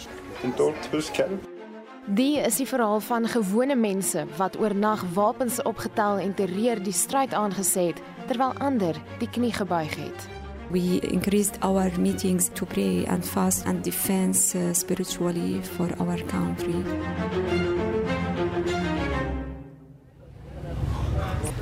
in 0.42 0.54
tot 0.54 0.74
te 0.82 0.88
beskerm. 0.88 1.40
Die 2.06 2.40
is 2.40 2.56
die 2.56 2.66
verhaal 2.66 3.00
van 3.00 3.28
gewone 3.28 3.76
mense 3.76 4.24
wat 4.36 4.56
oornag 4.58 5.04
wapens 5.12 5.62
opgetel 5.62 6.18
en 6.18 6.34
terreur 6.34 6.82
die 6.82 6.92
stryd 6.92 7.34
aangesê 7.34 7.92
het 7.92 8.00
terwyl 8.26 8.54
ander 8.58 8.96
die 9.18 9.28
knie 9.28 9.52
gebuig 9.52 9.94
het. 9.94 10.28
We 10.70 10.98
increased 11.00 11.58
our 11.60 11.90
meetings 11.98 12.48
to 12.52 12.64
pray 12.64 13.04
and 13.06 13.26
fast 13.26 13.66
and 13.66 13.84
defense 13.84 14.58
uh, 14.58 14.72
spiritually 14.72 15.60
for 15.62 15.88
our 15.98 16.24
country. 16.24 17.99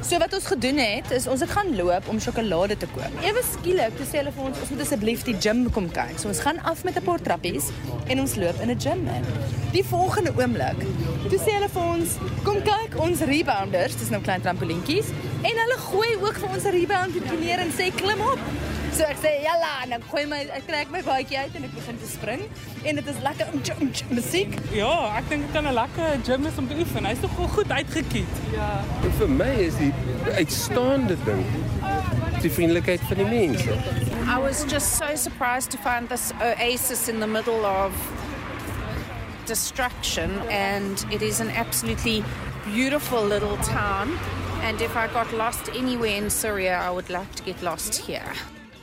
So 0.00 0.18
wat 0.22 0.32
ons 0.32 0.46
gedoen 0.46 0.78
het, 0.78 1.10
is 1.10 1.26
ons 1.26 1.40
het 1.42 1.50
gaan 1.50 1.72
loop 1.76 2.06
om 2.08 2.20
sjokolade 2.22 2.76
te 2.78 2.86
koop. 2.92 3.14
Ewe 3.26 3.42
skielik, 3.42 3.96
toe 3.98 4.06
sê 4.06 4.20
hulle 4.20 4.32
vir 4.36 4.44
ons, 4.46 4.60
ons 4.62 4.70
moet 4.70 4.82
asseblief 4.84 5.24
die 5.26 5.34
gym 5.42 5.64
kom 5.74 5.88
kyk. 5.90 6.20
So 6.22 6.30
ons 6.30 6.42
gaan 6.44 6.60
af 6.70 6.84
met 6.86 6.96
'n 6.96 7.02
paar 7.02 7.18
trappies 7.20 7.72
en 8.06 8.20
ons 8.20 8.36
loop 8.36 8.60
in 8.62 8.70
'n 8.70 8.78
gym 8.78 9.02
in. 9.08 9.24
Die 9.72 9.82
volgende 9.84 10.32
oomblik, 10.38 10.78
toe 11.28 11.38
sê 11.38 11.50
hulle 11.58 11.68
vir 11.68 11.82
ons, 11.82 12.16
kom 12.44 12.62
kyk 12.62 12.94
ons 13.00 13.20
rebounders, 13.20 13.96
dis 13.96 14.10
nou 14.10 14.22
klein 14.22 14.40
trampolientjies, 14.40 15.10
en 15.42 15.60
hulle 15.62 15.78
gooi 15.78 16.16
ook 16.16 16.38
vir 16.42 16.48
ons 16.48 16.64
'n 16.64 16.74
rebound 16.74 17.14
neer 17.40 17.58
en 17.58 17.72
sê 17.72 17.94
klim 17.94 18.20
op. 18.20 18.38
So 18.92 19.04
ek 19.04 19.18
sê 19.22 19.30
jalla 19.42 19.82
en 19.82 19.90
dan 19.90 20.02
gooi 20.10 20.24
my 20.26 20.38
ek 20.56 20.64
trek 20.66 20.90
my 20.90 21.02
baadjie 21.02 21.38
uit 21.38 21.54
en 21.54 21.64
ek 21.64 21.74
begin 21.74 21.98
te 21.98 22.08
spring 22.10 22.40
en 22.82 22.94
dit 22.94 23.06
is 23.06 23.20
lekker 23.22 23.46
om 23.52 23.60
um, 23.80 23.90
musiek. 24.08 24.54
Ja, 24.74 25.16
ek 25.18 25.28
dink 25.28 25.42
dit 25.46 25.52
kan 25.52 25.68
'n 25.68 25.74
lekker 25.74 26.18
gym 26.24 26.46
is 26.46 26.58
om 26.58 26.68
te 26.68 26.74
oefen. 26.74 27.04
Hy's 27.04 27.20
tog 27.20 27.30
goed 27.54 27.70
uitgekiet. 27.70 28.34
Ja. 28.52 28.82
En 29.04 29.12
vir 29.18 29.28
my 29.28 29.52
is 29.68 29.76
die 29.76 29.92
uitstaande 30.34 31.16
ding 31.24 31.44
die 32.40 32.50
vriendelikheid 32.50 33.00
van 33.00 33.16
die 33.16 33.26
mense. 33.26 33.70
I 34.26 34.38
was 34.38 34.64
just 34.64 34.96
so 34.96 35.14
surprised 35.14 35.70
to 35.70 35.78
find 35.78 36.08
this 36.08 36.32
oasis 36.40 37.08
in 37.08 37.20
the 37.20 37.26
middle 37.26 37.64
of 37.64 37.92
destruction 39.46 40.30
and 40.50 41.06
it 41.10 41.22
is 41.22 41.40
an 41.40 41.50
absolutely 41.50 42.22
beautiful 42.64 43.24
little 43.24 43.56
town 43.62 44.18
and 44.62 44.80
if 44.80 44.96
I 44.96 45.06
got 45.12 45.32
lost 45.32 45.68
anywhere 45.68 46.16
in 46.16 46.30
Syria 46.30 46.80
I 46.82 46.90
would 46.90 47.08
like 47.08 47.34
to 47.34 47.42
get 47.44 47.62
lost 47.62 48.06
here. 48.06 48.32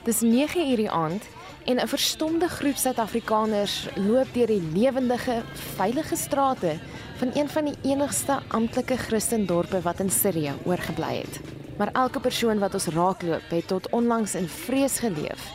Dis 0.04 0.22
9 0.22 0.70
uur 0.70 0.78
die 0.78 0.90
aand 0.92 1.24
en 1.66 1.80
'n 1.80 1.88
verstomde 1.88 2.48
groep 2.48 2.78
Suid-Afrikaners 2.78 3.88
loop 3.96 4.34
deur 4.34 4.48
die 4.48 4.64
lewendige, 4.74 5.42
veilige 5.76 6.16
strate 6.16 6.78
van 7.18 7.32
een 7.34 7.50
van 7.50 7.66
die 7.66 7.78
enigste 7.82 8.40
amptelike 8.48 8.98
Christendorpe 8.98 9.82
wat 9.82 10.00
in 10.00 10.10
Sirië 10.10 10.54
oorgebly 10.64 11.16
het. 11.18 11.40
Maar 11.78 11.90
elke 11.92 12.20
persoon 12.20 12.60
wat 12.60 12.74
ons 12.74 12.86
raakloop, 12.86 13.50
het 13.50 13.68
tot 13.68 13.90
onlangs 13.90 14.36
in 14.36 14.48
vrees 14.48 15.00
geleef. 15.00 15.52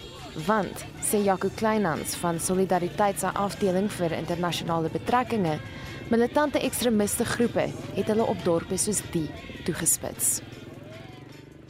Want, 0.46 0.84
sê 1.02 1.22
Jaco 1.24 1.48
Kleinhans 1.54 2.14
van 2.14 2.40
Solidariteit 2.40 3.18
se 3.18 3.26
afdeling 3.26 3.90
vir 3.92 4.12
internasionale 4.12 4.88
betrekkinge, 4.88 5.58
militante 6.10 6.58
ekstremiste 6.58 7.24
groepe 7.24 7.68
het 7.94 8.08
hulle 8.10 8.24
op 8.26 8.38
dorpe 8.42 8.74
soos 8.82 8.98
die 9.12 9.28
toegespits. 9.62 10.40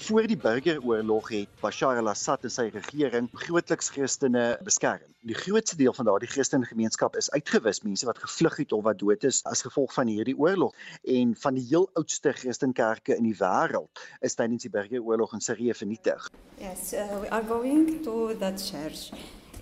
Voor 0.00 0.24
die 0.24 0.36
burgeroorlog 0.40 1.26
het 1.28 1.50
Bashar 1.60 1.98
al-Assad 2.00 2.46
en 2.48 2.52
sy 2.54 2.64
regering 2.72 3.28
grootliks 3.42 3.90
Christene 3.92 4.44
beskerm. 4.64 5.04
Die 5.28 5.36
grootste 5.36 5.76
deel 5.76 5.92
van 5.92 6.08
daardie 6.08 6.30
Christelike 6.30 6.70
gemeenskap 6.70 7.18
is 7.20 7.28
uitgewis, 7.34 7.82
mense 7.84 8.08
wat 8.08 8.22
gevlug 8.22 8.56
het 8.62 8.72
of 8.72 8.86
wat 8.86 9.02
dood 9.02 9.28
is 9.28 9.42
as 9.44 9.60
gevolg 9.66 9.92
van 9.92 10.08
hierdie 10.08 10.38
oorlog. 10.40 10.72
En 11.04 11.36
van 11.42 11.60
die 11.60 11.66
heel 11.68 11.90
oudste 12.00 12.32
Christenkerke 12.32 13.18
in 13.20 13.28
die 13.28 13.36
wêreld 13.42 14.00
is 14.24 14.40
tydens 14.40 14.64
die 14.64 14.72
burgeroorlog 14.72 15.36
in 15.36 15.44
Sirië 15.44 15.76
vernietig. 15.76 16.30
Yes, 16.56 16.94
uh, 16.94 17.04
we 17.20 17.28
are 17.28 17.44
going 17.44 18.00
to 18.08 18.32
that 18.40 18.56
church. 18.56 19.12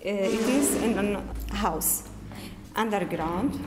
Uh, 0.07 0.31
it 0.31 0.49
is 0.55 0.71
in 0.87 0.95
a 1.03 1.21
house 1.67 2.07
underground. 2.79 3.59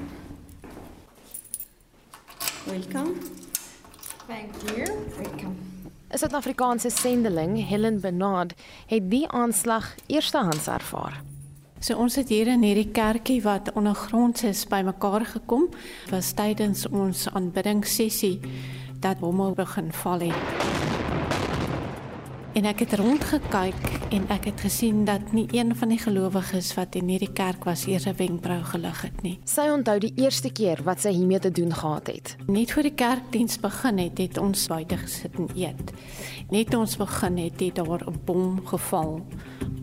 Welcome. 2.66 3.16
Thank 4.28 4.78
you. 4.78 4.86
Welcome. 5.18 5.56
'n 6.12 6.18
Suid-Afrikaanse 6.18 6.90
sendeling, 6.90 7.68
Helen 7.68 8.00
Bernard, 8.00 8.54
het 8.86 9.10
die 9.10 9.28
aanslag 9.28 9.96
eerstehands 10.08 10.68
ervaar. 10.68 11.22
So 11.80 11.96
ons 11.96 12.16
het 12.16 12.30
hier 12.30 12.48
in 12.48 12.62
hierdie 12.62 12.92
kerkie 12.92 13.42
wat 13.42 13.72
ondergronds 13.74 14.44
is 14.44 14.66
bymekaar 14.68 15.26
gekom, 15.26 15.70
was 16.10 16.32
tydens 16.32 16.86
ons 16.90 17.28
aanbiddingssessie 17.34 18.40
dat 19.00 19.20
bomme 19.20 19.54
begin 19.54 19.92
val 19.92 20.20
het. 20.20 20.81
En 22.52 22.66
ek 22.68 22.82
het 22.84 22.94
rondgekyk 23.00 23.86
en 24.12 24.26
ek 24.36 24.50
het 24.50 24.62
gesien 24.66 25.06
dat 25.08 25.30
nie 25.32 25.46
een 25.56 25.72
van 25.76 25.94
die 25.94 26.00
gelowiges 26.02 26.74
wat 26.76 26.98
in 27.00 27.08
hierdie 27.08 27.32
kerk 27.32 27.64
was 27.64 27.86
eers 27.88 28.08
'n 28.08 28.16
wenkbrau 28.18 28.64
gelig 28.64 29.02
het 29.02 29.22
nie. 29.22 29.40
Sy 29.46 29.70
onthou 29.72 30.00
die 30.00 30.12
eerste 30.16 30.52
keer 30.52 30.84
wat 30.84 31.00
sy 31.00 31.12
hiermee 31.12 31.40
te 31.40 31.52
doen 31.52 31.74
gehad 31.74 32.08
het. 32.08 32.36
Net 32.48 32.72
voor 32.72 32.84
die 32.84 32.96
kerkdiens 32.96 33.60
begin 33.60 33.98
het, 33.98 34.18
het 34.18 34.38
ons 34.38 34.68
buite 34.68 34.98
gesit 34.98 35.36
en 35.38 35.48
eet. 35.56 35.92
Net 36.50 36.76
ons 36.76 36.98
begin 36.98 37.38
het, 37.38 37.60
het 37.60 37.76
daar 37.76 38.04
'n 38.08 38.20
bom 38.26 38.62
geval. 38.66 39.22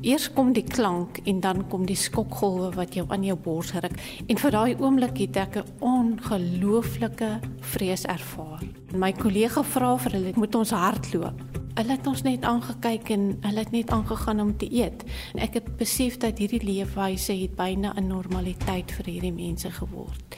Eers 0.01 0.33
kom 0.33 0.53
die 0.53 0.65
klank 0.65 1.19
en 1.25 1.41
dan 1.41 1.69
kom 1.69 1.87
die 1.87 1.97
skokgolwe 1.97 2.71
wat 2.71 2.95
jou 2.95 3.07
aan 3.09 3.25
jou 3.25 3.39
bors 3.39 3.73
ruk 3.73 4.23
en 4.27 4.39
vir 4.39 4.51
daai 4.51 4.77
oomblik 4.79 5.19
het 5.19 5.37
ek 5.37 5.57
'n 5.57 5.65
ongelooflike 5.79 7.41
vrees 7.61 8.05
ervaar. 8.05 8.63
My 8.95 9.13
kollega 9.13 9.63
vra 9.63 9.97
vir 9.99 10.13
hulle, 10.13 10.33
"Moet 10.35 10.55
ons 10.55 10.71
hardloop?" 10.71 11.59
Hulle 11.79 11.95
het 11.95 12.07
ons 12.11 12.25
net 12.27 12.43
aangekyk 12.43 13.11
en 13.15 13.27
hulle 13.45 13.63
het 13.63 13.71
net 13.71 13.91
aangegaan 13.95 14.41
om 14.43 14.49
te 14.59 14.67
eet. 14.67 15.05
En 15.37 15.45
ek 15.45 15.61
het 15.61 15.67
besef 15.79 16.17
dat 16.19 16.41
hierdie 16.43 16.65
leefwyse 16.67 17.37
het 17.39 17.55
byna 17.55 17.93
'n 17.95 18.09
normaliteit 18.11 18.91
vir 18.91 19.07
hierdie 19.07 19.33
mense 19.33 19.71
geword. 19.71 20.37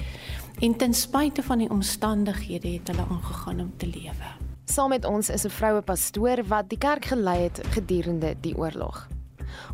En 0.61 0.76
ten 0.76 0.95
spyte 0.95 1.43
van 1.43 1.59
die 1.59 1.70
omstandighede 1.70 2.68
het 2.68 2.88
hulle 2.88 3.07
aangegaan 3.09 3.61
om 3.61 3.72
te 3.76 3.86
lewe. 3.86 4.28
Saam 4.64 4.88
met 4.88 5.05
ons 5.05 5.30
is 5.30 5.45
'n 5.45 5.51
vroue 5.51 5.80
pastoor 5.80 6.45
wat 6.45 6.68
die 6.68 6.78
kerk 6.78 7.05
gelei 7.05 7.43
het 7.43 7.61
gedurende 7.70 8.36
die 8.41 8.57
oorlog. 8.57 9.09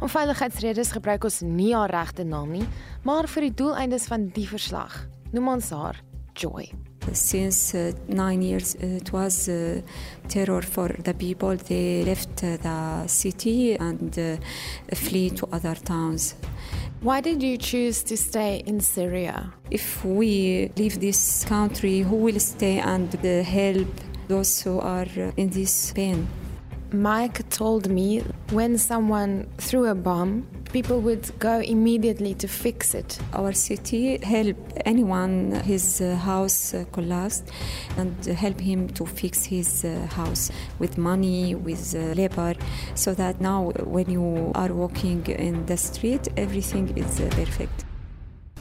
Om 0.01 0.09
veiligheidsredes 0.09 0.93
gebruik 0.93 1.25
ons 1.25 1.41
nie 1.41 1.75
haar 1.75 1.91
regte 1.91 2.25
naam 2.25 2.51
nie, 2.51 2.67
maar 3.03 3.29
vir 3.29 3.43
die 3.43 3.55
doeleindes 3.55 4.07
van 4.07 4.29
die 4.29 4.49
verslag 4.49 5.09
noem 5.33 5.49
ons 5.49 5.71
haar 5.71 6.03
Joy. 6.37 6.70
Since 7.12 7.74
uh, 7.74 7.93
nine 8.09 8.43
years, 8.43 8.74
uh, 8.76 8.87
it 9.01 9.12
was 9.12 9.49
uh, 9.49 9.80
terror 10.28 10.62
for 10.62 10.89
the 10.89 11.14
people. 11.14 11.57
They 11.57 12.05
left 12.05 12.43
uh, 12.45 12.57
the 12.59 13.07
city 13.07 13.74
and 13.74 14.18
uh, 14.18 14.37
flee 14.95 15.30
to 15.30 15.49
other 15.53 15.74
towns. 15.74 16.34
Why 17.01 17.20
did 17.20 17.43
you 17.43 17.57
choose 17.57 18.03
to 18.05 18.16
stay 18.16 18.62
in 18.66 18.80
Syria? 18.80 19.53
If 19.70 20.05
we 20.05 20.70
leave 20.76 21.01
this 21.01 21.45
country, 21.45 22.01
who 22.01 22.16
will 22.16 22.41
stay 22.41 22.80
and 22.80 23.14
uh, 23.14 23.43
help 23.43 23.89
those 24.28 24.61
who 24.61 24.80
are 24.80 25.07
in 25.37 25.51
this 25.51 25.93
pain? 25.93 26.26
Mike 26.93 27.49
told 27.51 27.89
me 27.89 28.22
when 28.51 28.78
someone 28.78 29.47
threw 29.59 29.87
a 29.87 29.95
bomb, 29.95 30.47
people 30.74 30.99
would 31.01 31.32
go 31.39 31.59
immediately 31.59 32.34
to 32.36 32.47
fix 32.47 32.93
it. 32.93 33.20
Our 33.34 33.53
city 33.53 34.18
help 34.24 34.57
anyone 34.86 35.51
his 35.66 36.01
uh, 36.01 36.16
house 36.16 36.74
uh, 36.74 36.86
collapsed 36.91 37.43
and 37.97 38.14
help 38.26 38.59
him 38.59 38.88
to 38.89 39.05
fix 39.05 39.45
his 39.45 39.84
uh, 39.84 40.07
house 40.16 40.51
with 40.80 40.97
money, 40.97 41.55
with 41.55 41.95
uh, 41.95 42.14
labor, 42.14 42.55
so 42.95 43.14
that 43.14 43.41
now 43.41 43.72
when 43.95 44.09
you 44.09 44.51
are 44.55 44.74
walking 44.74 45.26
in 45.28 45.66
the 45.66 45.78
street, 45.78 46.28
everything 46.38 46.97
is 46.97 47.20
uh, 47.20 47.30
perfect. 47.36 47.86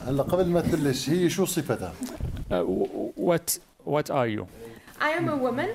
هلا 0.07 0.23
قبل 0.23 0.47
ما 0.47 0.61
تبلش 0.61 1.09
هي 1.09 1.29
شو 1.29 1.45
صفتها؟ 1.45 1.93
Uh, 2.51 2.63
what 3.15 3.59
what 3.85 4.09
are 4.09 4.27
you? 4.27 4.47
I 5.00 5.10
am 5.10 5.28
a 5.28 5.36
woman. 5.36 5.68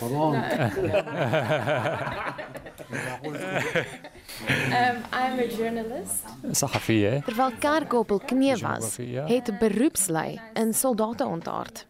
Hold 0.00 0.12
on. 0.12 0.34
um, 4.78 4.96
I'm 5.12 5.38
a 5.38 5.48
journalist. 5.48 6.24
Sahafiye. 6.52 7.22
Terwyl 7.24 7.50
Kerk 7.58 7.92
op 7.92 8.08
hul 8.08 8.20
knie 8.20 8.56
was, 8.62 8.96
ja. 8.96 9.26
het 9.26 9.50
'n 9.50 9.58
beroepslei 9.58 10.40
in 10.54 10.74
soldate 10.74 11.26
ontaard. 11.26 11.86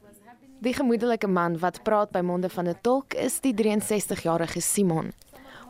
Die 0.58 0.74
gemoedelike 0.74 1.26
man 1.26 1.58
wat 1.58 1.82
praat 1.82 2.10
by 2.10 2.20
monde 2.20 2.48
van 2.48 2.68
'n 2.68 2.78
tolk 2.80 3.14
is 3.14 3.40
die 3.40 3.54
63-jarige 3.54 4.60
Simon. 4.60 5.12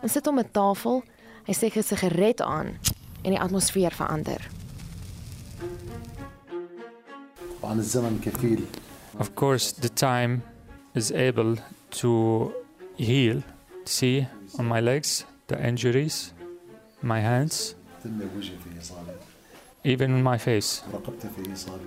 Ons 0.02 0.12
sit 0.12 0.26
om 0.26 0.38
'n 0.38 0.50
tafel. 0.50 1.02
Hy 1.44 1.52
steek 1.52 1.76
'n 1.76 1.82
sigaret 1.82 2.40
aan 2.40 2.78
en 3.22 3.30
die 3.30 3.40
atmosfeer 3.40 3.90
verander. 3.90 4.48
Of 9.18 9.34
course, 9.34 9.74
the 9.80 9.92
time 9.92 10.42
is 10.94 11.10
able 11.12 11.56
to 11.90 12.52
heal. 12.96 13.42
See, 13.84 14.26
on 14.58 14.66
my 14.66 14.80
legs, 14.80 15.24
the 15.48 15.62
injuries, 15.62 16.32
my 17.02 17.20
hands, 17.20 17.74
even 19.84 20.14
in 20.14 20.22
my 20.22 20.38
face, 20.38 20.82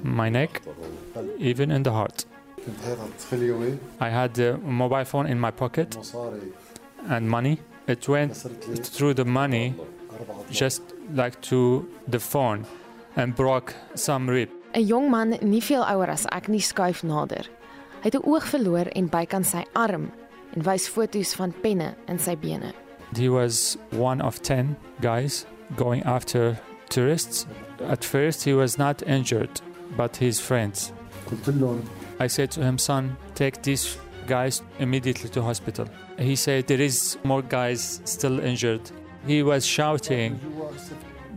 my 0.03 0.29
neck, 0.29 0.61
even 1.39 1.71
in 1.71 1.83
the 1.83 1.91
heart. 1.91 2.25
I 3.99 4.09
had 4.09 4.33
the 4.33 4.57
mobile 4.57 5.05
phone 5.05 5.25
in 5.27 5.39
my 5.39 5.51
pocket 5.51 5.97
and 7.09 7.29
money. 7.29 7.59
It 7.87 8.07
went 8.09 8.35
through 8.35 9.13
the 9.13 9.25
money 9.25 9.73
just 10.51 10.81
like 11.13 11.39
to 11.41 11.87
the 12.07 12.19
phone 12.19 12.65
and 13.15 13.35
broke 13.35 13.73
some 13.95 14.29
rib. 14.29 14.49
'n 14.73 14.85
Jong 14.87 15.09
man, 15.09 15.37
nie 15.41 15.61
veel 15.61 15.83
ouer 15.83 16.09
as 16.09 16.27
nader. 17.03 17.47
Hy 18.01 18.09
het 18.09 18.15
'n 18.15 18.29
oog 18.29 18.45
verloor 18.45 18.87
en 18.95 19.09
bykans 19.09 19.49
sy 19.49 19.63
arm 19.73 20.11
en 20.55 20.63
wys 20.63 20.87
foto's 20.87 21.33
van 21.35 21.53
penne 21.61 21.95
in 22.07 22.19
sy 22.19 22.35
bene. 22.35 22.73
He 23.15 23.29
was 23.29 23.77
one 23.91 24.21
of 24.21 24.41
10 24.41 24.75
guys 25.01 25.45
going 25.75 26.03
after 26.05 26.59
tourists. 26.89 27.45
At 27.89 28.05
first, 28.05 28.43
he 28.43 28.53
was 28.53 28.77
not 28.77 29.01
injured, 29.01 29.61
but 29.97 30.17
his 30.17 30.39
friends. 30.39 30.91
I 32.19 32.27
said 32.27 32.51
to 32.51 32.61
him, 32.61 32.77
son, 32.77 33.17
take 33.33 33.61
these 33.61 33.97
guys 34.27 34.61
immediately 34.79 35.29
to 35.29 35.41
hospital. 35.41 35.85
He 36.17 36.35
said, 36.35 36.67
there 36.67 36.81
is 36.81 37.17
more 37.23 37.41
guys 37.41 38.01
still 38.05 38.39
injured. 38.39 38.81
He 39.25 39.43
was 39.43 39.65
shouting, 39.65 40.39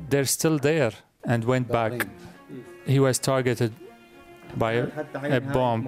they're 0.08 0.24
still 0.24 0.58
there, 0.58 0.92
and 1.24 1.44
went 1.44 1.68
back. 1.68 2.06
He 2.86 2.98
was 2.98 3.18
targeted 3.18 3.72
by 4.57 4.73
a, 4.73 4.86
a 5.36 5.41
bomb. 5.41 5.88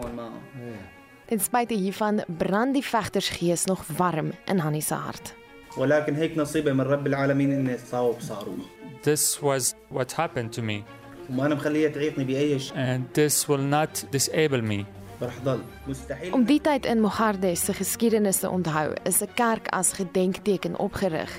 Ten 1.26 1.40
spyte 1.40 1.74
hiervan 1.74 2.24
brand 2.28 2.74
die 2.74 2.84
vegtersgees 2.84 3.66
nog 3.66 3.84
warm 3.98 4.32
in 4.46 4.60
Hanni 4.60 4.82
se 4.82 4.94
hart. 4.96 5.34
ولكن 5.78 6.16
هيك 6.16 6.38
نصيبه 6.38 6.74
من 6.74 6.82
رب 6.82 7.08
العالمين 7.08 7.52
اني 7.52 7.74
اتصاوب 7.74 8.20
صاروخ 8.20 8.66
This 9.04 9.42
was 9.42 9.74
what 9.90 10.12
happened 10.12 10.52
to 10.58 10.62
me, 10.62 10.84
وما 11.30 11.46
انا 11.46 11.56
مخليها 11.56 11.90
تعيقني 11.90 12.24
باي 12.24 12.60
شيء 12.60 12.76
and 12.76 13.02
this 13.20 13.48
will 13.48 13.74
not 13.74 14.18
disable 14.18 14.62
me. 14.62 14.86
رح 15.22 15.34
ضل 15.44 15.62
مستحيل 15.88 16.34
Om 16.34 16.46
die 16.46 16.62
tyd 16.62 16.86
in 16.86 17.02
Mogardes 17.02 17.66
se 17.66 17.74
geskiedenis 17.74 18.40
te 18.40 18.50
onthou, 18.50 18.94
is 19.04 19.22
'n 19.22 19.30
kerk 19.34 19.68
as 19.68 19.92
gedenkteken 19.94 20.80
opgerig 20.80 21.32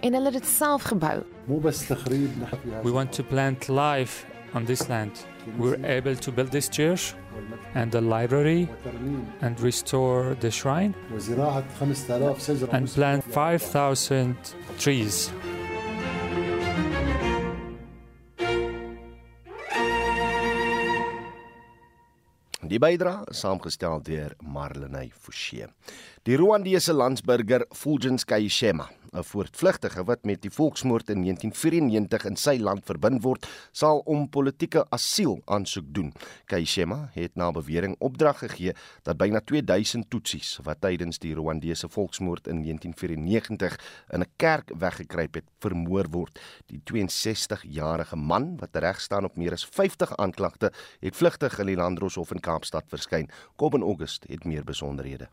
en 0.00 0.14
hulle 0.14 0.24
het 0.30 0.34
dit 0.34 0.46
self 0.46 0.82
gebou. 0.82 1.22
مو 1.48 1.58
بس 1.58 1.88
تخريب 1.88 2.30
نحن 2.42 2.56
في 2.56 2.90
We 2.90 2.92
want 2.92 3.12
to 3.16 3.22
plant 3.22 3.68
life 3.68 4.24
on 4.54 4.64
this 4.64 4.88
land. 4.88 5.26
we 5.57 5.69
were 5.69 5.85
able 5.85 6.15
to 6.15 6.31
build 6.31 6.51
this 6.51 6.69
church 6.69 7.13
and 7.75 7.91
the 7.91 8.01
library 8.01 8.69
and 9.41 9.59
restore 9.59 10.35
the 10.39 10.51
shrine 10.51 10.93
and 12.71 12.93
plant 12.93 13.23
5,000 13.23 14.35
trees. 14.77 15.31
Die 22.67 22.79
bydra 22.79 23.23
saamgestel 23.31 24.01
deur 24.03 24.33
Marlenae 24.43 25.11
Forsie. 25.15 25.65
Die 26.25 26.35
Rwandese 26.35 26.91
landsburger 26.91 27.63
Fulgence 27.71 28.25
Kayishema 28.25 28.89
'n 29.17 29.23
voortvlugtige 29.23 30.03
wat 30.03 30.25
met 30.25 30.41
die 30.41 30.51
volksmoord 30.51 31.09
in 31.09 31.21
1994 31.23 32.25
in 32.25 32.35
sy 32.35 32.57
land 32.61 32.85
verbind 32.85 33.23
word, 33.23 33.47
sal 33.71 34.01
om 34.05 34.29
politieke 34.29 34.85
asiel 34.89 35.41
aansoek 35.45 35.85
doen. 35.93 36.13
Kayishema 36.45 37.09
het 37.13 37.35
na 37.35 37.51
bewering 37.51 37.95
opdrag 37.99 38.37
gegee 38.37 38.73
dat 39.03 39.17
byna 39.17 39.39
2000 39.39 40.09
Tutsis 40.09 40.59
wat 40.63 40.81
tydens 40.81 41.19
die 41.19 41.33
Rwandese 41.35 41.89
volksmoord 41.89 42.47
in 42.47 42.61
1994 42.63 43.79
in 44.13 44.21
'n 44.21 44.31
kerk 44.35 44.71
weggekruip 44.77 45.33
het, 45.33 45.45
vermoor 45.59 46.05
word. 46.09 46.39
Die 46.65 46.81
62-jarige 46.83 48.15
man 48.15 48.57
wat 48.57 48.75
reg 48.75 49.01
staan 49.01 49.25
op 49.25 49.37
meer 49.37 49.51
as 49.51 49.65
50 49.65 50.15
aanklagte, 50.17 50.71
het 50.99 51.15
vlugtig 51.15 51.59
in 51.59 51.65
die 51.65 51.75
Landdroshof 51.75 52.31
in 52.31 52.39
Kaapstad 52.39 52.83
verskyn. 52.87 53.29
Kom 53.55 53.73
in 53.73 53.81
August 53.81 54.25
het 54.27 54.45
meer 54.45 54.63
besonderhede. 54.63 55.29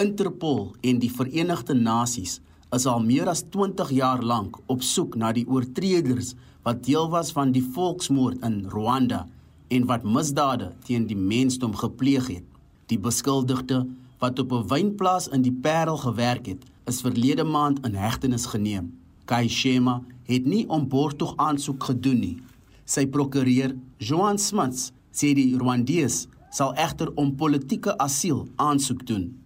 Interpol 0.00 0.74
en 0.80 0.98
die 0.98 1.10
Verenigde 1.10 1.74
Nasies 1.74 2.40
is 2.72 2.86
al 2.88 3.02
meer 3.04 3.28
as 3.28 3.42
20 3.52 3.90
jaar 3.92 4.22
lank 4.24 4.56
op 4.72 4.82
soek 4.82 5.16
na 5.20 5.32
die 5.36 5.44
oortreders 5.48 6.32
wat 6.64 6.84
deel 6.86 7.10
was 7.12 7.32
van 7.36 7.52
die 7.52 7.64
volksmoord 7.74 8.40
in 8.46 8.62
Rwanda 8.72 9.26
en 9.72 9.84
wat 9.90 10.04
misdade 10.04 10.70
teen 10.86 11.06
die 11.06 11.18
mensdom 11.18 11.74
gepleeg 11.76 12.28
het. 12.32 12.46
Die 12.88 12.98
beskuldigde 12.98 13.84
wat 14.22 14.38
op 14.38 14.52
'n 14.52 14.68
wynplaas 14.68 15.28
in 15.28 15.42
die 15.42 15.52
Parel 15.52 15.96
gewerk 15.96 16.46
het, 16.46 16.64
is 16.86 17.00
verlede 17.00 17.44
maand 17.44 17.86
in 17.86 17.94
hegtenis 17.94 18.46
geneem. 18.46 18.92
Kai 19.24 19.48
Shema 19.48 20.02
het 20.24 20.44
nie 20.46 20.68
om 20.68 20.88
borgtog 20.88 21.36
aansoek 21.36 21.84
gedoen 21.84 22.20
nie. 22.20 22.42
Sy 22.84 23.06
prokureur, 23.06 23.76
Joan 23.98 24.38
Smits, 24.38 24.92
sê 25.12 25.34
die 25.34 25.56
Rwandees 25.56 26.26
sal 26.50 26.74
egter 26.74 27.12
om 27.14 27.36
politieke 27.36 27.98
asiel 27.98 28.48
aansoek 28.56 29.06
doen. 29.06 29.41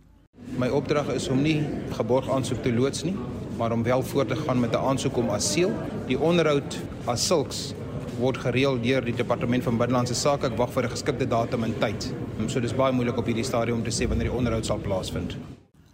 My 0.54 0.68
opdrag 0.70 1.08
is 1.14 1.26
om 1.28 1.40
nie 1.42 1.58
geborg 1.96 2.28
aansoek 2.30 2.62
te 2.62 2.70
loods 2.72 3.02
nie, 3.02 3.16
maar 3.58 3.72
om 3.72 3.82
wel 3.82 4.02
voort 4.02 4.28
te 4.28 4.36
gaan 4.36 4.60
met 4.60 4.72
'n 4.72 4.84
aansoek 4.90 5.16
om 5.16 5.30
asiel. 5.30 5.72
Die 6.06 6.18
onderhoud 6.18 6.78
as 7.04 7.26
sulks 7.26 7.74
word 8.18 8.38
gereël 8.38 8.80
deur 8.80 9.04
die 9.04 9.14
departement 9.14 9.62
van 9.62 9.76
binnelandse 9.76 10.14
sake. 10.14 10.46
Ek 10.46 10.56
wag 10.56 10.70
vir 10.70 10.84
'n 10.84 10.90
geskikte 10.90 11.26
datum 11.26 11.64
en 11.64 11.74
tyd. 11.78 12.14
So 12.46 12.60
dis 12.60 12.74
baie 12.74 12.92
moeilik 12.92 13.16
op 13.16 13.26
hierdie 13.26 13.44
stadium 13.44 13.76
om 13.78 13.84
te 13.84 13.90
sê 13.90 14.08
wanneer 14.08 14.28
die 14.28 14.36
onderhoud 14.36 14.64
sal 14.64 14.78
plaasvind. 14.78 15.36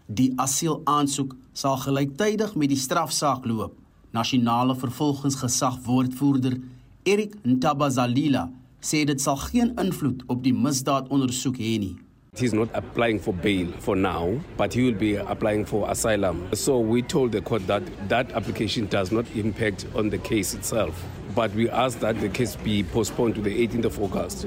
Die 0.07 0.33
asielaansoek 0.37 1.35
sal 1.53 1.77
gelyktydig 1.77 2.55
met 2.55 2.69
die 2.69 2.79
strafsaak 2.79 3.45
loop. 3.45 3.73
Nasionale 4.11 4.75
vervolgingsgesagwoordvoerder 4.75 6.61
Erik 7.03 7.35
Ntabazalila 7.43 8.51
sê 8.81 9.05
dit 9.05 9.21
sal 9.21 9.37
geen 9.37 9.73
invloed 9.79 10.23
op 10.27 10.43
die 10.43 10.55
misdaadondersoek 10.55 11.57
hê 11.57 11.79
nie. 11.79 11.97
He's 12.35 12.55
not 12.55 12.71
applying 12.73 13.19
for 13.19 13.35
bail 13.35 13.71
for 13.81 13.95
now, 13.95 14.41
but 14.57 14.73
he 14.73 14.85
will 14.85 14.99
be 14.99 15.17
applying 15.17 15.67
for 15.67 15.91
asylum. 15.91 16.49
So 16.55 16.79
we 16.81 17.03
told 17.03 17.33
the 17.33 17.43
court 17.43 17.67
that 17.67 17.83
that 18.09 18.33
application 18.33 18.87
does 18.87 19.13
not 19.13 19.27
impact 19.37 19.85
on 19.95 20.09
the 20.09 20.17
case 20.17 20.55
itself. 20.55 21.05
But 21.35 21.53
we 21.53 21.69
asked 21.69 22.01
that 22.01 22.19
the 22.23 22.31
case 22.31 22.57
be 22.57 22.85
postponed 22.85 23.35
to 23.35 23.43
the 23.43 23.51
18th 23.51 23.85
of 23.85 24.01
August 24.01 24.47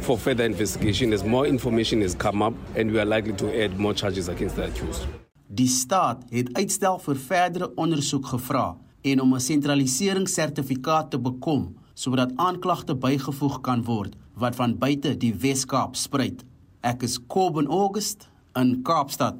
for 0.00 0.16
further 0.16 0.44
investigation 0.44 1.12
as 1.12 1.24
more 1.24 1.46
information 1.46 2.00
has 2.00 2.14
come 2.14 2.40
up 2.40 2.54
and 2.74 2.90
we 2.90 2.98
are 2.98 3.04
likely 3.04 3.34
to 3.34 3.62
add 3.62 3.78
more 3.78 3.92
charges 3.92 4.30
against 4.30 4.56
the 4.56 4.64
accused. 4.64 5.06
Die 5.46 5.68
staat 5.68 6.24
het 6.32 6.56
uitstel 6.56 6.98
vir 7.04 7.20
verdere 7.20 7.68
ondersoek 7.76 8.32
gevra 8.32 8.78
en 9.02 9.20
om 9.20 9.34
'n 9.34 9.40
sentraliseringssertifikaat 9.40 11.10
te 11.10 11.18
bekom 11.18 11.76
sodat 11.94 12.32
aanklagte 12.36 12.96
bygevoeg 12.96 13.60
kan 13.60 13.84
word 13.84 14.16
wat 14.34 14.56
van 14.56 14.78
buite 14.78 15.16
die 15.16 15.34
Wes-Kaap 15.34 15.96
spruit. 15.96 16.44
Ek 16.84 17.02
is 17.02 17.18
Kobben 17.28 17.68
August 17.72 18.28
in 18.56 18.82
Kaapstad. 18.84 19.38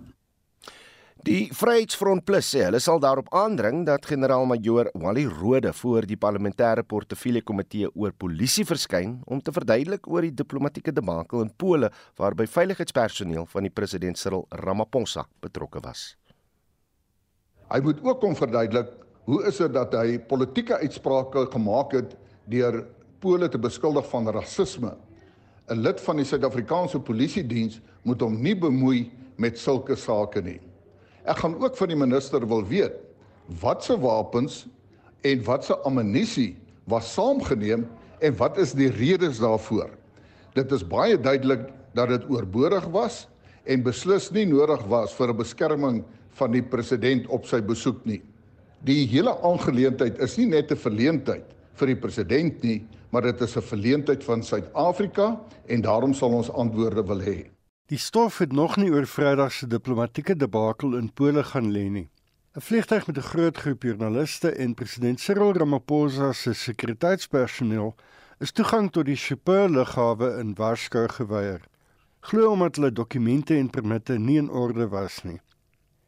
Die 1.26 1.48
Vryheidsfront 1.50 2.22
Plus 2.22 2.46
sê 2.52 2.60
hulle 2.68 2.78
sal 2.78 3.00
daarop 3.02 3.26
aandring 3.34 3.80
dat 3.88 4.04
generaal-majoor 4.06 4.92
Wally 5.02 5.24
Rode 5.26 5.72
voor 5.74 6.06
die 6.06 6.18
parlementêre 6.22 6.84
portefeulje 6.86 7.42
komitee 7.42 7.88
oor 7.98 8.14
polisie 8.14 8.62
verskyn 8.68 9.16
om 9.26 9.40
te 9.42 9.50
verduidelik 9.50 10.06
oor 10.06 10.22
die 10.22 10.36
diplomatieke 10.38 10.94
debakel 10.94 11.42
in 11.42 11.50
Pole 11.58 11.90
waarby 12.20 12.46
veiligheidspersoneel 12.46 13.48
van 13.50 13.66
die 13.66 13.74
president 13.74 14.20
Cyril 14.20 14.46
Ramaphosa 14.62 15.26
betrokke 15.42 15.82
was. 15.82 16.12
Hy 17.74 17.82
moet 17.82 17.98
ook 18.06 18.22
kom 18.22 18.38
verduidelik 18.38 18.94
hoe 19.26 19.42
is 19.50 19.58
dit 19.58 19.74
dat 19.74 19.98
hy 19.98 20.20
politieke 20.30 20.78
uitsprake 20.78 21.48
gemaak 21.50 21.98
het 21.98 22.14
deur 22.46 22.84
Pole 23.18 23.50
te 23.50 23.58
beskuldig 23.58 24.06
van 24.12 24.30
rasisme 24.30 24.94
'n 25.68 25.82
lid 25.82 26.00
van 26.00 26.16
die 26.16 26.24
Suid-Afrikaanse 26.24 27.00
Polisie 27.02 27.42
Diens 27.46 27.80
moet 28.06 28.20
hom 28.22 28.38
nie 28.42 28.54
bemoei 28.54 29.10
met 29.36 29.58
sulke 29.58 29.96
sake 29.96 30.42
nie. 30.42 30.60
Ek 31.26 31.42
gaan 31.42 31.56
ook 31.58 31.76
van 31.76 31.90
die 31.90 31.98
minister 31.98 32.46
wil 32.46 32.62
weet 32.64 32.94
watse 33.60 33.96
wapens 33.98 34.66
en 35.26 35.42
watse 35.46 35.74
ammunisie 35.86 36.56
was 36.86 37.12
saamgeneem 37.14 37.86
en 38.22 38.36
wat 38.38 38.58
is 38.62 38.74
die 38.78 38.90
redes 38.94 39.40
daarvoor? 39.42 39.90
Dit 40.54 40.72
is 40.72 40.86
baie 40.86 41.18
duidelik 41.18 41.66
dat 41.98 42.08
dit 42.14 42.30
oorbodig 42.30 42.86
was 42.94 43.26
en 43.66 43.82
beslis 43.82 44.30
nie 44.30 44.46
nodig 44.46 44.82
was 44.86 45.12
vir 45.18 45.30
'n 45.30 45.36
beskerming 45.36 46.04
van 46.38 46.52
die 46.52 46.62
president 46.62 47.26
op 47.26 47.46
sy 47.46 47.60
besoek 47.60 48.04
nie. 48.06 48.22
Die 48.84 49.06
hele 49.06 49.34
aangeleentheid 49.42 50.18
is 50.18 50.36
nie 50.38 50.46
net 50.46 50.70
'n 50.70 50.76
verleentheid 50.76 51.44
vir 51.74 51.86
die 51.86 51.96
president 51.96 52.62
nie, 52.62 52.86
maar 53.16 53.32
dit 53.32 53.40
is 53.40 53.56
'n 53.56 53.60
verleentheid 53.60 54.24
van 54.24 54.42
Suid-Afrika 54.44 55.40
en 55.66 55.80
daarom 55.80 56.12
sal 56.12 56.30
ons 56.30 56.50
antwoorde 56.52 57.04
wil 57.04 57.20
hê. 57.20 57.48
Die 57.86 57.98
stof 57.98 58.38
het 58.38 58.52
nog 58.52 58.76
nie 58.76 58.90
oor 58.90 59.06
Vrydag 59.06 59.52
se 59.52 59.66
diplomatieke 59.66 60.36
debakel 60.36 60.96
in 60.96 61.12
Pole 61.12 61.44
gaan 61.44 61.72
lê 61.72 61.88
nie. 61.90 62.10
'n 62.56 62.60
Vliegtuig 62.60 63.06
met 63.06 63.16
'n 63.16 63.28
groot 63.32 63.56
groep 63.56 63.82
joernaliste 63.82 64.50
en 64.50 64.74
president 64.74 65.20
Cyril 65.20 65.52
Ramaphosa 65.52 66.32
se 66.32 66.52
sekuriteitspersoneel 66.52 67.94
is 68.38 68.52
toegang 68.52 68.92
tot 68.92 69.04
die 69.04 69.16
Schiphol 69.16 69.68
lughawe 69.68 70.38
in 70.38 70.54
Warskou 70.54 71.08
geweier. 71.08 71.60
Glo 72.20 72.50
omdat 72.50 72.76
hulle 72.76 72.92
dokumente 72.92 73.56
en 73.56 73.70
permitte 73.70 74.18
nie 74.18 74.36
in 74.36 74.50
orde 74.50 74.88
was 74.88 75.22
nie. 75.22 75.40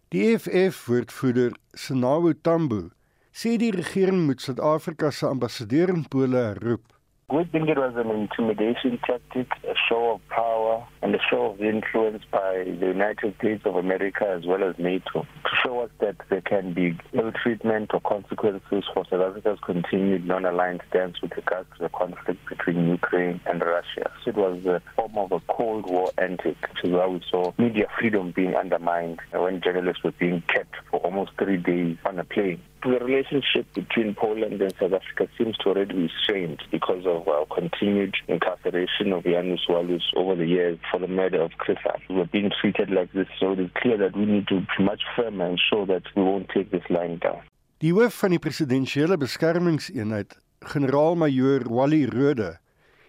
Die 0.09 0.23
EFF 0.35 0.87
woordvoerder 0.87 1.53
Senawo 1.73 2.33
Tambo 2.41 2.89
sê 3.33 3.57
die 3.57 3.71
regering 3.71 4.27
moet 4.27 4.41
Suid-Afrika 4.41 5.11
se 5.11 5.27
ambassadeur 5.27 5.89
in 5.89 6.09
Pole 6.09 6.37
herroep. 6.37 6.98
We 7.31 7.45
think 7.45 7.69
it 7.69 7.77
was 7.77 7.93
an 7.95 8.11
intimidation 8.11 8.99
tactic, 9.07 9.49
a 9.65 9.75
show 9.87 10.13
of 10.13 10.29
power, 10.31 10.87
and 11.03 11.15
a 11.15 11.19
show 11.31 11.51
of 11.51 11.61
influence 11.61 12.23
by 12.33 12.65
the 12.65 12.87
United 12.87 13.37
States 13.37 13.67
of 13.67 13.77
America 13.77 14.27
as 14.27 14.47
well 14.47 14.65
as 14.65 14.79
NATO 14.79 15.27
to 15.45 15.51
show 15.63 15.81
us 15.81 15.91
that 16.01 16.17
there 16.31 16.41
can 16.41 16.73
be 16.73 16.99
ill 17.13 17.31
treatment 17.33 17.91
or 17.93 18.01
consequences 18.01 18.85
for 18.95 19.05
South 19.11 19.21
Africa's 19.21 19.59
continued 19.63 20.27
non 20.27 20.47
aligned 20.47 20.81
stance 20.89 21.21
with 21.21 21.33
regards 21.37 21.69
to 21.77 21.83
the 21.83 21.91
conflict 21.91 22.41
between 22.49 22.89
Ukraine 22.89 23.43
and 23.45 23.61
Russia. 23.61 24.11
So 24.25 24.31
it 24.31 24.37
was 24.37 24.65
a 24.65 24.81
form 24.97 25.19
of 25.19 25.33
a 25.33 25.41
Cold 25.53 25.85
War 25.85 26.11
antic, 26.17 26.57
which 26.63 26.85
is 26.85 26.93
why 26.93 27.09
we 27.09 27.21
saw 27.31 27.53
media 27.59 27.89
freedom 27.99 28.31
being 28.31 28.55
undermined 28.55 29.21
when 29.35 29.61
journalists 29.61 30.03
were 30.03 30.13
being 30.13 30.43
kept 30.49 30.77
for 30.91 31.01
almost 31.01 31.33
three 31.39 31.59
days 31.59 31.99
on 32.07 32.19
a 32.19 32.25
plane. 32.25 32.63
The 32.81 32.91
relationship 32.91 33.67
between 33.75 34.15
Poland 34.15 34.63
and 34.63 34.73
South 34.79 34.93
Africa 34.93 35.27
seems 35.37 35.57
to 35.59 35.71
already 35.71 35.95
be 35.95 36.11
strained 36.23 36.63
because 36.71 37.05
of 37.07 37.27
our 37.27 37.45
continued 37.47 38.15
incarceration 38.29 39.13
of 39.13 39.25
Janusz 39.25 39.67
Walus 39.69 40.03
over 40.15 40.37
the 40.37 40.47
years 40.47 40.79
for 40.89 41.01
the 41.01 41.09
murder 41.09 41.43
of 41.43 41.51
Chris 41.59 41.79
We're 42.09 42.27
being 42.27 42.53
treated 42.61 42.91
like 42.91 43.13
this, 43.13 43.27
so 43.41 43.53
it 43.53 43.59
is 43.59 43.71
clear 43.75 43.99
that 43.99 44.17
we 44.17 44.27
need 44.27 44.47
to 44.49 44.61
be 44.61 44.85
much 44.85 45.03
firmer 45.17 45.47
and 45.47 45.59
show 45.59 45.87
that 45.87 46.05
we 46.15 46.23
won't 46.23 46.49
take 46.51 46.71
this 46.71 46.89
line 46.89 47.19
down. 47.19 47.43
Die 47.79 47.93
hoof 47.95 48.15
van 48.15 48.31
die 48.35 48.39
presidensiële 48.43 49.19
beskermingseenheid, 49.19 50.39
generaal-majoor 50.67 51.67
Wally 51.71 52.05
Rode, 52.11 52.57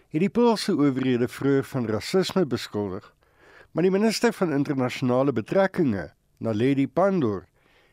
het 0.09 0.21
die 0.21 0.29
Poolse 0.29 0.73
owerhede 0.77 1.27
vroeër 1.27 1.65
van 1.71 1.87
rasisme 1.89 2.45
beskuldig. 2.45 3.05
Maar 3.71 3.85
die 3.85 3.93
minister 3.93 4.33
van 4.33 4.53
internasionale 4.53 5.33
betrekkinge, 5.33 6.09
Naledi 6.37 6.87
Pandor, 6.87 7.48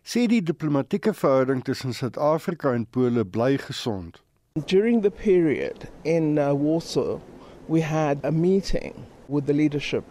sê 0.07 0.29
die 0.29 0.41
diplomatieke 0.41 1.13
verhouding 1.13 1.65
tussen 1.65 1.93
Suid-Afrika 1.93 2.73
en 2.73 2.87
Pole 2.87 3.25
bly 3.25 3.57
gesond. 3.59 4.21
During 4.67 5.01
the 5.01 5.11
period 5.11 5.89
in 6.05 6.39
uh, 6.39 6.55
Warsaw, 6.55 7.19
we 7.67 7.81
had 7.81 8.21
a 8.23 8.31
meeting 8.31 8.95
with 9.29 9.47
the 9.47 9.53
leadership 9.53 10.05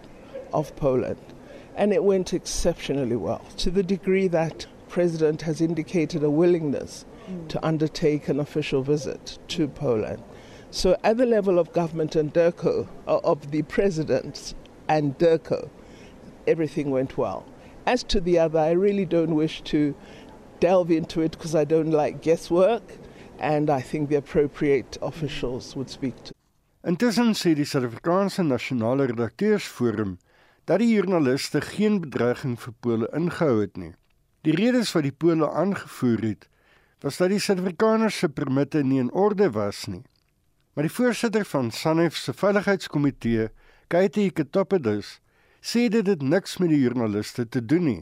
of 0.51 0.75
Poland 0.75 1.21
and 1.77 1.93
it 1.93 2.03
went 2.03 2.33
exceptionally 2.33 3.15
well 3.15 3.41
to 3.55 3.71
the 3.71 3.83
degree 3.83 4.27
that 4.27 4.67
president 4.89 5.41
has 5.43 5.61
indicated 5.61 6.23
a 6.23 6.29
willingness 6.29 7.05
mm. 7.29 7.47
to 7.47 7.65
undertake 7.65 8.27
an 8.27 8.41
official 8.41 8.81
visit 8.81 9.39
to 9.47 9.65
Poland. 9.65 10.21
So 10.71 10.97
at 11.05 11.15
the 11.15 11.25
level 11.25 11.57
of 11.57 11.71
government 11.71 12.17
and 12.17 12.33
DERCO 12.33 12.89
uh, 13.07 13.19
of 13.23 13.51
the 13.51 13.61
president 13.61 14.55
and 14.89 15.17
DERCO 15.17 15.69
everything 16.47 16.91
went 16.91 17.17
well. 17.17 17.45
As 17.85 18.03
to 18.03 18.19
the 18.19 18.39
other, 18.39 18.59
I 18.59 18.71
really 18.71 19.05
don't 19.05 19.35
wish 19.35 19.61
to 19.65 19.93
delve 20.59 20.89
into 20.89 21.21
it 21.21 21.31
because 21.31 21.53
I 21.53 21.65
don't 21.65 21.91
like 21.91 22.21
guesswork, 22.21 22.83
and 23.39 23.69
I 23.69 23.81
think 23.81 24.09
the 24.09 24.15
appropriate 24.15 24.97
officials 25.01 25.75
would 25.75 25.89
speak 25.89 26.15
to. 26.23 26.33
Intussen 26.83 27.33
sê 27.33 27.55
die 27.55 27.65
Suid-Afrikaanse 27.65 28.43
Nasionale 28.45 29.07
Redakteursforum 29.09 30.17
dat 30.65 30.81
die 30.81 30.91
joernaliste 30.93 31.61
geen 31.61 31.99
bedreiging 32.01 32.57
vir 32.61 32.73
Pole 32.81 33.09
ingehou 33.13 33.61
het 33.61 33.77
nie. 33.77 33.93
Die 34.45 34.53
redes 34.53 34.91
wat 34.93 35.05
die 35.05 35.13
Pole 35.13 35.49
aangevoer 35.49 36.21
het, 36.25 36.47
was 37.01 37.17
dat 37.21 37.33
die 37.33 37.41
Suid-Afrikaners 37.41 38.17
se 38.21 38.29
permitte 38.29 38.83
nie 38.85 39.01
in 39.01 39.11
orde 39.13 39.49
was 39.53 39.85
nie. 39.89 40.03
Maar 40.73 40.85
die 40.89 40.93
voorsitter 40.93 41.45
van 41.45 41.71
SANEF 41.71 42.17
se 42.17 42.33
veiligheidskomitee, 42.33 43.49
Katie 43.87 44.31
Ketopedus, 44.31 45.19
sê 45.65 45.87
dit 45.89 46.07
het 46.07 46.21
niks 46.21 46.59
met 46.61 46.69
die 46.69 46.83
joernaliste 46.83 47.47
te 47.49 47.61
doen 47.65 47.87
nie. 47.89 48.01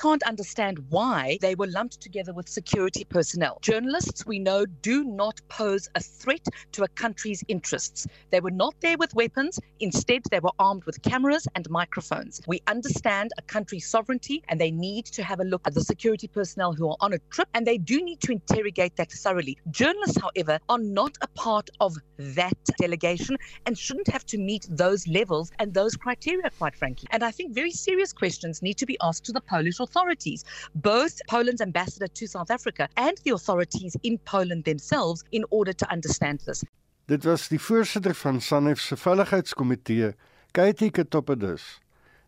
Can't 0.00 0.22
understand 0.22 0.78
why 0.88 1.36
they 1.42 1.54
were 1.54 1.66
lumped 1.66 2.00
together 2.00 2.32
with 2.32 2.48
security 2.48 3.04
personnel. 3.04 3.58
Journalists, 3.60 4.24
we 4.24 4.38
know, 4.38 4.64
do 4.64 5.04
not 5.04 5.38
pose 5.50 5.90
a 5.94 6.00
threat 6.00 6.46
to 6.72 6.84
a 6.84 6.88
country's 6.88 7.44
interests. 7.48 8.06
They 8.30 8.40
were 8.40 8.50
not 8.50 8.74
there 8.80 8.96
with 8.96 9.14
weapons. 9.14 9.60
Instead, 9.80 10.22
they 10.30 10.40
were 10.40 10.52
armed 10.58 10.84
with 10.84 11.02
cameras 11.02 11.46
and 11.54 11.68
microphones. 11.68 12.40
We 12.46 12.62
understand 12.66 13.32
a 13.36 13.42
country's 13.42 13.86
sovereignty 13.86 14.42
and 14.48 14.58
they 14.58 14.70
need 14.70 15.04
to 15.06 15.22
have 15.22 15.40
a 15.40 15.44
look 15.44 15.60
at 15.66 15.74
the 15.74 15.84
security 15.84 16.28
personnel 16.28 16.72
who 16.72 16.88
are 16.88 16.96
on 17.00 17.12
a 17.12 17.18
trip 17.30 17.48
and 17.52 17.66
they 17.66 17.76
do 17.76 18.02
need 18.02 18.20
to 18.22 18.32
interrogate 18.32 18.96
that 18.96 19.12
thoroughly. 19.12 19.58
Journalists, 19.70 20.18
however, 20.18 20.58
are 20.70 20.78
not 20.78 21.18
a 21.20 21.28
part 21.28 21.68
of 21.78 21.94
that 22.16 22.56
delegation 22.78 23.36
and 23.66 23.76
shouldn't 23.76 24.08
have 24.08 24.24
to 24.26 24.38
meet 24.38 24.66
those 24.70 25.06
levels 25.06 25.50
and 25.58 25.74
those 25.74 25.94
criteria, 25.94 26.48
quite 26.58 26.74
frankly. 26.74 27.06
And 27.10 27.22
I 27.22 27.30
think 27.30 27.52
very 27.52 27.70
serious 27.70 28.14
questions 28.14 28.62
need 28.62 28.78
to 28.78 28.86
be 28.86 28.96
asked 29.02 29.24
to 29.24 29.32
the 29.32 29.42
Polish 29.42 29.74
authorities 29.78 29.89
authorities, 29.90 30.44
both 30.74 31.20
Poland's 31.26 31.60
ambassador 31.60 32.08
to 32.08 32.26
South 32.26 32.50
Africa 32.50 32.88
and 32.96 33.18
the 33.24 33.32
authorities 33.34 33.96
in 34.02 34.18
Poland 34.24 34.64
themselves 34.64 35.24
in 35.30 35.44
order 35.50 35.72
to 35.72 35.86
understand 35.90 36.40
this. 36.46 36.64
Dit 37.06 37.24
was 37.24 37.48
die 37.48 37.58
voorsitter 37.58 38.14
van 38.14 38.40
SANEF 38.40 38.80
se 38.80 38.96
veiligheidskomitee, 38.96 40.12
Katie 40.50 40.90
Ketopedus. 40.90 41.80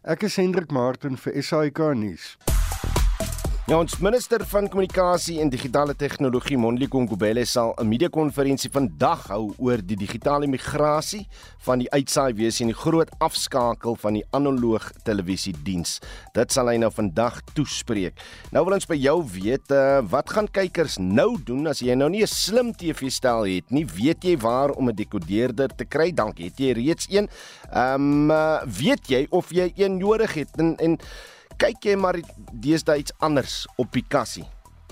Ek 0.03 0.23
is 0.27 0.37
Hendrik 0.37 0.71
Martin 0.75 1.17
vir 1.17 1.43
SAK 1.43 1.79
nuus. 1.95 2.37
Ja, 3.71 3.77
ons 3.79 4.01
minister 4.03 4.43
van 4.51 4.65
kommunikasie 4.67 5.37
en 5.39 5.47
digitale 5.47 5.95
tegnologie, 5.95 6.57
Mondli 6.59 6.89
Kongobele, 6.91 7.45
sal 7.47 7.75
'n 7.79 7.87
media-konferensie 7.87 8.71
vandag 8.71 9.29
hou 9.31 9.55
oor 9.57 9.79
die 9.79 9.95
digitale 9.97 10.49
migrasie 10.49 11.29
van 11.59 11.79
die 11.79 11.87
uitsaai 11.93 12.35
wees 12.35 12.61
en 12.61 12.67
die 12.67 12.75
groot 12.75 13.09
afskakel 13.21 13.95
van 13.95 14.15
die 14.15 14.25
analoog 14.33 14.91
televisiediens. 15.05 16.01
Dit 16.35 16.51
sal 16.53 16.67
hy 16.69 16.77
nou 16.77 16.91
vandag 16.91 17.41
toespreek. 17.55 18.19
Nou 18.51 18.65
wil 18.65 18.75
ons 18.75 18.87
by 18.87 18.97
jou 18.97 19.23
weet, 19.23 19.71
uh, 19.71 20.03
wat 20.11 20.31
gaan 20.31 20.49
kykers 20.51 20.99
nou 20.99 21.39
doen 21.45 21.69
as 21.69 21.79
jy 21.79 21.95
nou 21.95 22.11
nie 22.11 22.23
'n 22.23 22.27
slim 22.27 22.75
TV-stel 22.75 23.47
het 23.47 23.71
nie? 23.71 23.87
Weet 23.87 24.25
jy 24.25 24.37
waar 24.39 24.71
om 24.71 24.89
'n 24.89 24.97
dekodeerder 24.97 25.69
te 25.69 25.85
kry? 25.85 26.11
Dank, 26.11 26.39
het 26.39 26.59
jy 26.59 26.73
reeds 26.73 27.07
een? 27.09 27.29
Ehm 27.71 27.95
um, 27.95 28.31
uh, 28.31 28.61
weet 28.67 29.07
jy 29.07 29.27
of 29.31 29.53
jy 29.53 29.73
een 29.77 29.99
nodig 29.99 30.35
het 30.35 30.51
en 30.59 30.77
en 30.79 30.99
kyk 31.63 31.85
jy 31.87 31.93
maar 31.95 32.17
deesdae 32.59 33.05
iets 33.05 33.15
anders 33.23 33.63
op 33.79 33.93
Picasso. 33.95 34.43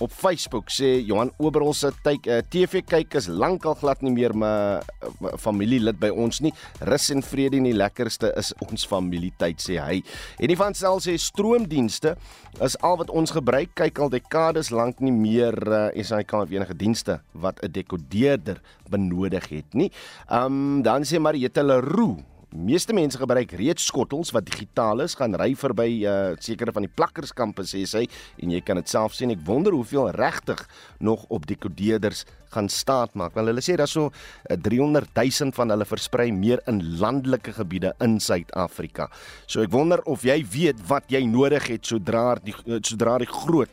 Op 0.00 0.12
Facebook 0.14 0.70
sê 0.72 0.94
Johan 1.02 1.32
Oberhol 1.42 1.74
se 1.76 1.90
uh, 1.90 2.36
TV 2.48 2.80
kyk 2.86 3.16
is 3.18 3.26
lankal 3.26 3.74
glad 3.76 4.00
nie 4.06 4.12
meer 4.14 4.32
my, 4.32 4.78
my 5.20 5.32
familielid 5.36 5.98
by 6.00 6.08
ons 6.14 6.38
nie. 6.40 6.54
Rus 6.86 7.10
en 7.12 7.24
vrede 7.26 7.58
en 7.58 7.66
die 7.68 7.74
lekkerste 7.74 8.30
is 8.38 8.54
ons 8.62 8.86
familietyd 8.88 9.60
sê 9.60 9.80
hy. 9.82 9.98
En 10.38 10.48
die 10.48 10.56
van 10.56 10.78
self 10.78 11.04
sê 11.08 11.18
stroomdienste 11.20 12.14
is 12.62 12.78
al 12.86 13.00
wat 13.02 13.10
ons 13.10 13.34
gebruik. 13.34 13.74
Kyk 13.76 14.00
al 14.00 14.14
dekades 14.14 14.70
lank 14.70 15.02
nie 15.02 15.12
meer 15.12 15.58
uh, 15.66 15.84
SAK 15.98 16.38
of 16.38 16.54
enige 16.54 16.78
dienste 16.78 17.18
wat 17.34 17.58
'n 17.66 17.74
dekodeerder 17.74 18.62
benodig 18.88 19.50
het 19.50 19.74
nie. 19.74 19.90
Um, 20.30 20.86
dan 20.86 21.02
sê 21.02 21.18
Mariette 21.18 21.66
Leroux 21.66 22.22
meeste 22.51 22.94
mense 22.96 23.18
gebruik 23.18 23.53
reeds 23.59 23.86
skottels 23.86 24.32
wat 24.34 24.46
digitaal 24.48 25.05
is, 25.05 25.14
gaan 25.18 25.36
ry 25.38 25.53
verby 25.59 25.88
uh 26.09 26.18
sekere 26.42 26.72
van 26.74 26.86
die 26.86 26.92
plakkerskampe 26.92 27.64
sê 27.68 27.84
sy 27.88 28.03
en 28.42 28.53
jy 28.55 28.61
kan 28.64 28.80
dit 28.80 28.90
self 28.90 29.14
sien. 29.14 29.30
Ek 29.30 29.42
wonder 29.46 29.74
hoeveel 29.76 30.11
regtig 30.16 30.62
nog 30.98 31.26
op 31.28 31.46
dekodeerders 31.46 32.24
gaan 32.51 32.68
staat 32.68 33.14
maak. 33.14 33.36
Wel 33.38 33.53
hulle 33.53 33.62
sê 33.62 33.76
daar 33.78 33.90
so 33.90 34.11
300 34.51 35.07
uh, 35.07 35.22
000 35.22 35.55
van 35.55 35.70
hulle 35.70 35.86
versprei 35.86 36.30
meer 36.34 36.62
in 36.70 36.82
landelike 36.98 37.55
gebiede 37.55 37.94
in 38.03 38.18
Suid-Afrika. 38.20 39.09
So 39.46 39.62
ek 39.62 39.72
wonder 39.74 40.03
of 40.11 40.26
jy 40.26 40.40
weet 40.51 40.82
wat 40.90 41.11
jy 41.12 41.22
nodig 41.30 41.70
het 41.70 41.86
sodra 41.86 42.34
die 42.42 42.57
sodra 42.82 43.18
die 43.22 43.30
groot 43.30 43.70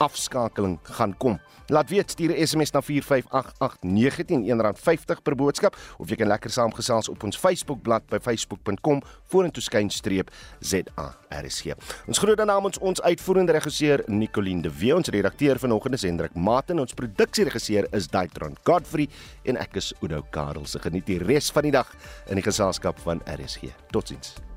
afskakeling 0.00 0.78
gaan 0.96 1.16
kom. 1.16 1.38
Laat 1.70 1.90
weet 1.90 2.10
stuur 2.10 2.32
'n 2.32 2.46
SMS 2.46 2.70
na 2.70 2.80
4588919 2.80 4.60
R50 4.60 5.22
per 5.22 5.34
boodskap 5.34 5.76
of 5.98 6.08
jy 6.08 6.16
kan 6.16 6.26
lekker 6.26 6.50
saamgesels 6.50 7.08
op 7.08 7.22
ons 7.22 7.36
Facebookblad 7.36 8.02
by 8.08 8.18
facebook.com 8.18 9.02
vorentoe 9.24 9.62
skynstreep 9.62 10.30
ZARSG. 10.60 11.64
Ons 12.06 12.18
groet 12.18 12.36
dan 12.36 12.46
namens 12.46 12.78
ons 12.78 13.02
uitvoerende 13.02 13.52
regisseur 13.52 14.02
Nicoline 14.06 14.62
de 14.62 14.78
Wee, 14.78 14.94
ons 14.94 15.08
redakteur 15.08 15.58
vanoggend 15.58 15.94
is 15.94 16.02
Hendrik 16.02 16.34
Maten, 16.34 16.78
ons 16.78 16.94
produksieregisseur 16.94 17.86
is 17.90 18.08
Daitron 18.08 18.56
Godfrey 18.62 19.08
en 19.42 19.56
ek 19.56 19.76
is 19.76 19.94
Udo 20.00 20.22
Karel. 20.30 20.66
Se 20.66 20.78
geniet 20.78 21.06
die 21.06 21.18
res 21.18 21.50
van 21.50 21.62
die 21.62 21.70
dag 21.72 21.94
in 22.26 22.34
die 22.34 22.44
geselskap 22.44 22.98
van 22.98 23.20
RSG. 23.26 23.70
Totsiens. 23.90 24.49